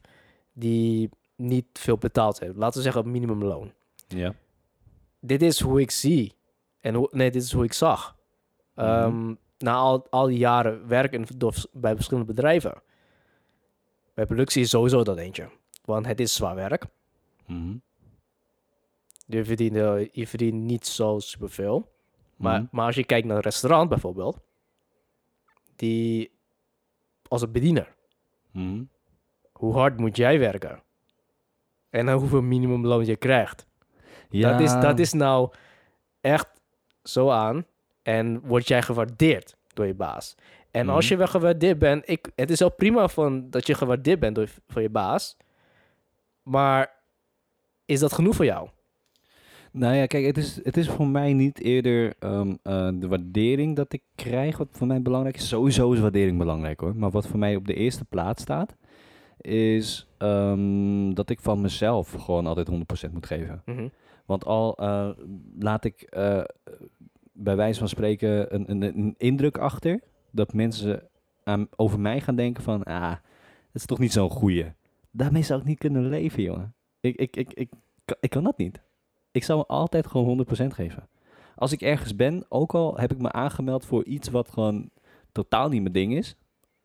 die 0.52 1.10
niet 1.36 1.66
veel 1.72 1.98
betaald 1.98 2.40
heeft. 2.40 2.56
Laten 2.56 2.76
we 2.76 2.82
zeggen 2.82 3.10
minimumloon. 3.10 3.72
Ja. 4.08 4.34
Dit 5.20 5.42
is 5.42 5.60
hoe 5.60 5.80
ik 5.80 5.90
zie. 5.90 6.34
En 6.80 6.94
hoe, 6.94 7.08
nee, 7.12 7.30
dit 7.30 7.42
is 7.42 7.52
hoe 7.52 7.64
ik 7.64 7.72
zag. 7.72 8.16
Mhm. 8.74 8.86
Ehm, 8.86 9.34
na 9.58 9.74
al, 9.74 10.06
al 10.10 10.26
die 10.26 10.38
jaren 10.38 10.88
werken 10.88 11.26
door, 11.36 11.54
bij 11.72 11.94
verschillende 11.94 12.32
bedrijven. 12.32 12.82
Bij 14.14 14.26
productie 14.26 14.62
is 14.62 14.70
sowieso 14.70 15.02
dat 15.02 15.18
eentje. 15.18 15.48
Want 15.84 16.06
het 16.06 16.20
is 16.20 16.34
zwaar 16.34 16.54
werk. 16.54 16.84
Mhm. 17.46 17.76
Je 19.30 19.44
verdient, 19.44 19.76
eh, 19.76 20.08
je 20.12 20.26
verdient 20.26 20.62
niet 20.62 20.86
zo 20.86 21.18
superveel. 21.18 21.92
Maar, 22.36 22.60
Mhm. 22.60 22.68
maar 22.70 22.86
als 22.86 22.94
je 22.94 23.04
kijkt 23.04 23.26
naar 23.26 23.36
een 23.36 23.42
restaurant 23.42 23.88
bijvoorbeeld, 23.88 24.38
die 25.76 26.30
als 27.28 27.42
een 27.42 27.52
bediener, 27.52 27.94
Mhm. 28.52 28.82
hoe 29.52 29.74
hard 29.74 29.96
moet 29.98 30.16
jij 30.16 30.38
werken? 30.38 30.82
En 31.90 32.06
dan 32.06 32.18
hoeveel 32.18 32.42
minimumloon 32.42 33.04
je 33.06 33.16
krijgt. 33.16 33.66
Ja. 34.30 34.50
Dat, 34.50 34.60
is, 34.60 34.72
dat 34.72 34.98
is 34.98 35.12
nou 35.12 35.52
echt 36.20 36.48
zo 37.02 37.30
aan. 37.30 37.64
En 38.02 38.40
word 38.40 38.68
jij 38.68 38.82
gewaardeerd 38.82 39.56
door 39.74 39.86
je 39.86 39.94
baas. 39.94 40.34
En 40.70 40.88
als 40.88 41.04
Mhm. 41.04 41.12
je 41.12 41.18
wel 41.18 41.28
gewaardeerd 41.28 41.78
bent, 41.78 42.08
ik, 42.08 42.30
het 42.34 42.50
is 42.50 42.58
wel 42.58 42.70
prima 42.72 43.08
van 43.08 43.50
dat 43.50 43.66
je 43.66 43.74
gewaardeerd 43.74 44.20
bent 44.20 44.34
door, 44.34 44.48
voor 44.68 44.82
je 44.82 44.90
baas. 44.90 45.36
Maar 46.42 46.92
is 47.84 48.00
dat 48.00 48.12
genoeg 48.12 48.34
voor 48.36 48.44
jou? 48.44 48.68
Nou 49.72 49.94
ja, 49.94 50.06
kijk, 50.06 50.24
het 50.26 50.36
is, 50.36 50.64
het 50.64 50.76
is 50.76 50.88
voor 50.88 51.06
mij 51.06 51.32
niet 51.32 51.60
eerder 51.60 52.14
ehm, 52.18 52.54
eh, 52.62 52.88
de 52.94 53.08
waardering 53.08 53.76
dat 53.76 53.92
ik 53.92 54.02
krijg, 54.14 54.58
wat 54.58 54.68
voor 54.70 54.86
mij 54.86 55.02
belangrijk 55.02 55.36
is. 55.36 55.48
Sowieso 55.48 55.92
is 55.92 56.00
waardering 56.00 56.38
belangrijk 56.38 56.80
hoor. 56.80 56.96
Maar 56.96 57.10
wat 57.10 57.26
voor 57.26 57.38
mij 57.38 57.56
op 57.56 57.66
de 57.66 57.74
eerste 57.74 58.04
plaats 58.04 58.42
staat, 58.42 58.76
is 59.40 60.08
ehm, 60.18 61.12
dat 61.12 61.30
ik 61.30 61.40
van 61.40 61.60
mezelf 61.60 62.12
gewoon 62.12 62.46
altijd 62.46 62.68
100% 62.68 63.12
moet 63.12 63.26
geven. 63.26 63.62
Mhm. 63.64 63.88
Want 64.26 64.44
al 64.44 64.76
eh, 64.76 65.10
laat 65.58 65.84
ik 65.84 66.02
eh, 66.02 66.42
bij 67.32 67.56
wijze 67.56 67.78
van 67.78 67.88
spreken 67.88 68.54
een, 68.54 68.70
een, 68.70 68.82
een 68.82 69.14
indruk 69.18 69.58
achter 69.58 70.00
dat 70.30 70.52
mensen 70.52 71.02
aan, 71.44 71.68
over 71.76 72.00
mij 72.00 72.20
gaan 72.20 72.36
denken 72.36 72.62
van, 72.62 72.82
ah, 72.82 73.10
dat 73.10 73.20
is 73.72 73.86
toch 73.86 73.98
niet 73.98 74.12
zo'n 74.12 74.30
goeie. 74.30 74.72
Daarmee 75.10 75.42
zou 75.42 75.60
ik 75.60 75.66
niet 75.66 75.78
kunnen 75.78 76.08
leven, 76.08 76.42
jongen. 76.42 76.74
Ik, 77.00 77.16
ik, 77.16 77.36
ik, 77.36 77.52
ik, 77.52 77.70
kan- 78.04 78.16
ik 78.20 78.30
kan 78.30 78.44
dat 78.44 78.58
niet. 78.58 78.80
Ik 79.30 79.44
zou 79.44 79.58
me 79.58 79.66
altijd 79.66 80.06
gewoon 80.06 80.46
100% 80.62 80.66
geven. 80.66 81.08
Als 81.56 81.72
ik 81.72 81.80
ergens 81.82 82.16
ben, 82.16 82.44
ook 82.48 82.74
al 82.74 82.96
heb 82.96 83.12
ik 83.12 83.18
me 83.18 83.32
aangemeld 83.32 83.84
voor 83.84 84.04
iets 84.04 84.28
wat 84.28 84.50
gewoon 84.50 84.90
totaal 85.32 85.68
niet 85.68 85.82
mijn 85.82 85.92
ding 85.92 86.14
is, 86.14 86.36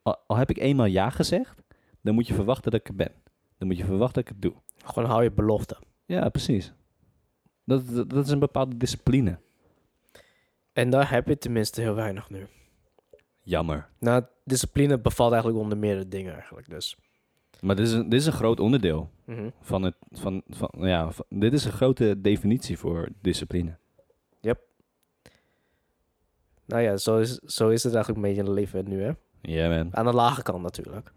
al, 0.01 0.17
al 0.27 0.35
heb 0.35 0.49
ik 0.49 0.57
eenmaal 0.57 0.85
ja 0.85 1.09
gezegd, 1.09 1.61
dan 2.01 2.13
moet 2.13 2.27
je 2.27 2.33
verwachten 2.33 2.71
dat 2.71 2.79
ik 2.79 2.87
er 2.87 2.95
ben. 2.95 3.11
Dan 3.57 3.67
moet 3.67 3.77
je 3.77 3.85
verwachten 3.85 4.23
dat 4.23 4.31
ik 4.31 4.41
het 4.41 4.41
doe. 4.41 4.61
Gewoon 4.85 5.09
hou 5.09 5.23
je 5.23 5.31
belofte. 5.31 5.77
Ja, 6.05 6.29
precies. 6.29 6.73
Dat, 7.63 7.87
dat, 7.87 8.09
dat 8.09 8.25
is 8.25 8.31
een 8.31 8.39
bepaalde 8.39 8.77
discipline. 8.77 9.39
En 10.73 10.89
daar 10.89 11.11
heb 11.11 11.27
je 11.27 11.37
tenminste 11.37 11.81
heel 11.81 11.95
weinig 11.95 12.29
nu. 12.29 12.47
Jammer. 13.41 13.89
Nou, 13.99 14.23
discipline 14.43 14.99
bevalt 14.99 15.31
eigenlijk 15.31 15.63
onder 15.63 15.77
meerdere 15.77 16.07
dingen 16.07 16.33
eigenlijk. 16.33 16.69
Dus. 16.69 16.97
Maar 17.65 17.75
dit 17.75 17.85
is 17.87 17.91
een, 17.93 18.09
dit 18.09 18.19
is 18.19 18.25
een 18.25 18.33
groot 18.33 18.59
onderdeel 18.59 19.09
Mhm. 19.25 19.49
van 19.61 19.83
het. 19.83 19.95
Van, 20.11 20.41
van, 20.49 20.69
ja, 20.75 21.11
van- 21.11 21.25
dit 21.29 21.53
is 21.53 21.65
een 21.65 21.71
grote 21.71 22.21
definitie 22.21 22.77
voor 22.77 23.09
discipline. 23.21 23.77
Nou 26.67 26.81
ja, 26.81 26.97
zo 26.97 27.17
is, 27.17 27.33
zo 27.37 27.69
is 27.69 27.83
het 27.83 27.93
eigenlijk 27.93 28.23
een 28.25 28.29
beetje 28.33 28.41
in 28.43 28.47
het 28.47 28.59
leven 28.59 28.89
nu, 28.89 29.01
hè? 29.03 29.11
Ja, 29.41 29.69
man. 29.69 29.95
Aan 29.95 30.05
de 30.05 30.13
lage 30.13 30.41
kant 30.43 30.61
natuurlijk. 30.61 31.11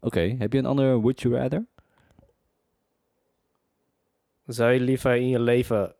Oké, 0.00 0.20
heb 0.20 0.52
je 0.52 0.58
een 0.58 0.66
andere 0.66 1.00
Would 1.00 1.20
You 1.20 1.34
Rather? 1.36 1.66
Zou 4.46 4.72
je 4.72 4.80
liever 4.80 5.16
in 5.16 5.28
je 5.28 5.40
leven 5.40 5.94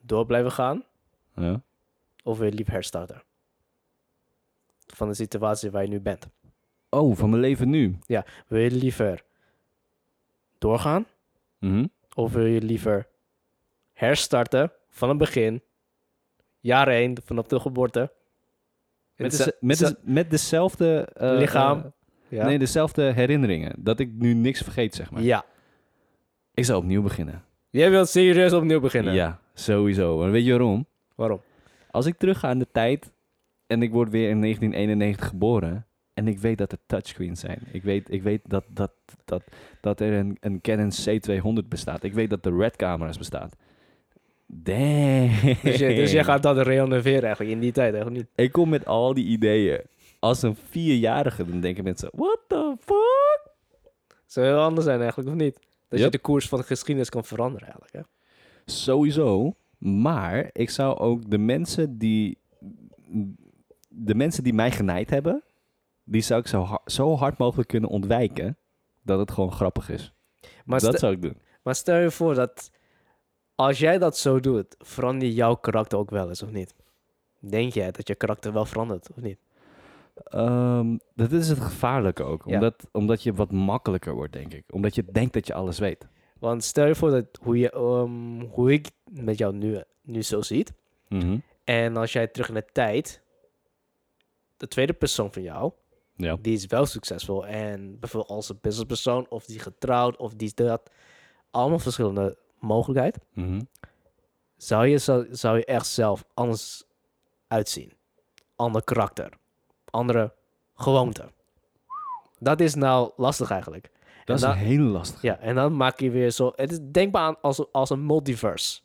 door 0.00 0.26
blijven 0.26 0.52
gaan? 0.52 0.84
Ja. 1.34 1.62
Of 2.22 2.38
wil 2.38 2.46
je 2.48 2.54
liever 2.54 2.72
herstarten? 2.74 3.22
Van 4.86 5.08
de 5.08 5.14
situatie 5.14 5.70
waar 5.70 5.82
je 5.82 5.88
nu 5.88 6.00
bent. 6.00 6.28
Oh, 7.00 7.16
van 7.16 7.30
mijn 7.30 7.40
leven 7.42 7.68
nu. 7.70 7.98
Wil 8.46 8.60
je 8.60 8.70
liever 8.70 9.22
doorgaan? 10.58 11.06
Mhm. 11.58 11.86
Of 12.14 12.32
wil 12.32 12.44
je 12.46 12.62
liever 12.62 13.06
herstarten 13.92 14.72
van 14.88 15.08
het 15.08 15.18
begin? 15.18 15.62
Jaar 16.60 16.88
1, 16.88 17.16
vanaf 17.24 17.46
de 17.46 17.60
geboorte. 17.60 18.12
Met, 19.16 19.56
met, 19.60 19.96
met 20.02 20.30
dezelfde... 20.30 21.08
eh, 21.14 21.30
Lichaam. 21.38 21.78
eh, 21.78 21.84
Ja. 22.28 22.44
Nee, 22.46 22.58
dezelfde 22.58 23.02
herinneringen. 23.12 23.72
Dat 23.78 24.00
ik 24.00 24.10
nu 24.12 24.34
niks 24.34 24.60
vergeet, 24.60 24.94
zeg 24.94 25.10
maar. 25.10 25.22
ja. 25.22 25.44
Ik 26.54 26.64
zou 26.64 26.78
opnieuw 26.78 27.02
beginnen. 27.02 27.44
Jij 27.70 27.90
wilt 27.90 28.08
serieus 28.08 28.52
opnieuw 28.52 28.80
beginnen? 28.80 29.14
Ja, 29.14 29.40
sowieso. 29.54 30.22
En 30.24 30.30
weet 30.30 30.44
je 30.44 30.50
waarom? 30.50 30.86
Waarom? 31.14 31.40
Als 31.90 32.06
ik 32.06 32.16
terug 32.18 32.38
ga 32.38 32.50
in 32.50 32.58
de 32.58 32.68
tijd 32.72 33.12
en 33.66 33.82
ik 33.82 33.92
word 33.92 34.10
weer 34.10 34.28
in 34.30 34.40
1991 34.40 35.28
geboren 35.28 35.86
en 36.16 36.28
ik 36.28 36.38
weet 36.38 36.58
dat 36.58 36.72
er 36.72 36.78
touchscreens 36.86 37.40
zijn. 37.40 37.58
Ik 37.72 37.82
weet, 37.82 38.12
ik 38.12 38.22
weet 38.22 38.40
dat, 38.44 38.64
dat, 38.68 38.92
dat, 39.24 39.42
dat 39.80 40.00
er 40.00 40.12
een, 40.12 40.36
een 40.40 40.60
Canon 40.60 40.90
C200 40.92 41.68
bestaat. 41.68 42.02
Ik 42.02 42.12
weet 42.12 42.30
dat 42.30 42.46
er 42.46 42.56
red 42.56 42.76
camera's 42.76 43.18
bestaat. 43.18 43.56
Damn. 44.46 45.30
Dus, 45.62 45.78
je, 45.78 45.94
dus 45.94 46.12
jij 46.12 46.24
gaat 46.24 46.42
dat 46.42 46.58
reanimeren 46.58 47.22
eigenlijk 47.22 47.50
in 47.50 47.60
die 47.60 47.72
tijd, 47.72 47.94
eigenlijk 47.94 48.16
niet? 48.16 48.46
Ik 48.46 48.52
kom 48.52 48.68
met 48.68 48.86
al 48.86 49.14
die 49.14 49.24
ideeën. 49.24 49.80
Als 50.18 50.42
een 50.42 50.56
vierjarige, 50.70 51.44
dan 51.44 51.60
denken 51.60 51.84
mensen, 51.84 52.10
what 52.12 52.38
the 52.46 52.76
fuck? 52.80 53.54
Zou 54.26 54.46
heel 54.46 54.60
anders 54.60 54.86
zijn 54.86 55.00
eigenlijk, 55.00 55.28
of 55.28 55.34
niet? 55.34 55.58
Dat 55.88 56.00
je 56.00 56.08
de 56.08 56.18
koers 56.18 56.48
van 56.48 56.58
de 56.58 56.64
geschiedenis 56.64 57.08
kan 57.08 57.24
veranderen 57.24 57.68
eigenlijk, 57.68 57.92
hè? 57.92 58.00
Sowieso. 58.64 59.54
Maar 59.78 60.50
ik 60.52 60.70
zou 60.70 60.98
ook 60.98 61.30
de 61.30 61.38
mensen 61.38 61.98
die. 61.98 62.38
De 63.88 64.14
mensen 64.14 64.44
die 64.44 64.54
mij 64.54 64.70
genaaid 64.70 65.10
hebben. 65.10 65.42
Die 66.08 66.20
zou 66.22 66.40
ik 66.40 66.46
zo, 66.46 66.62
ha- 66.64 66.82
zo 66.86 67.16
hard 67.16 67.38
mogelijk 67.38 67.68
kunnen 67.68 67.90
ontwijken. 67.90 68.56
Dat 69.02 69.18
het 69.18 69.30
gewoon 69.30 69.52
grappig 69.52 69.88
is. 69.88 70.12
Maar, 70.64 70.80
dat 70.80 70.98
zou 70.98 71.12
ik 71.12 71.22
doen. 71.22 71.38
maar 71.62 71.74
stel 71.74 71.98
je 71.98 72.10
voor 72.10 72.34
dat 72.34 72.70
als 73.54 73.78
jij 73.78 73.98
dat 73.98 74.18
zo 74.18 74.40
doet, 74.40 74.74
verander 74.78 75.28
je 75.28 75.34
jouw 75.34 75.54
karakter 75.54 75.98
ook 75.98 76.10
wel 76.10 76.28
eens, 76.28 76.42
of 76.42 76.50
niet? 76.50 76.74
Denk 77.38 77.72
jij 77.72 77.90
dat 77.90 78.08
je 78.08 78.14
karakter 78.14 78.52
wel 78.52 78.64
verandert, 78.64 79.10
of 79.10 79.16
niet? 79.16 79.38
Ehm, 80.24 80.96
dat 81.14 81.32
is 81.32 81.48
het 81.48 81.60
gevaarlijke 81.60 82.22
ook. 82.22 82.42
Ja. 82.46 82.54
Omdat, 82.54 82.88
omdat 82.92 83.22
je 83.22 83.32
wat 83.34 83.52
makkelijker 83.52 84.14
wordt, 84.14 84.32
denk 84.32 84.54
ik. 84.54 84.64
Omdat 84.70 84.94
je 84.94 85.04
denkt 85.12 85.32
dat 85.32 85.46
je 85.46 85.54
alles 85.54 85.78
weet. 85.78 86.06
Want 86.38 86.64
stel 86.64 86.86
je 86.86 86.94
voor 86.94 87.10
dat 87.10 87.26
hoe, 87.42 87.58
je, 87.58 87.70
ehm, 87.70 88.40
hoe 88.50 88.72
ik 88.72 88.90
met 89.04 89.38
jou 89.38 89.54
nu, 89.54 89.82
nu 90.02 90.22
zo 90.22 90.42
ziet. 90.42 90.72
Mhm. 91.08 91.38
En 91.64 91.96
als 91.96 92.12
jij 92.12 92.26
terug 92.26 92.48
in 92.48 92.54
de 92.54 92.64
tijd, 92.72 93.22
de 94.56 94.68
tweede 94.68 94.92
persoon 94.92 95.32
van 95.32 95.42
jou, 95.42 95.72
Ja. 96.16 96.36
die 96.40 96.54
is 96.54 96.66
wel 96.66 96.86
succesvol. 96.86 97.46
En 97.46 97.98
bijvoorbeeld 98.00 98.32
als 98.32 98.48
een 98.48 98.58
businesspersoon, 98.60 99.26
of 99.28 99.44
die 99.44 99.56
is 99.56 99.62
getrouwd, 99.62 100.16
of 100.16 100.34
die 100.34 100.46
is 100.46 100.54
dat. 100.54 100.90
Allemaal 101.50 101.78
verschillende 101.78 102.38
mogelijkheden. 102.60 103.22
Mhm. 103.32 103.60
Zou 104.56 104.86
je, 104.86 104.98
zou, 104.98 105.26
zou 105.30 105.56
je 105.56 105.64
echt 105.64 105.86
zelf 105.86 106.24
anders 106.34 106.84
uitzien? 107.48 107.92
Ander 108.56 108.84
karakter. 108.84 109.30
Andere 109.90 110.34
gewoonten. 110.74 111.30
Dat 112.38 112.60
is 112.60 112.74
nou 112.74 113.10
lastig 113.16 113.50
eigenlijk. 113.50 113.90
Dat 114.24 114.36
is 114.36 114.42
dan- 114.42 114.50
een 114.50 114.56
hele 114.56 114.82
lastige. 114.82 115.26
Ja, 115.26 115.38
en 115.38 115.54
dan 115.54 115.76
maak 115.76 116.00
je 116.00 116.10
weer 116.10 116.30
zo... 116.30 116.52
Het 116.54 116.70
is 116.72 116.78
denkbaar 116.82 117.22
aan 117.22 117.40
als, 117.40 117.72
als 117.72 117.90
een 117.90 118.06
multiverse. 118.06 118.80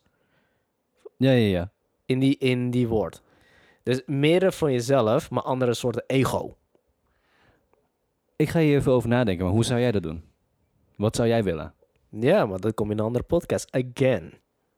Ja, 1.16 1.30
ja, 1.30 1.58
ja. 1.58 1.70
In 2.06 2.18
die, 2.18 2.38
in 2.38 2.70
die 2.70 2.88
woord. 2.88 3.22
Dus 3.82 4.02
meer 4.06 4.52
van 4.52 4.72
jezelf, 4.72 5.30
maar 5.30 5.42
andere 5.42 5.74
soorten 5.74 6.04
ego. 6.06 6.56
Ik 8.42 8.48
ga 8.48 8.60
hier 8.60 8.78
even 8.78 8.92
over 8.92 9.08
nadenken. 9.08 9.44
Maar 9.44 9.54
hoe 9.54 9.64
zou 9.64 9.80
jij 9.80 9.92
dat 9.92 10.02
doen? 10.02 10.22
Wat 10.96 11.16
zou 11.16 11.28
jij 11.28 11.44
willen? 11.44 11.74
Ja, 12.08 12.46
maar 12.46 12.60
dat 12.60 12.74
komt 12.74 12.90
in 12.90 12.98
een 12.98 13.04
andere 13.04 13.24
podcast. 13.24 13.68
Again. 13.70 14.32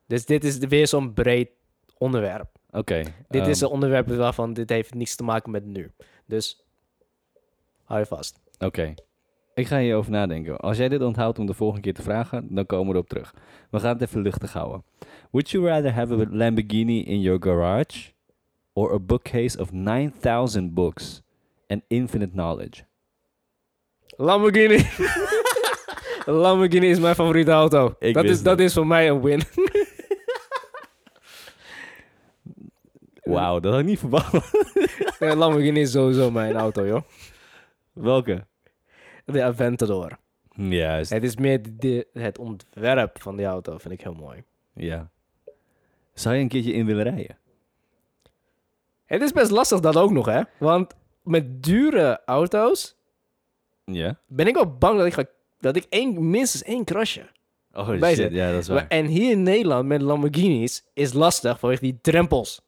Dus 0.06 0.26
dit 0.26 0.44
is 0.44 0.58
weer 0.58 0.88
zo'n 0.88 1.12
breed 1.12 1.50
onderwerp. 1.98 2.46
Oké. 2.70 3.02
Dit 3.28 3.40
ehm, 3.40 3.50
is 3.50 3.60
een 3.60 3.68
onderwerp 3.68 4.08
waarvan 4.08 4.52
dit 4.52 4.70
heeft 4.70 4.94
niets 4.94 5.16
te 5.16 5.24
maken 5.24 5.50
met 5.50 5.64
nu. 5.64 5.90
Dus 6.26 6.64
hou 7.84 8.00
je 8.00 8.06
vast. 8.06 8.40
Oké. 8.58 8.94
Ik 9.54 9.66
ga 9.66 9.78
hierover 9.78 10.10
nadenken. 10.10 10.58
Als 10.58 10.76
jij 10.76 10.88
dit 10.88 11.02
onthoudt 11.02 11.38
om 11.38 11.46
de 11.46 11.54
volgende 11.54 11.82
keer 11.82 11.94
te 11.94 12.02
vragen, 12.02 12.54
dan 12.54 12.66
komen 12.66 12.86
we 12.86 12.94
erop 12.94 13.08
terug. 13.08 13.34
We 13.70 13.80
gaan 13.80 13.92
het 13.92 14.02
even 14.02 14.22
luchtig 14.22 14.52
houden. 14.52 14.82
Would 15.30 15.50
you 15.50 15.66
rather 15.66 15.94
have 15.94 16.14
a 16.14 16.26
Lamborghini 16.30 17.00
in 17.00 17.20
your 17.20 17.42
garage 17.42 18.10
or 18.72 18.92
a 18.92 18.98
bookcase 18.98 19.60
of 19.60 19.72
9000 19.72 20.74
books 20.74 21.22
and 21.66 21.82
infinite 21.88 22.30
knowledge? 22.30 22.84
Lamborghini. 24.16 24.86
Lamborghini 26.42 26.90
is 26.90 26.98
mijn 26.98 27.14
favoriete 27.14 27.50
auto. 27.50 27.94
Ik 27.98 28.14
dat, 28.14 28.24
is, 28.24 28.42
dat 28.42 28.60
is 28.60 28.72
voor 28.72 28.86
mij 28.86 29.08
een 29.08 29.22
win. 29.22 29.42
Wauw, 33.22 33.60
dat 33.60 33.72
had 33.72 33.80
ik 33.80 33.86
niet 33.86 33.98
verwacht. 33.98 34.32
Ja, 35.18 35.34
Lamborghini 35.40 35.80
is 35.80 35.90
sowieso 35.90 36.30
mijn 36.30 36.56
auto, 36.56 36.86
joh. 36.86 37.02
Welke? 37.92 38.46
De 39.24 39.42
Aventador. 39.42 40.18
Juist. 40.56 41.10
Het 41.10 41.24
is 41.24 41.36
meer 41.36 41.60
de, 41.72 42.06
het 42.12 42.38
ontwerp 42.38 43.22
van 43.22 43.36
die 43.36 43.46
auto, 43.46 43.78
vind 43.78 43.94
ik 43.94 44.00
heel 44.00 44.14
mooi. 44.14 44.42
Ja. 44.74 45.10
Zou 46.12 46.34
je 46.34 46.40
een 46.40 46.48
keertje 46.48 46.72
in 46.72 46.86
willen 46.86 47.02
rijden? 47.02 47.38
Het 49.04 49.22
is 49.22 49.32
best 49.32 49.50
lastig 49.50 49.80
dat 49.80 49.96
ook 49.96 50.10
nog, 50.10 50.26
hè. 50.26 50.42
Want 50.58 50.94
met 51.22 51.62
dure 51.62 52.20
auto's 52.24 52.96
Ja. 53.84 54.18
ben 54.26 54.46
ik 54.46 54.54
wel 54.54 54.76
bang 54.78 54.98
dat 54.98 55.06
ik, 55.06 55.12
ga, 55.12 55.24
dat 55.60 55.76
ik 55.76 55.86
één, 55.88 56.30
minstens 56.30 56.62
één 56.62 56.84
crashe. 56.84 57.26
Oh 57.72 57.98
Bij 57.98 58.14
shit, 58.14 58.30
ze. 58.30 58.34
ja, 58.36 58.50
dat 58.52 58.60
is 58.60 58.68
Maar- 58.68 58.76
waar. 58.76 58.88
En 58.88 59.06
hier 59.06 59.30
in 59.30 59.42
Nederland 59.42 59.86
met 59.88 60.02
Lamborghinis 60.02 60.84
is 60.92 61.12
lastig 61.12 61.58
vanwege 61.58 61.80
die 61.82 61.98
drempels. 62.00 62.60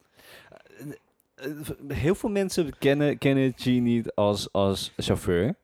Eh, 1.34 1.46
Heel 1.88 2.14
veel 2.14 2.30
mensen 2.30 2.78
kennen, 2.78 3.18
kennen 3.18 3.52
Chi 3.56 3.80
niet 3.80 4.14
als, 4.14 4.52
als 4.52 4.92
chauffeur. 4.96 5.54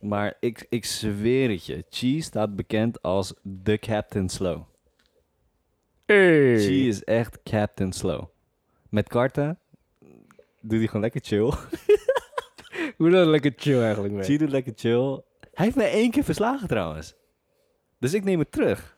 Maar 0.00 0.36
ik, 0.40 0.66
ik 0.68 0.84
zweer 0.84 1.50
het 1.50 1.66
je. 1.66 1.84
Chi 1.90 2.20
staat 2.22 2.56
bekend 2.56 3.02
als 3.02 3.34
de 3.42 3.78
Captain 3.78 4.28
Slow. 4.28 4.62
Hey. 6.06 6.58
Chi 6.58 6.88
is 6.88 7.04
echt 7.04 7.38
Captain 7.42 7.92
Slow. 7.92 8.24
Met 8.88 9.08
karten 9.08 9.58
doet 10.60 10.78
hij 10.78 10.86
gewoon 10.86 11.02
lekker 11.02 11.20
chill. 11.24 11.52
Hoe 13.02 13.10
dan 13.10 13.26
lekker 13.26 13.52
chill 13.56 13.82
eigenlijk 13.82 14.14
mee? 14.14 14.24
G 14.24 14.38
doet 14.38 14.50
lekker 14.50 14.72
chill. 14.76 15.20
Hij 15.52 15.64
heeft 15.64 15.76
mij 15.76 15.90
één 15.90 16.10
keer 16.10 16.24
verslagen 16.24 16.68
trouwens. 16.68 17.14
Dus 17.98 18.14
ik 18.14 18.24
neem 18.24 18.38
het 18.38 18.52
terug. 18.52 18.96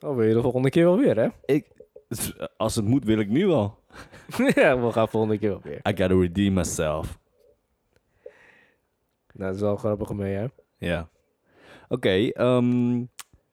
Oh, 0.00 0.16
wil 0.16 0.26
je 0.26 0.34
de 0.34 0.40
volgende 0.40 0.70
keer 0.70 0.84
wel 0.84 0.98
weer, 0.98 1.16
hè? 1.16 1.28
Eh, 2.08 2.46
Als 2.56 2.74
het 2.74 2.84
moet, 2.84 3.04
wil 3.04 3.18
ik 3.18 3.28
nu 3.28 3.48
al. 3.48 3.78
ja, 4.54 4.80
we 4.80 4.92
gaan 4.92 5.08
volgende 5.08 5.38
keer 5.38 5.48
wel 5.48 5.60
weer. 5.62 5.76
I 5.76 5.96
gotta 5.96 6.06
redeem 6.06 6.52
myself. 6.52 7.18
Nou, 9.32 9.46
dat 9.50 9.54
is 9.54 9.60
wel 9.60 9.76
grappig 9.76 10.12
mee, 10.12 10.34
hè? 10.34 10.46
Ja. 10.78 11.08
Oké, 11.88 12.28
ehm, 12.28 13.04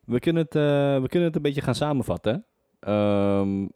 we, 0.06 0.20
kunnen 0.20 0.44
het, 0.44 0.56
eh, 0.56 1.02
we 1.02 1.08
kunnen 1.08 1.28
het 1.28 1.36
een 1.36 1.42
beetje 1.42 1.62
gaan 1.62 1.76
samenvatten. 1.76 2.46
Ehm, 2.80 3.68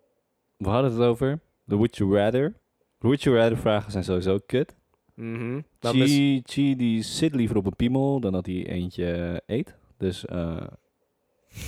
we 0.58 0.70
hadden 0.70 0.92
het 0.92 1.02
over 1.02 1.40
de 1.64 1.76
Would 1.76 1.98
You 1.98 2.16
Rather. 2.18 2.60
Would 3.00 3.24
You 3.24 3.38
Rather 3.38 3.58
vragen 3.58 3.92
zijn 3.92 4.04
sowieso 4.04 4.40
kut. 4.46 4.76
Mhm. 5.16 5.58
Is- 5.80 5.92
Chi, 6.12 6.42
Chi 6.46 6.76
die 6.76 7.02
zit 7.02 7.36
liever 7.36 7.58
op 7.58 7.66
een 7.66 7.76
piemel 7.76 8.20
dan 8.20 8.32
dat 8.32 8.46
hij 8.46 8.66
eentje 8.68 9.42
eet. 9.46 9.76
Dus, 9.98 10.26
eh, 10.26 10.68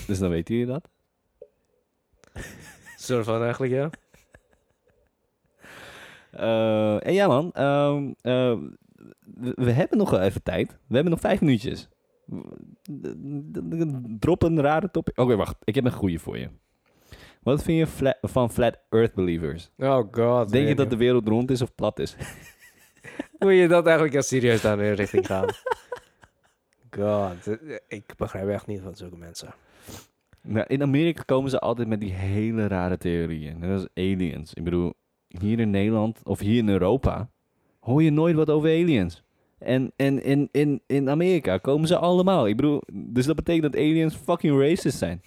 dus 0.08 0.20
dan 0.20 0.30
weten 0.30 0.56
jullie 0.56 0.72
dat. 0.72 0.90
soort 2.98 3.26
van 3.26 3.42
eigenlijk, 3.44 3.74
ja. 3.74 3.90
Eh, 6.32 7.08
en 7.08 7.14
ja 7.14 7.28
man, 7.28 7.52
ehm, 7.54 8.12
eh, 8.22 8.58
we, 9.36 9.52
we 9.56 9.72
hebben 9.72 9.98
nog 9.98 10.10
wel 10.10 10.20
even 10.22 10.44
tijd. 10.44 10.72
We 10.88 10.94
hebben 10.94 11.12
nog 11.12 11.22
vijf 11.22 11.42
minuutjes. 11.42 11.90
Drop 14.20 14.44
een 14.44 14.62
rare 14.62 14.92
topic. 14.92 15.20
Oké, 15.20 15.36
wacht. 15.36 15.56
Ik 15.64 15.76
heb 15.76 15.86
een 15.86 15.92
goede 15.92 16.20
voor 16.20 16.38
je. 16.38 16.50
Wat 17.42 17.64
vind 17.64 17.78
je 17.78 17.88
fla- 17.88 18.18
van 18.22 18.52
Flat 18.52 18.78
Earth 18.90 19.14
Believers? 19.14 19.72
Oh 19.78 20.08
god. 20.12 20.50
Denk 20.50 20.68
je 20.68 20.76
dat 20.76 20.90
de 20.90 20.98
wereld 20.98 21.28
rond 21.28 21.52
is 21.52 21.62
of 21.62 21.76
plat 21.76 22.00
is? 22.00 22.16
Wil 23.40 23.50
je 23.50 23.68
dat 23.68 23.86
eigenlijk 23.86 24.16
als 24.16 24.28
serieus 24.28 24.62
daar 24.62 24.80
in 24.80 24.94
richting 24.94 25.26
gaan? 25.26 25.46
God, 26.90 27.48
eh, 27.48 27.76
ik 27.88 28.14
begrijp 28.18 28.50
echt 28.50 28.68
niet 28.68 28.82
van 28.82 28.96
zulke 28.96 29.18
mensen. 29.18 29.54
Nou, 30.42 30.66
in 30.68 30.82
Amerika 30.82 31.22
komen 31.26 31.50
ze 31.50 31.60
altijd 31.60 31.88
met 31.88 32.00
die 32.00 32.14
hele 32.14 32.68
rare 32.68 32.98
theorieën. 32.98 33.60
Net 33.60 33.72
als 33.72 33.88
aliens. 33.94 34.54
Ik 34.54 34.64
bedoel, 34.64 34.94
hier 35.28 35.60
in 35.60 35.70
Nederland 35.70 36.20
of 36.24 36.40
hier 36.40 36.58
in 36.58 36.70
Europa 36.70 37.30
hoor 37.80 38.04
je 38.04 38.12
nooit 38.12 38.36
wat 38.36 38.50
over 38.50 38.70
aliens. 38.70 39.24
En, 39.58 39.92
en 39.96 40.24
in, 40.24 40.50
in, 40.52 40.82
in 40.86 41.10
Amerika 41.10 41.58
komen 41.58 41.88
ze 41.88 41.98
allemaal. 41.98 42.48
Ik 42.48 42.56
bedoel, 42.56 42.82
dus 42.94 43.26
dat 43.26 43.36
betekent 43.36 43.74
dat 43.74 43.82
aliens 43.82 44.16
fucking 44.16 44.60
racist 44.60 44.98
zijn. 44.98 45.22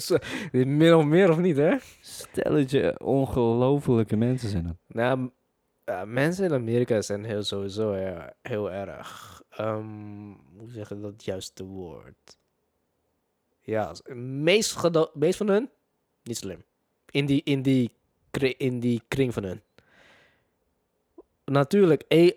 Zo, 0.00 0.16
dit 0.52 0.66
Meer 0.66 0.96
of 0.96 1.04
meer 1.04 1.30
of 1.30 1.38
niet, 1.38 1.56
hè? 1.56 1.76
Stelletje 2.00 3.00
ongelofelijke 3.00 4.16
mensen 4.16 4.48
zijn 4.48 4.64
dat. 4.64 4.76
Nou, 4.86 5.30
mensen 6.04 6.44
in 6.44 6.52
Amerika 6.52 7.02
zijn 7.02 7.24
heel 7.24 7.42
sowieso 7.42 7.92
heel, 7.92 8.30
heel 8.42 8.72
erg. 8.72 9.42
ehm, 9.48 10.32
hoe 10.56 10.70
zeg 10.70 10.88
je 10.88 11.00
dat 11.00 11.24
juiste 11.24 11.64
woord? 11.64 12.36
Ja, 13.60 13.94
meest, 14.14 14.82
meest 15.14 15.36
van 15.36 15.48
hun 15.48 15.70
niet 16.22 16.36
slim. 16.36 16.64
In 17.10 17.26
die, 17.26 17.42
in 17.44 17.62
die, 17.62 17.90
in 18.56 18.80
die 18.80 19.02
kring 19.08 19.32
van 19.34 19.42
hun. 19.44 19.62
Natuurlijk, 21.44 22.02
a- 22.14 22.30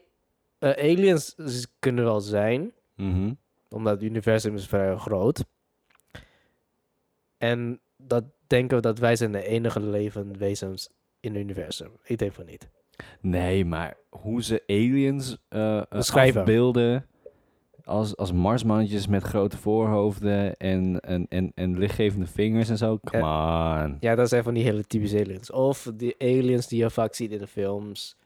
eh, 0.60 0.70
aliens 0.92 1.36
kunnen 1.80 2.04
wel 2.04 2.22
zijn, 2.22 2.72
Mhm. 2.96 3.34
omdat 3.70 3.94
het 3.94 4.04
universum 4.04 4.56
is 4.56 4.68
vrij 4.68 4.96
groot. 4.98 5.44
En 7.38 7.80
dat 7.98 8.24
denken 8.48 8.76
we 8.76 8.82
dat 8.82 9.00
wij 9.00 9.16
zijn 9.16 9.32
de 9.32 9.44
enige 9.44 9.80
levende 9.80 10.38
wezens 10.40 10.90
in 11.20 11.34
het 11.34 11.44
universum. 11.44 11.92
Ik 12.04 12.18
denk 12.18 12.34
van 12.34 12.46
niet. 12.46 12.70
Nee, 13.22 13.66
maar 13.66 13.98
hoe 14.10 14.44
ze 14.44 14.64
aliens 14.68 15.38
eh, 15.50 15.78
eh, 15.78 15.84
Beschrijven. 15.90 16.40
afbeelden 16.40 17.06
als, 17.86 18.18
als 18.18 18.32
marsmannetjes 18.32 19.08
met 19.08 19.24
grote 19.24 19.58
voorhoofden 19.58 20.58
en, 20.58 21.00
en, 21.00 21.26
en, 21.30 21.52
en 21.56 21.78
lichtgevende 21.78 22.28
vingers 22.28 22.70
en 22.70 22.78
zo. 22.78 23.00
Come 23.04 23.24
on. 23.24 23.98
Ja, 24.00 24.16
dat 24.16 24.30
zijn 24.30 24.44
van 24.44 24.54
die 24.54 24.64
hele 24.64 24.84
typische 24.84 25.20
aliens. 25.20 25.52
Of 25.52 25.92
die 25.94 26.16
aliens 26.20 26.68
die 26.68 26.80
je 26.80 26.90
vaak 26.90 27.14
ziet 27.14 27.32
in 27.32 27.40
de 27.40 27.48
films. 27.48 28.18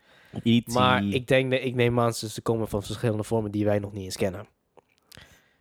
E.T. 0.43 0.73
Maar 0.73 1.03
ik 1.03 1.27
denk 1.27 1.51
dat 1.51 1.61
ik 1.63 1.75
neem 1.75 1.99
aan 1.99 2.13
ze 2.13 2.29
ze 2.29 2.41
komen 2.41 2.67
van 2.67 2.83
verschillende 2.83 3.23
vormen 3.23 3.51
die 3.51 3.65
wij 3.65 3.79
nog 3.79 3.93
niet 3.93 4.03
eens 4.03 4.17
kennen. 4.17 4.47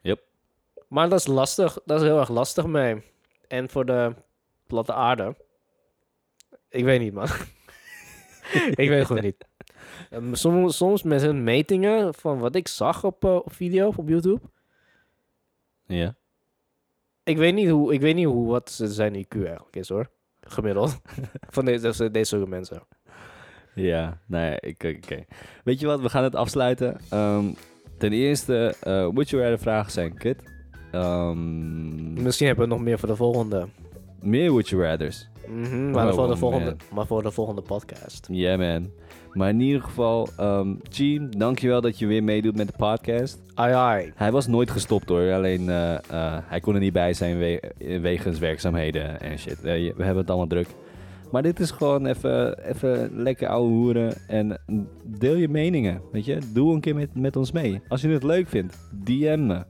Yep. 0.01 0.21
Maar 0.89 1.09
dat 1.09 1.19
is 1.19 1.27
lastig. 1.27 1.79
Dat 1.85 2.01
is 2.01 2.07
heel 2.07 2.19
erg 2.19 2.29
lastig 2.29 2.67
mee. 2.67 3.03
En 3.49 3.69
voor 3.69 3.87
de 3.87 4.15
platte 4.67 4.93
aarde. 4.93 5.37
Ik 6.69 6.85
weet 6.85 7.01
niet, 7.01 7.13
man. 7.13 7.29
ik 8.71 8.89
weet 8.89 8.99
het 8.99 9.07
gewoon 9.07 9.23
niet. 9.23 9.45
Ehm, 10.11 10.35
soms, 10.35 10.77
soms 10.77 11.03
met 11.03 11.23
hun 11.23 11.45
metingen 11.45 12.15
van 12.15 12.39
wat 12.39 12.55
ik 12.55 12.69
zag 12.69 13.05
op, 13.05 13.25
eh, 13.25 13.35
op 13.35 13.53
video 13.53 13.93
op 13.97 14.09
YouTube. 14.09 14.41
Ja. 15.87 16.15
Ik 17.25 17.37
weet 17.37 17.55
niet 17.55 17.69
hoe, 17.69 17.93
ik 17.93 18.01
weet 18.01 18.15
niet 18.15 18.27
hoe 18.27 18.47
wat 18.49 18.71
ze- 18.71 18.93
zijn 18.93 19.15
IQ 19.15 19.37
eigenlijk 19.37 19.77
is 19.77 19.89
hoor. 19.89 20.11
Gemiddeld. 20.41 21.01
van 21.55 21.65
deze, 21.65 22.11
deze, 22.11 22.37
soort 22.37 22.49
mensen. 22.49 22.83
Ja, 23.75 24.21
nee, 24.27 24.57
ik, 24.61 24.83
oké. 25.05 25.25
Weet 25.65 25.81
je 25.81 25.87
wat, 25.87 26.01
we 26.01 26.09
gaan 26.09 26.25
het 26.25 26.35
afsluiten. 26.35 27.01
Ehm, 27.11 27.45
ten 27.99 28.13
eerste, 28.13 28.75
eh 28.81 28.93
Would 28.93 29.31
You 29.31 29.43
Rather 29.43 29.59
vragen 29.59 29.93
zijn 29.93 30.15
kut. 30.19 30.43
Ehm, 30.93 32.23
Misschien 32.23 32.47
hebben 32.47 32.69
we 32.69 32.75
nog 32.75 32.83
meer 32.83 32.99
voor 32.99 33.09
de 33.09 33.17
volgende. 33.17 33.69
meer 34.21 34.51
Would 34.51 34.69
You 34.69 34.83
Rather's. 34.83 35.29
Mhm, 35.53 35.91
maar, 35.91 36.09
Oh, 36.09 36.15
voor 36.15 36.27
de 36.27 36.33
oh, 36.33 36.39
volgende 36.39 36.65
man. 36.65 36.77
maar 36.95 37.07
voor 37.07 37.23
de 37.23 37.31
volgende 37.31 37.63
podcast. 37.63 38.27
Yeah 38.31 38.59
man. 38.59 38.91
Maar 39.33 39.49
in 39.49 39.61
ieder 39.61 39.83
geval, 39.83 40.29
um, 40.41 40.81
Gene, 40.91 41.29
dankjewel 41.29 41.81
dat 41.81 41.99
je 41.99 42.07
weer 42.07 42.25
meedoet 42.25 42.57
met 42.57 42.67
de 42.67 42.73
podcast. 42.77 43.43
Ai 43.55 43.73
ai. 43.75 44.13
Hij 44.15 44.33
was 44.33 44.47
nooit 44.47 44.71
gestopt 44.71 45.09
hoor, 45.09 45.33
alleen 45.33 45.69
eh, 45.69 45.95
eh, 45.95 46.01
hij 46.45 46.61
kon 46.61 46.75
er 46.75 46.81
niet 46.81 46.93
bij 46.93 47.15
zijn 47.15 47.39
we 47.39 47.73
wegens 48.03 48.39
werkzaamheden 48.39 49.21
en 49.21 49.39
shit. 49.39 49.57
Eh, 49.57 49.63
we 49.97 50.05
hebben 50.05 50.17
het 50.17 50.29
allemaal 50.29 50.47
druk. 50.47 50.69
Maar 51.31 51.43
dit 51.43 51.61
is 51.61 51.71
gewoon 51.71 52.07
even, 52.07 52.65
even 52.69 53.11
lekker 53.23 53.49
ouwe 53.49 53.69
hoeren 53.69 54.15
en 54.29 54.59
deel 55.05 55.35
je 55.37 55.49
meningen, 55.49 56.01
weet 56.13 56.25
je. 56.25 56.39
Doe 56.53 56.75
een 56.75 56.81
keer 56.81 56.95
met, 56.95 57.15
met 57.15 57.37
ons 57.37 57.53
mee. 57.53 57.81
Als 57.89 58.01
je 58.01 58.09
het 58.09 58.23
leuk 58.23 58.49
vindt, 58.49 58.79
DM 59.05 59.47
me 59.47 59.65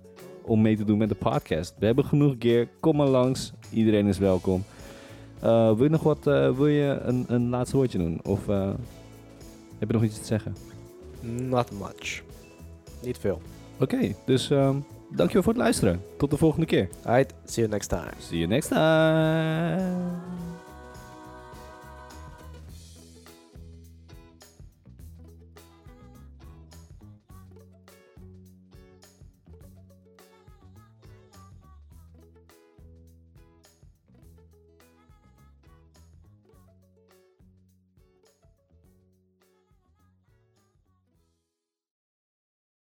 om 0.44 0.62
mee 0.62 0.76
te 0.76 0.84
doen 0.84 0.98
met 0.98 1.08
de 1.08 1.14
podcast. 1.14 1.74
We 1.78 1.86
hebben 1.86 2.04
genoeg 2.04 2.38
keer, 2.38 2.68
kom 2.80 2.96
maar 2.96 3.06
langs. 3.06 3.52
Iedereen 3.72 4.06
is 4.06 4.18
welkom. 4.18 4.64
Eh, 5.40 5.74
wil 5.74 5.82
je 5.82 5.90
nog 5.90 6.02
wat, 6.02 6.26
eh, 6.26 6.56
wil 6.56 6.66
je 6.66 6.98
een, 7.02 7.24
een 7.28 7.48
laatste 7.48 7.76
woordje 7.76 7.98
doen? 7.98 8.20
Of 8.24 8.48
eh, 8.48 8.70
heb 9.78 9.88
je 9.88 9.94
nog 9.94 10.04
iets 10.04 10.18
te 10.18 10.24
zeggen? 10.24 10.56
Not 11.20 11.70
much. 11.72 12.22
Niet 13.02 13.18
veel. 13.18 13.40
Oké, 13.80 14.14
dus 14.24 14.50
ehm 14.50 14.76
dankjewel 15.10 15.42
voor 15.42 15.52
het 15.52 15.62
luisteren. 15.62 16.02
Tot 16.16 16.30
de 16.30 16.36
volgende 16.36 16.66
keer. 16.66 16.88
Alright, 17.04 17.34
see 17.44 17.64
you 17.64 17.68
next 17.68 17.88
time. 17.88 18.12
See 18.18 18.38
you 18.38 18.48
next 18.48 18.68
time. 18.68 20.47